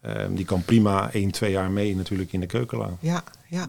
eh, 0.00 0.24
die 0.30 0.44
kan 0.44 0.62
prima 0.64 1.10
1, 1.12 1.30
2 1.30 1.50
jaar 1.50 1.70
mee 1.70 1.96
natuurlijk 1.96 2.32
in 2.32 2.40
de 2.40 2.46
keukenla. 2.46 2.90
ja, 3.00 3.24
ja. 3.48 3.68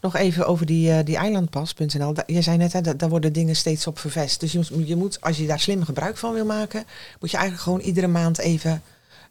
Nog 0.00 0.16
even 0.16 0.46
over 0.46 0.66
die, 0.66 0.90
eh, 0.90 1.04
die 1.04 1.16
eilandpas.nl. 1.16 2.14
Je 2.26 2.42
zei 2.42 2.56
net, 2.56 2.72
hè, 2.72 2.80
da- 2.80 2.92
daar 2.94 3.08
worden 3.08 3.32
dingen 3.32 3.56
steeds 3.56 3.86
op 3.86 3.98
vervest. 3.98 4.40
Dus 4.40 4.52
je, 4.52 4.58
moet- 4.58 4.88
je 4.88 4.96
moet, 4.96 5.20
als 5.20 5.36
je 5.36 5.46
daar 5.46 5.60
slim 5.60 5.84
gebruik 5.84 6.16
van 6.16 6.32
wil 6.34 6.44
maken, 6.44 6.84
moet 7.20 7.30
je 7.30 7.36
eigenlijk 7.36 7.64
gewoon 7.66 7.80
iedere 7.86 8.06
maand 8.06 8.38
even 8.38 8.82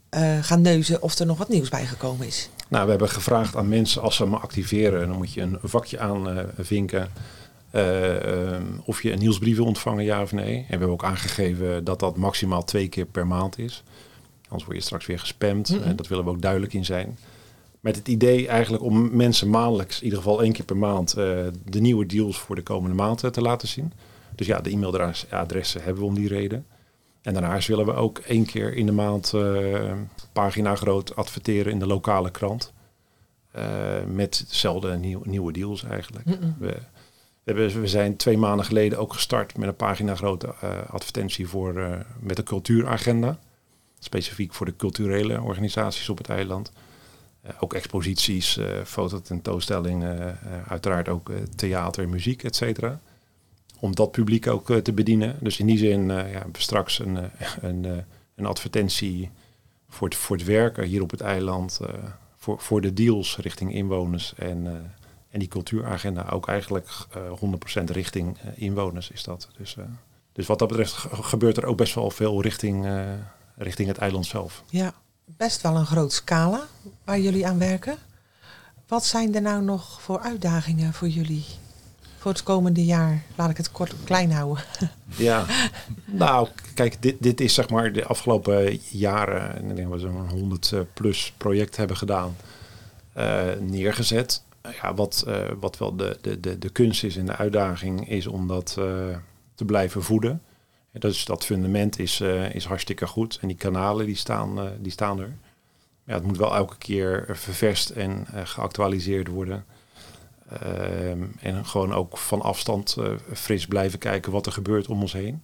eh, 0.09 0.37
gaan 0.41 0.61
neuzen 0.61 1.01
of 1.01 1.19
er 1.19 1.25
nog 1.25 1.37
wat 1.37 1.49
nieuws 1.49 1.69
bijgekomen 1.69 2.27
is. 2.27 2.49
Nou, 2.67 2.83
we 2.83 2.89
hebben 2.89 3.09
gevraagd 3.09 3.55
aan 3.55 3.67
mensen 3.67 4.01
als 4.01 4.15
ze 4.15 4.23
hem 4.23 4.33
activeren, 4.33 5.07
dan 5.07 5.17
moet 5.17 5.33
je 5.33 5.41
een 5.41 5.57
vakje 5.63 5.99
aanvinken 5.99 7.09
of 8.85 9.01
je 9.01 9.11
een 9.11 9.19
nieuwsbrief 9.19 9.55
wil 9.55 9.65
ontvangen, 9.65 10.03
ja 10.03 10.21
of 10.21 10.31
nee. 10.31 10.55
En 10.55 10.61
we 10.61 10.65
hebben 10.69 10.89
ook 10.89 11.03
aangegeven 11.03 11.83
dat 11.83 11.99
dat 11.99 12.17
maximaal 12.17 12.63
twee 12.63 12.87
keer 12.87 13.05
per 13.05 13.27
maand 13.27 13.59
is. 13.59 13.83
Anders 14.53 14.65
word 14.65 14.77
je 14.77 14.83
straks 14.83 15.05
weer 15.05 15.19
gespamd. 15.19 15.81
En 15.81 15.95
dat 15.95 16.07
willen 16.07 16.23
we 16.23 16.29
ook 16.29 16.41
duidelijk 16.41 16.73
in 16.73 16.85
zijn. 16.85 17.17
Met 17.79 17.95
het 17.95 18.07
idee 18.07 18.47
eigenlijk 18.47 18.83
om 18.83 19.15
mensen 19.15 19.49
maandelijks, 19.49 19.97
in 19.97 20.03
ieder 20.03 20.19
geval 20.19 20.43
één 20.43 20.51
keer 20.51 20.65
per 20.65 20.77
maand, 20.77 21.13
eh, 21.13 21.37
de 21.65 21.81
nieuwe 21.81 22.05
deals 22.05 22.39
voor 22.39 22.55
de 22.55 22.63
komende 22.63 22.95
maand 22.95 23.23
eh, 23.23 23.29
te 23.29 23.41
laten 23.41 23.67
zien. 23.67 23.93
Dus 24.35 24.47
ja, 24.47 24.59
de 24.61 24.69
e-mailadressen 24.69 25.83
hebben 25.83 26.03
we 26.03 26.09
om 26.09 26.15
die 26.15 26.27
reden. 26.27 26.65
En 27.21 27.33
daarnaast 27.33 27.67
willen 27.67 27.85
we 27.85 27.93
ook 27.93 28.17
één 28.17 28.45
keer 28.45 28.73
in 28.73 28.85
de 28.85 28.91
maand 28.91 29.33
eh, 29.33 29.91
pagina 30.33 30.75
groot 30.75 31.15
adverteren 31.15 31.71
in 31.71 31.79
de 31.79 31.87
lokale 31.87 32.31
krant. 32.31 32.73
Eh, 33.53 34.03
met 34.07 34.45
dezelfde 34.49 34.97
nieuw, 34.97 35.21
nieuwe 35.23 35.51
deals 35.51 35.83
eigenlijk. 35.83 36.25
We, 36.25 36.37
we, 36.59 36.75
hebben, 37.43 37.81
we 37.81 37.87
zijn 37.87 38.15
twee 38.15 38.37
maanden 38.37 38.65
geleden 38.65 38.99
ook 38.99 39.13
gestart 39.13 39.57
met 39.57 39.67
een 39.67 39.75
pagina 39.75 40.15
grote 40.15 40.53
eh, 40.61 40.69
advertentie 40.89 41.47
voor, 41.47 41.77
eh, 41.77 41.99
met 42.19 42.35
de 42.35 42.43
cultuuragenda. 42.43 43.39
Specifiek 44.03 44.53
voor 44.53 44.65
de 44.65 44.75
culturele 44.75 45.41
organisaties 45.41 46.09
op 46.09 46.17
het 46.17 46.29
eiland. 46.29 46.71
Eh, 47.41 47.51
ook 47.59 47.73
exposities, 47.73 48.57
eh 48.57 48.65
fototentoonstellingen, 48.85 50.19
eh, 50.41 50.71
uiteraard 50.71 51.09
ook 51.09 51.31
theater, 51.55 52.09
muziek, 52.09 52.43
et 52.43 52.55
cetera. 52.55 52.99
Om 53.79 53.95
dat 53.95 54.11
publiek 54.11 54.47
ook 54.47 54.71
te 54.81 54.93
bedienen. 54.93 55.35
Dus 55.39 55.59
in 55.59 55.65
die 55.65 55.77
zin 55.77 56.05
ja, 56.07 56.45
straks 56.51 56.99
een, 56.99 57.17
een, 57.61 58.03
een 58.35 58.45
advertentie 58.45 59.29
voor 59.89 60.07
het, 60.07 60.17
voor 60.17 60.35
het 60.35 60.45
werken 60.45 60.83
hier 60.85 61.01
op 61.01 61.11
het 61.11 61.21
eiland. 61.21 61.79
voor, 62.37 62.59
voor 62.59 62.81
de 62.81 62.93
deals 62.93 63.37
richting 63.37 63.73
inwoners. 63.73 64.33
En, 64.37 64.91
en 65.29 65.39
die 65.39 65.47
cultuuragenda 65.47 66.27
ook 66.29 66.47
eigenlijk 66.47 66.89
eh 67.11 67.81
100% 67.81 67.83
richting 67.83 68.37
inwoners 68.55 69.11
is 69.11 69.23
dat. 69.23 69.49
Dus, 69.57 69.75
dus 70.33 70.47
wat 70.47 70.59
dat 70.59 70.67
betreft 70.67 70.93
ge- 70.93 71.23
gebeurt 71.23 71.57
er 71.57 71.65
ook 71.65 71.77
best 71.77 71.95
wel 71.95 72.11
veel 72.11 72.41
richting, 72.41 72.85
richting 73.55 73.87
het 73.87 73.97
eiland 73.97 74.25
zelf. 74.25 74.63
Ja, 74.69 74.93
best 75.25 75.61
wel 75.61 75.75
een 75.75 75.85
groot 75.85 76.13
scala 76.13 76.67
waar 77.03 77.19
jullie 77.19 77.47
aan 77.47 77.59
werken. 77.59 77.97
Wat 78.87 79.05
zijn 79.05 79.35
er 79.35 79.41
nou 79.41 79.63
nog 79.63 80.01
voor 80.01 80.19
uitdagingen 80.19 80.93
voor 80.93 81.07
jullie 81.07 81.45
voor 82.17 82.31
het 82.31 82.43
komende 82.43 82.85
jaar? 82.85 83.23
Laat 83.35 83.49
ik 83.49 83.57
het 83.57 83.71
kort 83.71 83.93
klein 84.03 84.31
houden. 84.31 84.63
Ja, 85.15 85.45
nou 86.05 86.47
kijk, 86.73 87.01
dit, 87.01 87.15
dit 87.19 87.41
is 87.41 87.53
zeg 87.53 87.69
maar 87.69 87.93
de 87.93 88.05
afgelopen 88.05 88.79
jaren, 88.89 89.55
en 89.55 89.69
ik 89.69 89.75
denk 89.75 89.89
dat 89.89 90.01
we 90.01 90.07
zo'n 90.07 90.29
100 90.29 90.71
eh, 90.71 90.79
plus 90.93 91.33
project 91.37 91.77
hebben 91.77 91.97
gedaan, 91.97 92.35
eh, 93.13 93.41
neergezet. 93.59 94.43
Ja, 94.81 94.93
wat, 94.93 95.23
eh, 95.27 95.35
wat 95.59 95.77
wel 95.77 95.95
de, 95.95 96.17
de, 96.21 96.39
de, 96.39 96.57
de 96.57 96.69
kunst 96.69 97.03
is 97.03 97.17
en 97.17 97.25
de 97.25 97.35
uitdaging 97.35 98.09
is 98.09 98.27
om 98.27 98.47
dat 98.47 98.73
te 99.55 99.65
blijven 99.65 100.03
voeden. 100.03 100.41
Dus 100.99 101.25
dat 101.25 101.45
fundament 101.45 101.99
is, 101.99 102.19
eh, 102.19 102.55
is 102.55 102.65
hartstikke 102.65 103.07
goed 103.07 103.37
en 103.41 103.47
die 103.47 103.57
kanalen 103.57 104.05
die 104.05 104.15
staan, 104.15 104.59
eh, 104.59 104.65
die 104.79 104.91
staan 104.91 105.19
er. 105.19 105.35
Ja, 106.05 106.13
het 106.13 106.23
moet 106.23 106.37
wel 106.37 106.55
elke 106.55 106.77
keer 106.77 107.25
ververst 107.31 107.89
en 107.89 108.25
eh, 108.33 108.41
geactualiseerd 108.45 109.27
worden. 109.27 109.65
Ehm, 110.61 111.23
en 111.39 111.65
gewoon 111.65 111.93
ook 111.93 112.17
van 112.17 112.41
afstand 112.41 112.95
eh, 112.99 113.11
fris 113.33 113.65
blijven 113.65 113.99
kijken 113.99 114.31
wat 114.31 114.45
er 114.45 114.51
gebeurt 114.51 114.87
om 114.87 115.01
ons 115.01 115.13
heen. 115.13 115.43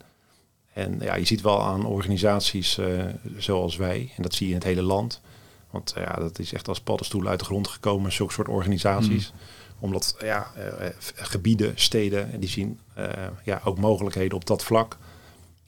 En 0.73 0.99
ja, 0.99 1.15
je 1.15 1.25
ziet 1.25 1.41
wel 1.41 1.63
aan 1.63 1.85
organisaties 1.85 2.77
eh, 2.77 3.05
zoals 3.37 3.75
wij, 3.75 4.11
en 4.15 4.23
dat 4.23 4.33
zie 4.33 4.47
je 4.47 4.53
in 4.53 4.59
het 4.59 4.67
hele 4.67 4.81
land. 4.81 5.21
Want 5.69 5.93
eh, 5.93 6.03
ja, 6.03 6.13
dat 6.13 6.39
is 6.39 6.53
echt 6.53 6.67
als 6.67 6.81
paddenstoelen 6.81 7.29
uit 7.29 7.39
de 7.39 7.45
grond 7.45 7.67
gekomen, 7.67 8.11
zulke 8.11 8.33
soort 8.33 8.47
organisaties. 8.47 9.33
Omdat 9.79 10.15
ja, 10.19 10.51
eh, 10.55 10.87
eh, 10.87 10.93
gebieden, 11.15 11.71
steden, 11.75 12.39
die 12.39 12.49
zien 12.49 12.79
eh, 12.93 13.07
ja, 13.43 13.61
ook 13.63 13.79
mogelijkheden 13.79 14.37
op 14.37 14.45
dat 14.45 14.63
vlak. 14.63 14.97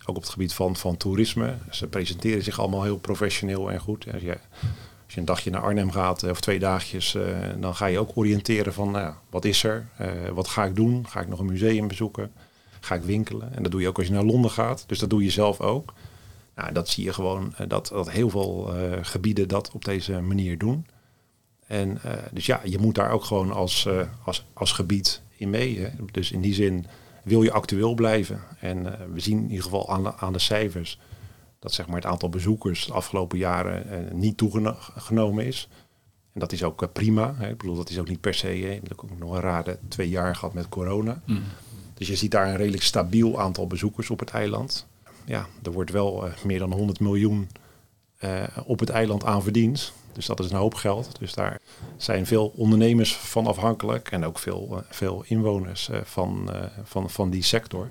Ook 0.06 0.16
op 0.16 0.22
het 0.22 0.32
gebied 0.32 0.54
van, 0.54 0.76
van 0.76 0.98
toerisme. 0.98 1.56
Ze 1.70 1.88
presenteren 1.88 2.44
zich 2.44 2.60
allemaal 2.60 2.84
heel 2.84 2.98
professioneel 2.98 3.72
en 3.72 3.80
goed. 3.80 4.06
Als 4.14 4.22
je, 4.22 4.38
als 5.06 5.14
je 5.14 5.20
een 5.20 5.26
dagje 5.26 5.50
naar 5.50 5.62
Arnhem 5.62 5.92
gaat, 5.92 6.24
eh, 6.24 6.30
of 6.30 6.42
twee 6.42 6.60
dagjes, 6.60 7.16
eh, 7.16 7.24
dan 7.60 7.76
ga 7.76 7.86
je 7.86 8.00
ook 8.00 8.12
oriënteren 8.14 8.74
van 8.74 8.92
nou, 8.92 9.14
wat 9.30 9.46
is 9.46 9.64
er? 9.64 9.88
Eh, 9.98 10.12
wat 10.34 10.48
ga 10.48 10.66
ik 10.66 10.76
doen? 10.76 11.08
Ga 11.08 11.22
ik 11.22 11.28
nog 11.28 11.40
een 11.40 11.46
museum 11.46 11.88
bezoeken? 11.88 12.32
Ga 12.80 12.96
ik 12.96 13.04
winkelen? 13.04 13.56
En 13.56 13.64
dat 13.64 13.72
doe 13.72 13.82
je 13.82 13.88
ook 13.88 13.98
als 13.98 14.08
je 14.08 14.14
naar 14.14 14.24
Londen 14.24 14.52
gaat. 14.52 14.84
Dus 14.88 15.00
dat 15.00 15.10
doe 15.10 15.24
je 15.24 15.30
zelf 15.30 15.60
ook. 15.60 15.94
Nou, 16.56 16.74
dat 16.74 16.90
zie 16.90 17.04
je 17.04 17.14
gewoon 17.14 17.54
dat, 17.68 17.88
dat 17.88 18.12
heel 18.12 18.30
veel 18.30 18.74
gebieden 19.02 19.48
dat 19.48 19.72
op 19.72 19.86
deze 19.86 20.20
manier 20.22 20.58
doen. 20.58 20.86
En 21.68 22.02
dus 22.32 22.46
ja, 22.46 22.62
je 22.64 22.78
moet 22.78 22.96
daar 22.96 23.12
ook 23.12 23.24
gewoon 23.24 23.52
als, 23.52 23.88
als, 24.24 24.46
als 24.54 24.72
gebied 24.72 25.22
in 25.36 25.50
mee. 25.50 25.80
Hè. 25.80 25.90
Dus 26.12 26.32
in 26.32 26.42
die 26.42 26.54
zin 26.54 26.86
wil 27.23 27.43
je 27.43 27.51
actueel 27.51 27.93
blijven. 27.93 28.41
En 28.60 28.99
eh, 28.99 29.05
we 29.13 29.19
zien 29.19 29.38
in 29.38 29.49
ieder 29.49 29.63
geval 29.63 29.89
aan 29.89 30.03
de, 30.03 30.15
aan 30.15 30.34
de 30.34 30.39
cijfers 30.39 30.99
dat 31.62 31.73
zeg 31.73 31.88
maar, 31.88 31.95
het 31.95 32.05
aantal 32.05 32.29
bezoekers 32.29 32.86
de 32.86 32.93
afgelopen 32.93 33.38
jaren 33.38 33.89
eh, 33.89 34.13
niet 34.13 34.38
toegenomen 34.38 35.45
is. 35.45 35.67
En 36.34 36.39
dat 36.39 36.51
is 36.51 36.63
ook 36.63 36.81
eh, 36.81 36.89
prima. 36.93 37.36
Hè. 37.38 37.49
Ik 37.49 37.57
bedoel, 37.57 37.75
dat 37.75 37.89
is 37.89 37.99
ook 37.99 38.07
niet 38.07 38.21
per 38.21 38.34
se. 38.34 38.47
Hè. 38.47 38.53
We 38.53 38.71
hebben 38.71 38.91
ook 38.91 39.19
nog 39.19 39.34
een 39.34 39.41
rare 39.41 39.79
twee 39.88 40.10
jaar 40.10 40.36
gehad 40.36 40.53
met 40.53 40.69
corona. 40.69 41.21
Dus 41.93 42.07
je 42.07 42.15
ziet 42.15 42.31
daar 42.31 42.47
een 42.47 42.55
redelijk 42.55 42.84
stabiel 42.84 43.39
aantal 43.39 43.67
bezoekers 43.67 44.10
op 44.10 44.19
het 44.19 44.29
eiland. 44.29 44.88
Ja, 45.25 45.47
er 45.63 45.71
wordt 45.71 45.91
wel 45.91 46.29
meer 46.43 46.60
dan 46.60 46.71
100 46.71 46.99
miljoen 46.99 47.49
eh, 48.21 48.43
op 48.65 48.79
het 48.79 48.89
eiland 48.89 49.25
aan 49.25 49.43
verdiend. 49.43 49.93
Dus 50.13 50.25
dat 50.25 50.39
is 50.39 50.51
een 50.51 50.57
hoop 50.57 50.73
geld. 50.73 51.19
Dus 51.19 51.34
daar 51.34 51.60
zijn 51.97 52.25
veel 52.25 52.53
ondernemers 52.55 53.15
van 53.15 53.47
afhankelijk. 53.47 54.12
En 54.12 54.25
ook 54.25 54.39
veel, 54.39 54.67
eh, 54.71 54.77
veel 54.89 55.23
inwoners 55.27 55.89
eh, 55.89 55.99
van, 56.03 56.49
van, 56.84 57.10
van 57.10 57.29
die 57.29 57.43
sector. 57.43 57.89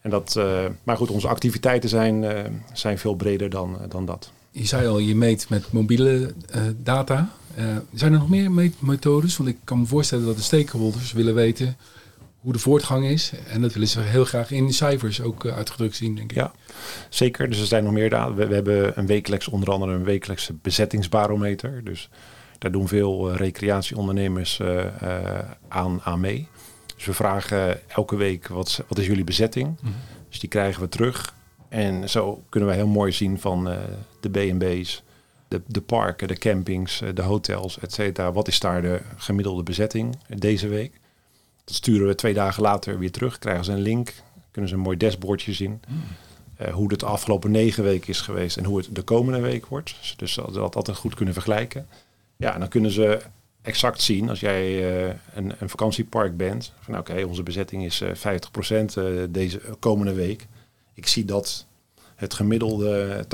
En 0.00 0.10
dat, 0.10 0.40
maar 0.82 0.96
goed, 0.96 1.10
onze 1.10 1.28
activiteiten 1.28 1.88
zijn, 1.88 2.24
zijn 2.72 2.98
veel 2.98 3.14
breder 3.14 3.50
dan, 3.50 3.78
dan 3.88 4.04
dat. 4.06 4.30
Je 4.50 4.66
zei 4.66 4.88
al, 4.88 4.98
je 4.98 5.14
meet 5.14 5.48
met 5.48 5.72
mobiele 5.72 6.34
data. 6.82 7.30
Zijn 7.94 8.12
er 8.12 8.18
nog 8.18 8.28
meer 8.28 8.50
meetmethodes? 8.50 9.36
Want 9.36 9.48
ik 9.48 9.56
kan 9.64 9.78
me 9.78 9.86
voorstellen 9.86 10.26
dat 10.26 10.36
de 10.36 10.42
stakeholders 10.42 11.12
willen 11.12 11.34
weten 11.34 11.76
hoe 12.46 12.54
de 12.54 12.60
voortgang 12.60 13.06
is. 13.06 13.32
En 13.48 13.60
dat 13.60 13.72
willen 13.72 13.88
ze 13.88 14.00
heel 14.00 14.24
graag 14.24 14.50
in 14.50 14.72
cijfers 14.72 15.20
ook 15.20 15.44
eh, 15.44 15.56
uitgedrukt 15.56 15.96
zien, 15.96 16.14
denk 16.14 16.30
ik. 16.30 16.36
Ja, 16.36 16.52
zeker. 17.08 17.48
Dus 17.48 17.60
er 17.60 17.66
zijn 17.66 17.84
nog 17.84 17.92
meer 17.92 18.10
data. 18.10 18.34
We, 18.34 18.46
we 18.46 18.54
hebben 18.54 18.98
een 18.98 19.06
wekelijks, 19.06 19.48
onder 19.48 19.70
andere 19.70 19.92
een 19.92 20.04
wekelijkse 20.04 20.52
bezettingsbarometer. 20.52 21.84
Dus 21.84 22.08
daar 22.58 22.72
doen 22.72 22.88
veel 22.88 23.30
eh, 23.30 23.36
recreatieondernemers 23.36 24.60
eh, 24.60 24.84
aan, 25.68 26.00
aan 26.02 26.20
mee. 26.20 26.48
Dus 26.96 27.04
we 27.04 27.12
vragen 27.12 27.88
elke 27.88 28.16
week 28.16 28.48
wat, 28.48 28.84
wat 28.88 28.98
is 28.98 29.06
jullie 29.06 29.24
bezetting. 29.24 29.76
Mhm. 29.80 29.92
Dus 30.28 30.40
die 30.40 30.48
krijgen 30.48 30.82
we 30.82 30.88
terug. 30.88 31.34
En 31.68 32.08
zo 32.08 32.42
kunnen 32.48 32.68
we 32.68 32.74
heel 32.74 32.86
mooi 32.86 33.12
zien 33.12 33.40
van 33.40 33.64
de 34.20 34.30
B&B's, 34.30 35.02
de, 35.48 35.62
de 35.66 35.80
parken, 35.80 36.28
de 36.28 36.38
campings, 36.38 37.02
de 37.14 37.22
hotels, 37.22 37.78
et 37.78 37.92
cetera. 37.92 38.32
Wat 38.32 38.48
is 38.48 38.60
daar 38.60 38.82
de 38.82 39.00
gemiddelde 39.16 39.62
bezetting 39.62 40.18
deze 40.28 40.68
week? 40.68 41.00
Dat 41.66 41.74
sturen 41.74 42.06
we 42.06 42.14
twee 42.14 42.34
dagen 42.34 42.62
later 42.62 42.98
weer 42.98 43.10
terug. 43.10 43.38
Krijgen 43.38 43.64
ze 43.64 43.72
een 43.72 43.80
link, 43.80 44.12
kunnen 44.50 44.70
ze 44.70 44.76
een 44.76 44.82
mooi 44.82 44.96
dashboardje 44.96 45.52
zien. 45.52 45.80
Eh, 46.56 46.72
hoe 46.74 46.90
het 46.90 47.00
de 47.00 47.06
afgelopen 47.06 47.50
negen 47.50 47.84
weken 47.84 48.08
is 48.08 48.20
geweest 48.20 48.56
en 48.56 48.64
hoe 48.64 48.78
het 48.78 48.88
de 48.92 49.02
komende 49.02 49.40
week 49.40 49.66
wordt. 49.66 49.94
Dus 50.16 50.34
dat 50.34 50.54
dat 50.54 50.76
altijd 50.76 50.96
goed 50.96 51.14
kunnen 51.14 51.34
vergelijken. 51.34 51.86
Ja, 52.36 52.54
en 52.54 52.60
dan 52.60 52.68
kunnen 52.68 52.90
ze 52.90 53.20
exact 53.62 54.02
zien 54.02 54.28
als 54.28 54.40
jij 54.40 54.64
eh, 55.06 55.14
een, 55.34 55.52
een 55.58 55.68
vakantiepark 55.68 56.36
bent. 56.36 56.72
Van 56.80 56.98
oké, 56.98 57.22
onze 57.24 57.42
bezetting 57.42 57.84
is 57.84 58.00
eh 58.00 58.10
50% 58.14 58.94
eh, 58.94 59.04
deze 59.28 59.60
komende 59.78 60.12
week. 60.12 60.46
Ik 60.94 61.06
zie 61.06 61.24
dat 61.24 61.66
het 62.14 62.34
gemiddelde 62.34 63.24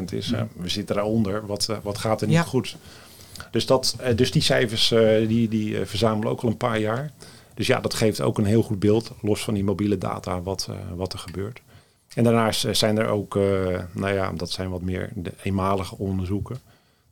80% 0.00 0.04
is. 0.10 0.32
Eh, 0.32 0.42
we 0.56 0.68
zitten 0.68 0.94
daaronder. 0.94 1.46
Wat, 1.46 1.68
wat 1.82 1.98
gaat 1.98 2.20
er 2.20 2.26
niet 2.26 2.36
Ja. 2.36 2.42
goed? 2.42 2.76
Dus, 3.50 3.66
dat, 3.66 3.96
dus 4.16 4.30
die 4.30 4.42
cijfers 4.42 4.88
die, 5.28 5.48
die 5.48 5.84
verzamelen 5.84 6.30
ook 6.30 6.40
al 6.40 6.48
een 6.48 6.56
paar 6.56 6.78
jaar. 6.78 7.10
Dus 7.60 7.68
ja, 7.68 7.80
dat 7.80 7.94
geeft 7.94 8.20
ook 8.20 8.38
een 8.38 8.44
heel 8.44 8.62
goed 8.62 8.78
beeld, 8.78 9.10
los 9.22 9.44
van 9.44 9.54
die 9.54 9.64
mobiele 9.64 9.98
data, 9.98 10.42
wat, 10.42 10.66
eh, 10.70 10.76
wat 10.94 11.12
er 11.12 11.18
gebeurt. 11.18 11.60
En 12.14 12.24
daarnaast 12.24 12.64
eh, 12.64 12.74
zijn 12.74 12.98
er 12.98 13.06
ook, 13.06 13.36
eh, 13.36 13.42
nou 13.92 14.14
ja, 14.14 14.32
dat 14.32 14.50
zijn 14.50 14.70
wat 14.70 14.80
meer 14.80 15.10
de 15.14 15.32
eenmalige 15.42 15.98
onderzoeken. 15.98 16.60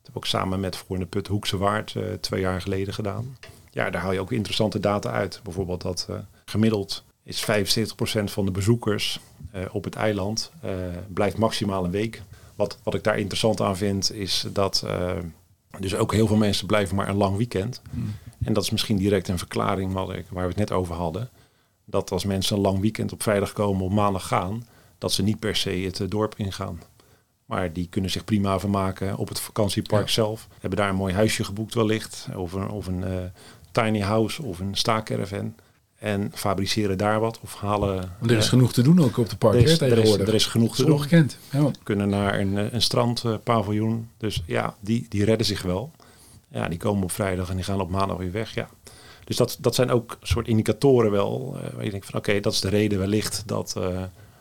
heb 0.03 0.17
ook 0.17 0.25
samen 0.25 0.59
met 0.59 0.75
Voor 0.75 0.99
de 0.99 1.05
Put 1.05 1.27
Hoekse 1.27 1.57
Waard 1.57 1.95
twee 2.19 2.41
jaar 2.41 2.61
geleden 2.61 2.93
gedaan. 2.93 3.37
Ja, 3.71 3.89
daar 3.89 4.01
haal 4.01 4.11
je 4.11 4.19
ook 4.19 4.31
interessante 4.31 4.79
data 4.79 5.11
uit. 5.11 5.39
Bijvoorbeeld 5.43 5.81
dat 5.81 6.07
gemiddeld 6.45 7.03
is 7.23 7.41
75% 7.41 8.31
van 8.31 8.45
de 8.45 8.51
bezoekers 8.51 9.19
op 9.71 9.83
het 9.83 9.95
eiland 9.95 10.51
blijft 11.07 11.37
maximaal 11.37 11.85
een 11.85 11.91
week. 11.91 12.21
Wat, 12.55 12.77
wat 12.83 12.93
ik 12.93 13.03
daar 13.03 13.17
interessant 13.17 13.61
aan 13.61 13.77
vind 13.77 14.13
is 14.13 14.45
dat 14.53 14.85
dus 15.79 15.95
ook 15.95 16.13
heel 16.13 16.27
veel 16.27 16.37
mensen 16.37 16.67
blijven 16.67 16.95
maar 16.95 17.09
een 17.09 17.15
lang 17.15 17.37
weekend. 17.37 17.81
Mm. 17.91 18.15
En 18.43 18.53
dat 18.53 18.63
is 18.63 18.69
misschien 18.69 18.97
direct 18.97 19.27
een 19.27 19.37
verklaring 19.37 19.93
wat 19.93 20.13
ik, 20.13 20.25
waar 20.29 20.43
we 20.43 20.49
het 20.49 20.57
net 20.57 20.71
over 20.71 20.95
hadden. 20.95 21.29
Dat 21.85 22.11
als 22.11 22.25
mensen 22.25 22.55
een 22.55 22.61
lang 22.61 22.79
weekend 22.79 23.11
op 23.11 23.23
vrijdag 23.23 23.53
komen, 23.53 23.85
op 23.85 23.91
maandag 23.91 24.27
gaan, 24.27 24.67
dat 24.97 25.11
ze 25.11 25.23
niet 25.23 25.39
per 25.39 25.55
se 25.55 25.69
het 25.69 26.11
dorp 26.11 26.33
ingaan. 26.37 26.81
Maar 27.45 27.73
die 27.73 27.87
kunnen 27.89 28.11
zich 28.11 28.23
prima 28.23 28.59
vermaken 28.59 29.17
op 29.17 29.27
het 29.27 29.39
vakantiepark 29.39 30.09
zelf. 30.09 30.47
Hebben 30.59 30.79
daar 30.79 30.89
een 30.89 30.95
mooi 30.95 31.13
huisje 31.13 31.43
geboekt 31.43 31.73
wellicht. 31.73 32.27
Of 32.35 32.53
een, 32.53 32.69
of 32.69 32.87
een 32.87 33.01
uh, 33.01 33.17
tiny 33.71 33.99
house 33.99 34.43
of 34.43 34.59
een 34.59 34.75
staakerven. 34.75 35.55
En 35.99 36.31
fabriceren 36.33 36.97
daar 36.97 37.19
wat 37.19 37.39
of 37.41 37.55
halen... 37.55 38.11
er 38.21 38.31
is 38.31 38.43
uh, 38.43 38.49
genoeg 38.49 38.73
te 38.73 38.81
doen 38.81 39.03
ook 39.03 39.17
op 39.17 39.29
de 39.29 39.35
park 39.35 39.55
er 39.55 39.61
is. 39.61 39.81
Er 39.81 39.97
is, 39.97 40.13
er 40.13 40.33
is 40.33 40.45
genoeg 40.45 40.75
te 40.75 40.85
doen. 40.85 41.29
Ja. 41.51 41.71
Kunnen 41.83 42.09
naar 42.09 42.39
een, 42.39 42.75
een 42.75 42.81
strandpaviljoen. 42.81 44.09
dus 44.17 44.43
ja, 44.45 44.75
die, 44.79 45.05
die 45.09 45.25
redden 45.25 45.45
zich 45.45 45.61
wel. 45.61 45.91
Ja, 46.47 46.67
die 46.67 46.77
komen 46.77 47.03
op 47.03 47.11
vrijdag 47.11 47.49
en 47.49 47.55
die 47.55 47.65
gaan 47.65 47.81
op 47.81 47.89
maandag 47.89 48.17
weer 48.17 48.31
weg. 48.31 48.53
Ja. 48.53 48.69
Dus 49.23 49.37
dat, 49.37 49.57
dat 49.59 49.75
zijn 49.75 49.91
ook 49.91 50.17
soort 50.21 50.47
indicatoren 50.47 51.11
wel. 51.11 51.55
Uh, 51.55 51.73
waar 51.73 51.83
je 51.83 51.91
denkt 51.91 52.05
van 52.05 52.19
oké, 52.19 52.39
dat 52.39 52.53
is 52.53 52.59
de 52.59 52.69
reden 52.69 52.99
wellicht 52.99 53.43
dat 53.45 53.75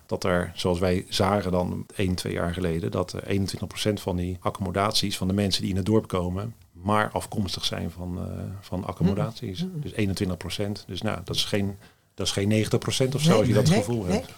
dat 0.08 0.24
er, 0.24 0.52
zoals 0.54 0.78
wij 0.78 1.04
zagen 1.08 1.52
dan 1.52 1.86
1, 1.94 2.14
2 2.14 2.32
jaar 2.32 2.52
geleden, 2.52 2.90
dat 2.90 3.14
21% 3.26 3.92
van 3.92 4.16
die 4.16 4.36
accommodaties 4.40 5.16
van 5.16 5.28
de 5.28 5.34
mensen 5.34 5.62
die 5.62 5.70
in 5.70 5.76
het 5.76 5.86
dorp 5.86 6.08
komen, 6.08 6.54
maar 6.82 7.10
afkomstig 7.12 7.64
zijn 7.64 7.90
van, 7.90 8.18
uh, 8.18 8.42
van 8.60 8.84
accommodaties. 8.84 9.64
Mm. 9.64 9.80
Dus 9.80 9.92
21%. 9.92 10.84
Dus 10.86 11.02
nou, 11.02 11.20
dat 11.24 11.36
is 11.36 11.44
geen, 11.44 11.76
dat 12.14 12.26
is 12.26 12.32
geen 12.32 12.66
90% 12.66 13.14
of 13.14 13.22
zo, 13.22 13.28
nee, 13.28 13.38
als 13.38 13.46
je 13.46 13.54
dat 13.54 13.68
nee, 13.68 13.78
gevoel 13.78 14.02
nee. 14.02 14.12
hebt. 14.12 14.32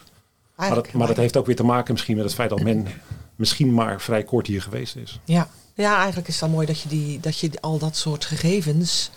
Maar 0.57 0.75
dat, 0.75 0.93
maar 0.93 1.07
dat 1.07 1.17
heeft 1.17 1.37
ook 1.37 1.47
weer 1.47 1.57
te 1.57 1.63
maken 1.63 1.93
misschien 1.93 2.17
met 2.17 2.25
het 2.25 2.35
feit 2.35 2.51
dat 2.51 2.63
men 2.63 2.87
misschien 3.37 3.75
maar 3.75 4.01
vrij 4.01 4.23
kort 4.23 4.47
hier 4.47 4.63
geweest 4.63 4.97
is. 4.97 5.21
Ja, 5.25 5.49
ja 5.75 5.97
eigenlijk 5.97 6.29
is 6.29 6.35
het 6.35 6.43
dan 6.43 6.53
mooi 6.53 6.67
dat 6.67 6.81
je, 6.81 6.89
die, 6.89 7.21
dat 7.21 7.39
je 7.39 7.51
al 7.61 7.79
dat 7.79 7.97
soort 7.97 8.25
gegevens 8.25 9.11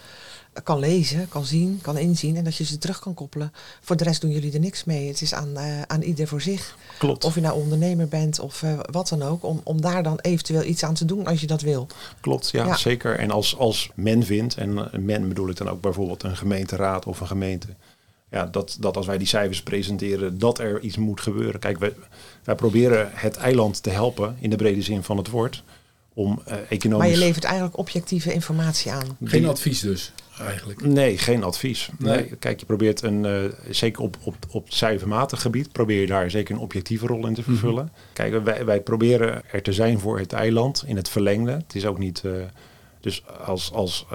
kan 0.63 0.79
lezen, 0.79 1.29
kan 1.29 1.45
zien, 1.45 1.79
kan 1.81 1.97
inzien 1.97 2.35
en 2.35 2.43
dat 2.43 2.55
je 2.55 2.63
ze 2.63 2.77
terug 2.77 2.99
kan 2.99 3.13
koppelen. 3.13 3.53
Voor 3.81 3.95
de 3.95 4.03
rest 4.03 4.21
doen 4.21 4.31
jullie 4.31 4.53
er 4.53 4.59
niks 4.59 4.83
mee. 4.83 5.07
Het 5.07 5.21
is 5.21 5.33
aan, 5.33 5.49
uh, 5.53 5.81
aan 5.81 6.01
ieder 6.01 6.27
voor 6.27 6.41
zich. 6.41 6.77
Klopt. 6.97 7.23
Of 7.23 7.35
je 7.35 7.41
nou 7.41 7.61
ondernemer 7.61 8.07
bent 8.07 8.39
of 8.39 8.61
uh, 8.61 8.79
wat 8.91 9.09
dan 9.09 9.21
ook, 9.21 9.43
om, 9.43 9.61
om 9.63 9.81
daar 9.81 10.03
dan 10.03 10.19
eventueel 10.19 10.63
iets 10.63 10.83
aan 10.83 10.93
te 10.93 11.05
doen 11.05 11.25
als 11.25 11.41
je 11.41 11.47
dat 11.47 11.61
wil. 11.61 11.87
Klopt, 12.19 12.49
ja, 12.49 12.65
ja. 12.65 12.75
zeker. 12.75 13.19
En 13.19 13.31
als, 13.31 13.57
als 13.57 13.91
men 13.95 14.23
vindt, 14.23 14.55
en 14.55 14.89
men 14.99 15.27
bedoel 15.27 15.49
ik 15.49 15.57
dan 15.57 15.69
ook 15.69 15.81
bijvoorbeeld 15.81 16.23
een 16.23 16.37
gemeenteraad 16.37 17.05
of 17.05 17.19
een 17.19 17.27
gemeente, 17.27 17.67
ja, 18.29 18.45
dat, 18.45 18.77
dat 18.79 18.97
als 18.97 19.05
wij 19.05 19.17
die 19.17 19.27
cijfers 19.27 19.63
presenteren, 19.63 20.39
dat 20.39 20.59
er 20.59 20.81
iets 20.81 20.97
moet 20.97 21.21
gebeuren. 21.21 21.59
Kijk, 21.59 21.79
wij, 21.79 21.93
wij 22.43 22.55
proberen 22.55 23.09
het 23.13 23.35
eiland 23.35 23.83
te 23.83 23.89
helpen 23.89 24.37
in 24.39 24.49
de 24.49 24.55
brede 24.55 24.81
zin 24.81 25.03
van 25.03 25.17
het 25.17 25.29
woord 25.29 25.63
om 26.13 26.41
uh, 26.47 26.53
economisch... 26.69 27.07
Maar 27.07 27.19
je 27.19 27.25
levert 27.25 27.43
eigenlijk 27.43 27.77
objectieve 27.77 28.33
informatie 28.33 28.91
aan. 28.91 29.17
Geen 29.23 29.45
advies 29.45 29.79
dus, 29.79 30.11
eigenlijk? 30.39 30.85
Nee, 30.85 31.17
geen 31.17 31.43
advies. 31.43 31.89
Nee. 31.97 32.15
nee. 32.15 32.35
Kijk, 32.35 32.59
je 32.59 32.65
probeert 32.65 33.01
een, 33.01 33.23
uh, 33.23 33.43
zeker 33.69 34.01
op, 34.01 34.17
op, 34.23 34.35
op 34.49 34.71
cijfermatig 34.71 35.41
gebied, 35.41 35.71
probeer 35.71 36.01
je 36.01 36.07
daar 36.07 36.31
zeker 36.31 36.55
een 36.55 36.61
objectieve 36.61 37.07
rol 37.07 37.27
in 37.27 37.33
te 37.33 37.43
vervullen. 37.43 37.83
Mm 37.83 37.91
-hmm. 37.93 38.13
Kijk, 38.13 38.43
wij, 38.43 38.65
wij 38.65 38.81
proberen 38.81 39.41
er 39.51 39.61
te 39.61 39.73
zijn 39.73 39.99
voor 39.99 40.19
het 40.19 40.33
eiland 40.33 40.83
in 40.87 40.95
het 40.95 41.09
verlengde. 41.09 41.51
Het 41.51 41.75
is 41.75 41.85
ook 41.85 41.97
niet... 41.97 42.21
Uh, 42.25 42.33
dus 42.99 43.23
als, 43.45 43.71
als 43.71 44.05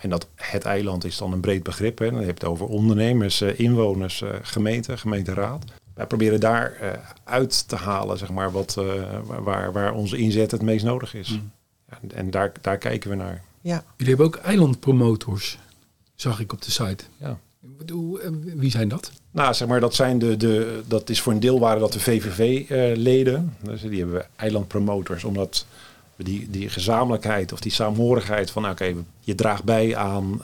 en 0.00 0.10
dat 0.10 0.28
het 0.34 0.64
eiland 0.64 1.04
is 1.04 1.16
dan 1.16 1.32
een 1.32 1.40
breed 1.40 1.62
begrip. 1.62 1.98
Hè. 1.98 2.06
Dan 2.06 2.14
heb 2.14 2.26
je 2.26 2.32
het 2.32 2.44
over 2.44 2.66
ondernemers, 2.66 3.40
inwoners, 3.40 4.22
gemeente, 4.42 4.96
gemeenteraad 4.96 5.64
wij 5.94 6.06
proberen 6.06 6.40
daar 6.40 6.76
uit 7.24 7.68
te 7.68 7.76
halen, 7.76 8.18
zeg 8.18 8.30
maar, 8.30 8.52
wat, 8.52 8.80
waar, 9.26 9.72
waar 9.72 9.92
onze 9.92 10.16
inzet 10.16 10.50
het 10.50 10.62
meest 10.62 10.84
nodig 10.84 11.14
is. 11.14 11.28
Mm. 11.28 11.50
Ja, 11.90 11.98
en 12.14 12.30
daar, 12.30 12.52
daar 12.60 12.78
kijken 12.78 13.10
we 13.10 13.16
naar. 13.16 13.42
Ja. 13.64 13.84
Jullie 13.96 14.14
hebben 14.14 14.26
ook 14.26 14.36
eilandpromotors, 14.36 15.58
zag 16.14 16.40
ik 16.40 16.52
op 16.52 16.62
de 16.62 16.70
site. 16.70 17.04
Ja. 17.16 17.38
Wie 18.42 18.70
zijn 18.70 18.88
dat? 18.88 19.12
Nou, 19.30 19.54
zeg 19.54 19.68
maar, 19.68 19.80
dat 19.80 19.94
zijn 19.94 20.18
de, 20.18 20.36
de 20.36 20.82
dat 20.86 21.10
is 21.10 21.20
voor 21.20 21.32
een 21.32 21.40
deel 21.40 21.60
waren 21.60 21.80
dat 21.80 21.92
de 21.92 22.00
VVV-leden. 22.00 23.56
Uh, 23.62 23.68
dus 23.68 23.80
die 23.80 23.98
hebben 23.98 24.16
we 24.16 24.26
eilandpromotors, 24.36 25.24
omdat 25.24 25.66
we 26.16 26.24
die, 26.24 26.50
die 26.50 26.68
gezamenlijkheid 26.68 27.52
of 27.52 27.60
die 27.60 27.72
saamhorigheid 27.72 28.50
van, 28.50 28.62
oké, 28.62 28.72
okay, 28.72 28.96
je 29.20 29.34
draagt 29.34 29.64
bij 29.64 29.96
aan 29.96 30.38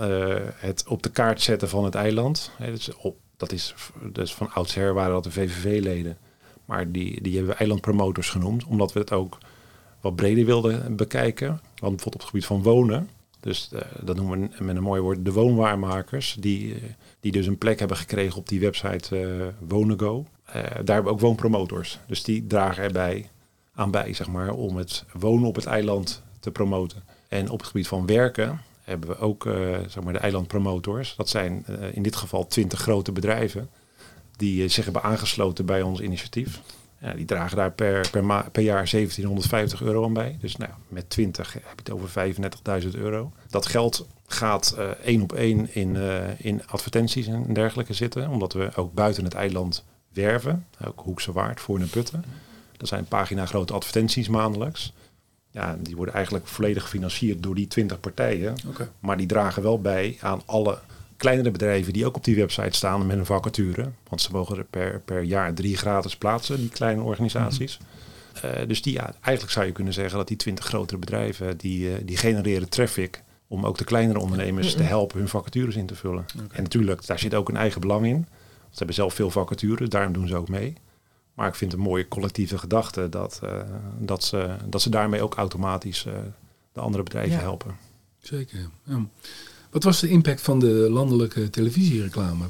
het 0.57 0.85
op 0.89 1.03
de 1.03 1.11
kaart 1.11 1.43
zetten 1.43 1.69
van 1.69 1.85
het 1.85 1.95
eiland. 1.95 2.51
Hè, 2.57 2.71
dus 2.71 2.97
op, 2.97 3.17
dat 3.37 3.53
is, 3.53 3.75
dus 4.13 4.35
van 4.35 4.53
oudsher 4.53 4.95
waren 4.95 5.13
dat 5.13 5.25
de 5.25 5.31
VVV-leden. 5.31 6.19
Maar 6.65 6.91
die, 6.91 7.23
die 7.23 7.37
hebben 7.37 7.53
we 7.53 7.59
eilandpromotors 7.59 8.31
genoemd, 8.31 8.65
omdat 8.65 8.93
we 8.93 9.01
het 9.01 9.13
ook 9.13 9.39
wat 10.01 10.17
breder 10.17 10.45
wilden 10.45 10.97
bekijken. 10.97 11.49
Want 11.49 11.61
bijvoorbeeld 11.79 12.15
op 12.15 12.21
het 12.21 12.29
gebied 12.29 12.47
van 12.47 12.63
wonen. 12.63 13.09
Dus 13.41 13.71
uh, 13.73 13.81
dat 14.01 14.17
noemen 14.17 14.53
we 14.59 14.65
met 14.65 14.77
een 14.77 14.83
mooi 14.83 15.01
woord 15.01 15.25
de 15.25 15.33
woonwaarmakers. 15.33 16.37
Die, 16.41 16.75
uh, 16.75 16.83
die 17.21 17.33
dus 17.33 17.47
een 17.47 17.59
plek 17.59 17.79
hebben 17.79 17.97
gekregen 17.97 18.39
op 18.39 18.49
die 18.49 18.61
website 18.61 19.21
uh, 19.21 19.47
Wonego. 19.69 20.27
daar 20.53 20.63
hebben 20.75 21.05
we 21.05 21.11
ook 21.11 21.21
woonpromotors. 21.21 21.99
Dus 22.07 22.23
die 22.23 22.47
dragen 22.47 22.83
erbij 22.83 23.29
aan 23.75 23.91
bij, 23.91 24.13
zeg 24.13 24.29
maar, 24.29 24.51
om 24.51 24.77
het 24.77 25.05
wonen 25.13 25.49
op 25.49 25.55
het 25.55 25.67
eiland 25.67 26.23
te 26.41 26.51
promoten. 26.51 27.03
En 27.29 27.51
op 27.51 27.59
het 27.59 27.67
gebied 27.67 27.89
van 27.89 28.07
werken 28.07 28.61
hebben 28.83 29.09
we 29.09 29.19
ook 29.19 29.49
zeg 29.89 30.03
maar 30.03 30.13
de 30.13 30.19
eilandpromotors. 30.19 31.15
Dat 31.17 31.29
zijn 31.29 31.65
in 31.93 32.03
dit 32.03 32.17
geval 32.17 32.47
twintig 32.47 32.81
grote 32.81 33.13
bedrijven 33.13 33.71
die 34.37 34.69
zich 34.69 34.85
hebben 34.85 35.03
aangesloten 35.03 35.67
bij 35.67 35.83
ons 35.83 36.01
initiatief. 36.01 36.61
Ja, 37.01 37.13
die 37.13 37.25
dragen 37.25 37.57
daar 37.57 37.73
per, 37.73 38.11
per, 38.11 38.51
per 38.51 38.63
jaar 38.63 38.91
1750 38.91 39.83
euro 39.83 40.05
aan 40.05 40.13
bij. 40.13 40.37
Dus 40.41 40.57
nou, 40.57 40.71
met 40.89 41.11
20 41.11 41.53
heb 41.53 41.63
je 41.63 41.71
het 41.77 41.91
over 41.91 42.35
35.000 42.83 42.91
euro. 42.91 43.33
Dat 43.49 43.67
geld 43.67 44.07
gaat 44.27 44.77
één 45.05 45.23
op 45.23 45.33
één 45.33 45.75
in, 45.75 45.97
in 46.39 46.67
advertenties 46.67 47.27
en 47.27 47.55
dergelijke 47.55 47.93
zitten. 47.93 48.29
Omdat 48.29 48.53
we 48.53 48.71
ook 48.75 48.95
buiten 48.95 49.25
het 49.25 49.35
eiland 49.35 49.85
werven. 50.13 50.67
Ook 50.85 51.01
Hoekse 51.01 51.33
Waard, 51.33 51.61
voor 51.61 51.81
een 51.81 51.91
Putten. 51.91 52.25
Dat 52.77 52.89
zijn 52.89 53.05
pagina 53.05 53.47
grote 53.47 53.73
advertenties 53.73 54.29
maandelijks. 54.29 54.93
Ja, 55.51 55.77
die 55.81 55.97
worden 55.97 56.15
eigenlijk 56.15 56.47
volledig 56.47 56.83
gefinancierd 56.83 57.43
door 57.43 57.55
die 57.55 57.67
20 57.67 58.01
partijen. 58.01 58.55
Okay. 58.67 58.89
Maar 59.01 59.17
die 59.17 59.27
dragen 59.27 59.63
wel 59.63 59.81
bij 59.81 60.19
aan 60.21 60.43
alle 60.47 60.79
kleinere 61.21 61.51
bedrijven 61.51 61.93
die 61.93 62.07
ook 62.07 62.17
op 62.17 62.25
die 62.25 62.37
website 62.37 62.77
staan 62.77 63.07
met 63.07 63.19
een 63.19 63.27
vacature. 63.27 63.91
Want 64.09 64.21
ze 64.21 64.33
mogen 64.33 64.57
er 64.57 64.65
per, 64.65 65.01
per 65.01 65.23
jaar 65.23 65.55
drie 65.55 65.77
gratis 65.77 66.17
plaatsen, 66.17 66.57
die 66.57 66.69
kleine 66.69 67.03
organisaties. 67.03 67.79
Mm 67.79 67.87
-hmm. 68.41 68.61
uh, 68.61 68.69
dus 68.69 68.83
die, 68.83 68.93
ja, 68.93 69.15
eigenlijk 69.21 69.51
zou 69.53 69.67
je 69.67 69.73
kunnen 69.73 69.93
zeggen 69.93 70.19
dat 70.19 70.29
die 70.29 70.37
20 70.37 70.65
grotere 70.65 70.99
bedrijven, 70.99 71.57
die, 71.57 71.89
uh, 71.89 71.95
die 72.05 72.17
genereren 72.17 72.69
traffic 72.69 73.23
om 73.47 73.67
ook 73.67 73.79
de 73.79 73.85
kleinere 73.85 74.19
ondernemers 74.19 74.67
mm 74.67 74.73
-hmm. 74.73 74.83
te 74.83 74.89
helpen 74.89 75.19
hun 75.19 75.29
vacatures 75.29 75.77
in 75.77 75.87
te 75.87 75.95
vullen. 75.95 76.25
Okay. 76.35 76.57
En 76.57 76.63
natuurlijk, 76.63 77.07
daar 77.07 77.19
zit 77.19 77.35
ook 77.35 77.49
een 77.49 77.57
eigen 77.57 77.81
belang 77.81 78.07
in. 78.07 78.27
Ze 78.71 78.77
hebben 78.77 78.95
zelf 78.95 79.15
veel 79.15 79.31
vacatures, 79.31 79.89
daarom 79.89 80.13
doen 80.13 80.29
ze 80.29 80.37
ook 80.37 80.49
mee. 80.49 80.75
Maar 81.35 81.49
ik 81.49 81.55
vind 81.55 81.73
het 81.73 81.81
een 81.81 81.87
mooie 81.87 82.09
collectieve 82.09 82.59
gedachte 82.59 83.09
dat, 83.09 83.41
uh, 83.45 83.51
dat, 83.99 84.25
ze, 84.25 84.57
dat 84.67 84.83
ze 84.83 84.91
daarmee 84.91 85.23
ook 85.23 85.35
automatisch 85.35 86.07
de 86.73 86.81
andere 86.81 87.03
bedrijven 87.03 87.37
ja. 87.37 87.41
helpen. 87.41 87.77
Zeker. 88.19 88.59
Ja. 88.85 89.07
Wat 89.71 89.83
was 89.83 90.01
de 90.01 90.09
impact 90.09 90.41
van 90.41 90.59
de 90.59 90.87
landelijke 90.91 91.51
televisiereclame? 91.51 92.45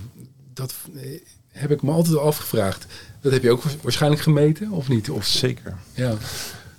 Dat 0.54 0.74
eh, 0.94 1.20
heb 1.48 1.70
ik 1.70 1.82
me 1.82 1.90
altijd 1.90 2.16
afgevraagd. 2.16 2.86
Dat 3.20 3.32
heb 3.32 3.42
je 3.42 3.50
ook 3.50 3.62
waarschijnlijk 3.82 4.22
gemeten, 4.22 4.70
of 4.70 4.88
niet? 4.88 5.10
Of, 5.10 5.24
Zeker. 5.24 5.76
Ja. 5.94 6.14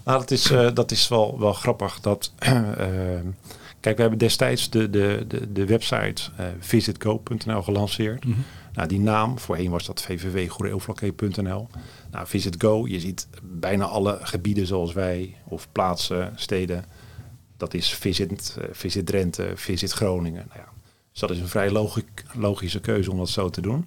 Nou, 0.06 0.20
dat 0.20 0.32
is, 0.32 0.52
uh, 0.52 0.70
dat 0.74 0.92
is 0.92 1.08
wel, 1.08 1.40
wel 1.40 1.54
grappig. 1.54 2.00
Dat, 2.00 2.34
kijk, 3.80 3.96
we 3.96 4.02
hebben 4.02 4.18
destijds 4.18 4.70
de, 4.70 4.90
de, 4.90 5.26
de, 5.28 5.52
de 5.52 5.66
website 5.66 6.22
visitgo.nl 6.60 7.62
gelanceerd. 7.62 8.26
Mm 8.26 8.34
-hmm. 8.34 8.44
Nou, 8.74 8.88
die 8.88 9.00
naam, 9.00 9.40
voorheen 9.40 9.72
was 9.72 9.86
dat 9.86 10.08
www.goedeelvlakke.nl. 10.08 11.68
Nou, 12.12 12.28
Visit 12.28 12.56
Go, 12.58 12.88
je 12.88 13.00
ziet 13.00 13.28
bijna 13.44 13.86
alle 13.86 14.20
gebieden 14.22 14.68
zoals 14.68 14.94
wij, 14.94 15.36
of 15.44 15.68
plaatsen, 15.72 16.34
steden. 16.36 16.86
Dat 17.62 17.74
is 17.74 17.94
Visit, 17.94 18.56
uh, 18.60 18.64
Visit 18.72 19.06
Drenthe, 19.06 19.52
Visit 19.56 19.92
Groningen. 19.92 20.46
Nou 20.48 20.60
ja, 20.60 20.70
dus 21.12 21.20
dat 21.20 21.30
is 21.30 21.40
een 21.40 21.48
vrij 21.48 21.72
logisch, 21.72 22.04
logische 22.34 22.80
keuze 22.80 23.12
om 23.12 23.18
dat 23.18 23.30
zo 23.30 23.50
te 23.50 23.62
doen. 23.62 23.86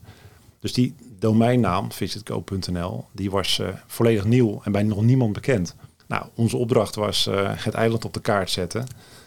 Dus 0.60 0.72
die 0.72 0.94
domeinnaam, 1.18 1.92
visitgo.nl, 1.92 3.04
die 3.12 3.30
was 3.30 3.58
uh, 3.58 3.68
volledig 3.86 4.24
nieuw 4.24 4.60
en 4.64 4.72
bij 4.72 4.82
nog 4.82 5.02
niemand 5.02 5.32
bekend. 5.32 5.76
Nou, 6.06 6.26
onze 6.34 6.56
opdracht 6.56 6.94
was 6.94 7.26
uh, 7.26 7.50
het 7.54 7.74
eiland 7.74 8.04
op 8.04 8.12
de 8.12 8.20
kaart 8.20 8.50
zetten. 8.50 8.86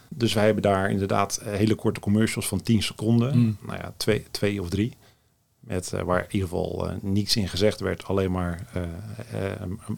Dus 0.10 0.34
wij 0.34 0.46
hebben 0.46 0.64
daar 0.64 0.90
inderdaad 0.90 1.42
hele 1.44 1.76
korte 1.76 2.00
commercials 2.00 2.48
van 2.48 2.62
10 2.62 2.84
seconden. 2.84 3.38
Mm. 3.38 3.58
Nou 3.62 3.78
ja, 3.78 3.94
twee, 3.98 4.26
twee 4.32 4.62
of 4.62 4.70
drie. 4.70 4.94
Met, 5.60 5.92
uh, 5.96 6.02
waar 6.02 6.20
in 6.20 6.28
ieder 6.32 6.50
geval 6.50 6.92
niets 7.02 7.36
in 7.36 7.48
gezegd 7.48 7.80
werd, 7.80 8.06
alleen 8.06 8.32
maar 8.32 8.68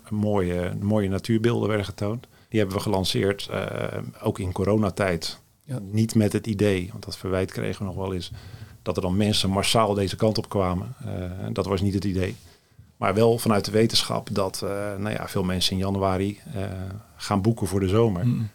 mooie, 0.10 0.74
mooie 0.80 1.10
natuurbeelden 1.10 1.68
werden 1.68 1.86
getoond. 1.86 2.28
Die 2.50 2.60
hebben 2.60 2.78
we 2.78 2.84
gelanceerd, 2.84 3.50
uh, 3.52 3.64
ook 4.22 4.40
in 4.40 4.52
coronatijd. 4.52 5.40
Ja. 5.64 5.80
Niet 5.82 6.16
met 6.16 6.34
het 6.34 6.48
idee, 6.48 6.90
want 6.92 7.06
dat 7.06 7.18
verwijt 7.18 7.52
kregen 7.52 7.80
we 7.80 7.86
nog 7.86 7.96
wel 7.96 8.14
eens, 8.14 8.32
dat 8.82 8.96
er 8.96 9.02
dan 9.02 9.18
mensen 9.18 9.50
massaal 9.50 9.94
deze 9.94 10.16
kant 10.16 10.38
op 10.38 10.50
kwamen. 10.50 10.96
Uh, 11.06 11.12
dat 11.54 11.66
was 11.66 11.82
niet 11.82 11.94
het 11.94 12.04
idee. 12.04 12.36
Maar 12.98 13.14
wel 13.14 13.38
vanuit 13.38 13.66
de 13.66 13.72
wetenschap 13.72 14.28
dat 14.32 14.62
uh, 14.64 14.70
nou 14.98 15.10
ja, 15.10 15.28
veel 15.28 15.44
mensen 15.44 15.72
in 15.72 15.78
januari 15.78 16.40
gaan 17.16 17.42
boeken 17.42 17.68
voor 17.68 17.80
de 17.80 17.88
zomer. 17.88 18.26
Mm. 18.26 18.50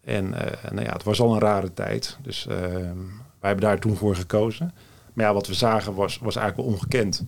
En 0.00 0.28
nou 0.70 0.82
ja, 0.82 0.92
het 0.92 1.02
was 1.02 1.20
al 1.20 1.32
een 1.32 1.40
rare 1.40 1.72
tijd. 1.72 2.18
Dus 2.22 2.44
wij 2.44 2.94
hebben 3.40 3.64
daar 3.64 3.78
toen 3.78 3.96
voor 3.96 4.16
gekozen. 4.16 4.74
Maar 5.12 5.26
ja, 5.26 5.34
wat 5.34 5.46
we 5.46 5.54
zagen 5.54 5.94
was, 5.94 6.18
was 6.18 6.36
eigenlijk 6.36 6.68
wel 6.68 6.76
ongekend. 6.76 7.22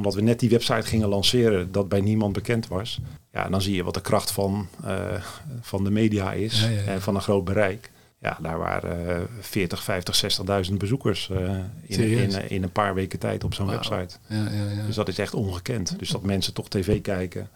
Omdat 0.00 0.14
we 0.14 0.22
net 0.22 0.40
die 0.40 0.48
website 0.48 0.86
gingen 0.86 1.08
lanceren 1.08 1.72
dat 1.72 1.88
bij 1.88 2.00
niemand 2.00 2.32
bekend 2.32 2.68
was. 2.68 3.00
Ja, 3.32 3.48
dan 3.48 3.62
zie 3.62 3.74
je 3.74 3.84
wat 3.84 3.94
de 3.94 4.00
kracht 4.00 4.32
van, 4.32 4.68
uh, 4.84 5.22
van 5.60 5.84
de 5.84 5.90
media 5.90 6.32
is 6.32 6.68
en 6.86 7.02
van 7.02 7.14
een 7.14 7.20
groot 7.20 7.44
bereik. 7.44 7.90
Ja, 8.20 8.38
daar 8.42 8.58
waren 8.58 9.28
40, 9.40 9.82
50, 9.82 10.40
60.000 10.68 10.74
bezoekers 10.76 11.28
uh, 11.32 11.38
in, 11.82 12.00
in, 12.00 12.50
in, 12.50 12.62
een 12.62 12.72
paar 12.72 12.94
weken 12.94 13.18
tijd 13.18 13.44
op 13.44 13.54
zo'n 13.54 13.66
wow. 13.66 13.74
website. 13.74 14.16
Ja, 14.26 14.36
ja, 14.36 14.86
dus 14.86 14.94
dat 14.94 15.08
is 15.08 15.18
echt 15.18 15.34
ongekend. 15.34 15.98
Dus 15.98 16.10
dat 16.10 16.22
mensen 16.22 16.54
toch 16.54 16.68
tv 16.68 17.00
kijken, 17.00 17.48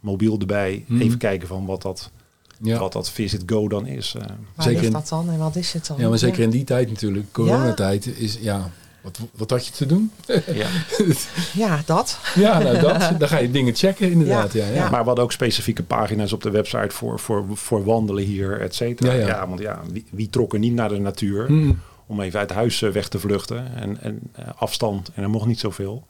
mobiel 0.00 0.38
erbij, 0.38 0.84
mm. 0.86 1.00
even 1.00 1.18
kijken 1.18 1.48
van 1.48 1.66
wat 1.66 1.82
dat, 1.82 2.10
wat 2.58 2.92
dat 2.92 3.10
Visit 3.10 3.42
Go 3.46 3.68
dan 3.68 3.86
is. 3.86 4.14
Uh. 4.16 4.22
Waar 4.54 4.66
zeker 4.66 4.84
in, 4.84 4.92
dat 4.92 5.08
dan 5.08 5.30
en 5.30 5.38
wat 5.38 5.56
is 5.56 5.72
het 5.72 5.86
dan? 5.86 5.96
Ja, 5.98 6.08
maar 6.08 6.18
zeker 6.18 6.42
in 6.42 6.50
die 6.50 6.64
tijd 6.64 6.88
natuurlijk, 6.88 7.32
coronatijd, 7.32 8.06
is 8.06 8.38
ja, 8.40 8.70
wat, 9.08 9.28
wat 9.36 9.50
had 9.50 9.66
je 9.66 9.72
te 9.72 9.86
doen? 9.86 10.12
Ja, 10.52 10.68
ja 11.64 11.82
dat. 11.86 12.18
Ja, 12.34 12.58
nou 12.58 12.78
dat. 12.78 13.18
Dan 13.18 13.28
ga 13.28 13.38
je 13.38 13.50
dingen 13.50 13.74
checken 13.74 14.10
inderdaad. 14.10 14.52
Ja. 14.52 14.66
Ja, 14.66 14.90
Maar 14.90 15.00
we 15.00 15.06
hadden 15.06 15.24
ook 15.24 15.32
specifieke 15.32 15.82
pagina's 15.82 16.32
op 16.32 16.42
de 16.42 16.50
website 16.50 16.94
voor, 16.94 17.18
voor, 17.18 17.44
voor 17.52 17.84
wandelen 17.84 18.24
hier, 18.24 18.60
et 18.60 18.74
cetera. 18.74 19.12
Ja, 19.12 19.48
want 19.48 19.60
ja, 19.60 19.80
wie, 19.92 20.04
wie 20.10 20.30
trok 20.30 20.52
er 20.52 20.58
niet 20.58 20.72
naar 20.72 20.88
de 20.88 20.98
natuur 20.98 21.46
hmm. 21.46 21.80
om 22.06 22.20
even 22.20 22.38
uit 22.38 22.50
huis 22.50 22.82
eh, 22.82 22.90
weg 22.90 23.08
te 23.08 23.18
vluchten? 23.18 23.74
En, 23.76 24.00
en 24.02 24.20
uh, 24.38 24.44
afstand, 24.56 25.10
en 25.14 25.22
er 25.22 25.30
mocht 25.30 25.46
niet 25.46 25.60
zoveel. 25.60 26.06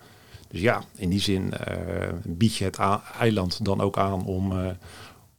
Dus 0.49 0.61
ja, 0.61 0.83
in 0.97 1.09
die 1.09 1.21
zin 1.21 1.53
uh, 1.69 2.09
bied 2.25 2.57
je 2.57 2.65
het 2.65 2.79
eiland 3.19 3.65
dan 3.65 3.81
ook 3.81 3.99
aan 3.99 4.25
om, 4.25 4.53
uh, 4.53 4.67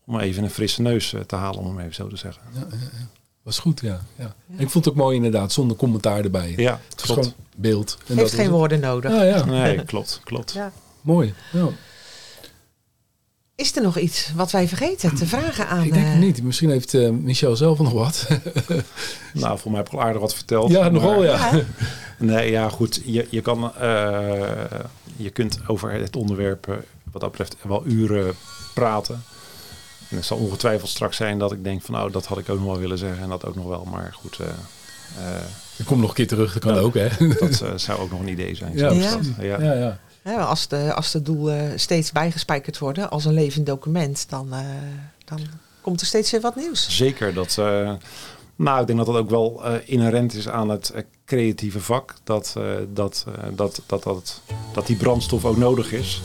om 0.06 0.20
even 0.20 0.44
een 0.44 0.50
frisse 0.50 0.82
neus 0.82 1.16
te 1.26 1.36
halen, 1.36 1.60
om 1.60 1.66
hem 1.66 1.80
even 1.80 1.96
zo 1.96 2.08
te 2.08 2.18
zeggen. 2.18 2.42
Ja, 2.54 2.68
was 3.44 3.60
goed, 3.60 3.80
ja. 3.82 4.02
ja. 4.16 4.36
Ik 4.58 4.70
vond 4.70 4.86
het 4.86 4.94
ook 4.94 5.00
mooi 5.00 5.16
inderdaad, 5.16 5.52
zonder 5.52 5.78
commentaar 5.78 6.24
erbij. 6.24 6.54
Ja, 6.58 6.80
het 6.90 7.08
was 7.08 7.18
gewoon 7.18 7.34
beeld. 7.56 7.98
En 8.08 8.18
Heeft 8.18 8.34
geen 8.34 8.50
woorden 8.50 8.80
nodig. 8.80 9.12
Ja, 9.12 9.24
ja. 9.24 9.46
Nee, 9.46 9.84
klopt, 9.84 10.22
klopt. 10.24 10.52
Ja. 10.54 10.72
Mooi. 11.02 11.34
Ja. 11.52 11.68
Is 13.56 13.76
er 13.76 13.82
nog 13.82 13.98
iets 13.98 14.32
wat 14.36 14.52
wij 14.52 14.68
vergeten 14.68 15.16
te 15.16 15.26
vragen 15.26 15.68
aan... 15.68 15.84
Ik 15.84 15.94
denk 15.94 16.06
het 16.06 16.20
niet. 16.20 16.44
Misschien 16.44 16.70
heeft 16.70 16.94
uh, 16.94 17.10
Michel 17.10 17.56
zelf 17.56 17.80
nog 17.80 17.92
wat. 17.92 18.28
nou, 19.34 19.60
voor 19.60 19.72
mij 19.72 19.80
heb 19.80 19.90
ik 19.90 19.94
al 19.94 20.02
aardig 20.02 20.22
wat 20.22 20.36
verteld. 20.36 20.72
Ja, 20.72 20.90
nogal 20.90 21.24
ja. 21.24 21.52
nee, 22.18 22.52
ja 22.52 22.70
goed. 22.70 23.02
Je, 23.06 23.28
je, 23.30 23.42
kan, 23.42 23.72
uh, 23.82 24.40
je 25.16 25.30
kunt 25.30 25.60
over 25.68 25.92
het 25.92 26.16
onderwerp 26.16 26.84
wat 27.12 27.22
dat 27.22 27.32
betreft 27.32 27.56
wel 27.62 27.86
uren 27.86 28.34
praten. 28.74 29.24
En 30.10 30.16
het 30.16 30.26
zal 30.26 30.38
ongetwijfeld 30.38 30.90
straks 30.90 31.18
zijn 31.18 31.40
dat 31.40 31.52
ik 31.52 31.64
denk 31.64 31.82
van 31.82 31.94
nou, 31.94 32.12
dat 32.12 32.26
had 32.26 32.38
ik 32.38 32.50
ook 32.50 32.60
nog 32.60 32.68
wel 32.68 32.80
willen 32.80 32.98
zeggen 32.98 33.24
en 33.24 33.30
dat 33.30 33.46
ook 33.46 33.56
nog 33.56 33.66
wel. 33.66 33.88
Maar 33.92 34.14
goed. 34.14 34.40
Uh, 34.42 34.48
ik 35.78 35.86
kom 35.86 36.00
nog 36.00 36.10
een 36.10 36.16
keer 36.16 36.28
terug, 36.28 36.54
dat 36.54 36.62
kan 36.62 36.78
ook 36.78 36.94
hè. 36.94 37.08
Dat 37.40 37.62
uh, 37.64 37.70
zou 37.88 38.00
ook 38.00 38.12
nog 38.12 38.20
een 38.20 38.28
idee 38.28 38.56
zijn. 38.56 38.78
Ja, 38.78 38.92
ja. 38.92 39.20
ja. 39.40 39.62
ja, 39.62 39.74
ja. 39.74 40.00
ja 40.24 40.42
als, 40.42 40.68
de, 40.68 40.94
als 40.94 41.12
de 41.12 41.22
doelen 41.22 41.80
steeds 41.80 42.12
bijgespijkerd 42.12 42.78
worden 42.78 43.10
als 43.10 43.26
een 43.26 43.34
levend 43.34 43.66
document, 43.66 44.30
dan, 44.30 44.54
dan 45.26 45.40
komt 45.82 46.02
er 46.02 46.08
steeds 46.08 46.32
weer 46.32 46.42
wat 46.42 46.56
nieuws. 46.56 46.98
Zeker. 46.98 47.34
Dat, 47.34 47.56
nou, 48.56 48.82
ik 48.82 48.88
denk 48.88 48.98
dat 48.98 49.08
dat 49.08 49.16
ook 49.16 49.30
wel 49.30 49.64
inherent 49.86 50.34
is 50.34 50.50
aan 50.50 50.70
het 50.70 50.94
creatieve 51.26 51.80
vak. 51.80 52.16
Dat, 52.24 52.56
dat, 52.94 53.26
dat, 53.56 53.82
dat, 53.86 54.04
dat, 54.04 54.42
dat 54.74 54.88
die 54.88 54.96
brandstof 54.96 55.46
ook 55.46 55.58
nodig 55.58 55.92
is 55.92 56.22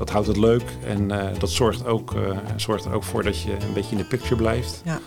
dat 0.00 0.10
houdt 0.10 0.26
het 0.26 0.36
leuk 0.36 0.62
en 0.84 1.12
uh, 1.12 1.24
dat 1.38 1.50
zorgt, 1.50 1.86
ook, 1.86 2.14
uh, 2.14 2.38
zorgt 2.56 2.84
er 2.84 2.92
ook 2.92 3.04
voor 3.04 3.22
dat 3.22 3.42
je 3.42 3.52
een 3.52 3.72
beetje 3.74 3.90
in 3.90 3.96
de 3.96 4.04
picture 4.04 4.36
blijft 4.36 4.80
ja. 4.84 5.00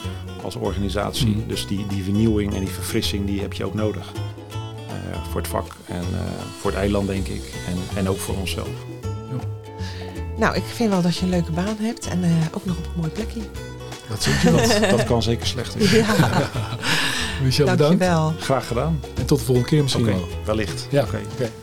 als 0.44 0.56
organisatie. 0.56 1.36
Mm. 1.36 1.48
Dus 1.48 1.68
die, 1.68 1.88
die 1.88 2.04
vernieuwing 2.04 2.54
en 2.54 2.60
die 2.60 2.74
verfrissing 2.74 3.26
die 3.26 3.42
heb 3.42 3.54
je 3.54 3.66
ook 3.66 3.74
nodig 3.74 4.12
uh, 4.14 5.24
voor 5.32 5.42
het 5.42 5.50
vak 5.50 5.76
en 5.88 6.04
voor 6.60 6.72
het 6.72 6.80
eiland 6.80 7.08
denk 7.08 7.28
ik 7.28 7.54
en, 7.68 7.98
en 7.98 8.10
ook 8.10 8.18
voor 8.18 8.36
onszelf. 8.36 8.68
Ja. 9.02 9.38
Nou, 10.38 10.56
ik 10.56 10.64
vind 10.64 10.90
wel 10.90 11.02
dat 11.02 11.18
je 11.18 11.24
een 11.24 11.30
leuke 11.30 11.52
baan 11.52 11.78
hebt 11.80 12.08
en 12.08 12.24
ook 12.54 12.66
nog 12.66 12.78
op 12.78 12.86
een 12.86 12.92
mooi 12.96 13.10
plekje. 13.10 13.42
Dat, 14.10 14.28
dat, 14.44 14.80
dat 14.98 15.04
kan 15.04 15.24
zeker 15.24 15.48
slechter. 15.48 15.96
Ja. 15.96 16.16
Michel, 17.44 17.66
bedankt. 17.66 18.00
Dankjewel. 18.00 18.34
Graag 18.40 18.68
gedaan. 18.68 19.00
En 19.18 19.26
tot 19.26 19.40
de 19.40 19.46
volgende 19.46 19.70
keer 19.70 19.82
misschien 19.82 20.04
okay, 20.04 20.16
wel. 20.16 20.28
Wellicht. 20.46 20.88
Ja, 20.90 21.02
oké. 21.02 21.10
Okay. 21.10 21.26
Okay. 21.34 21.63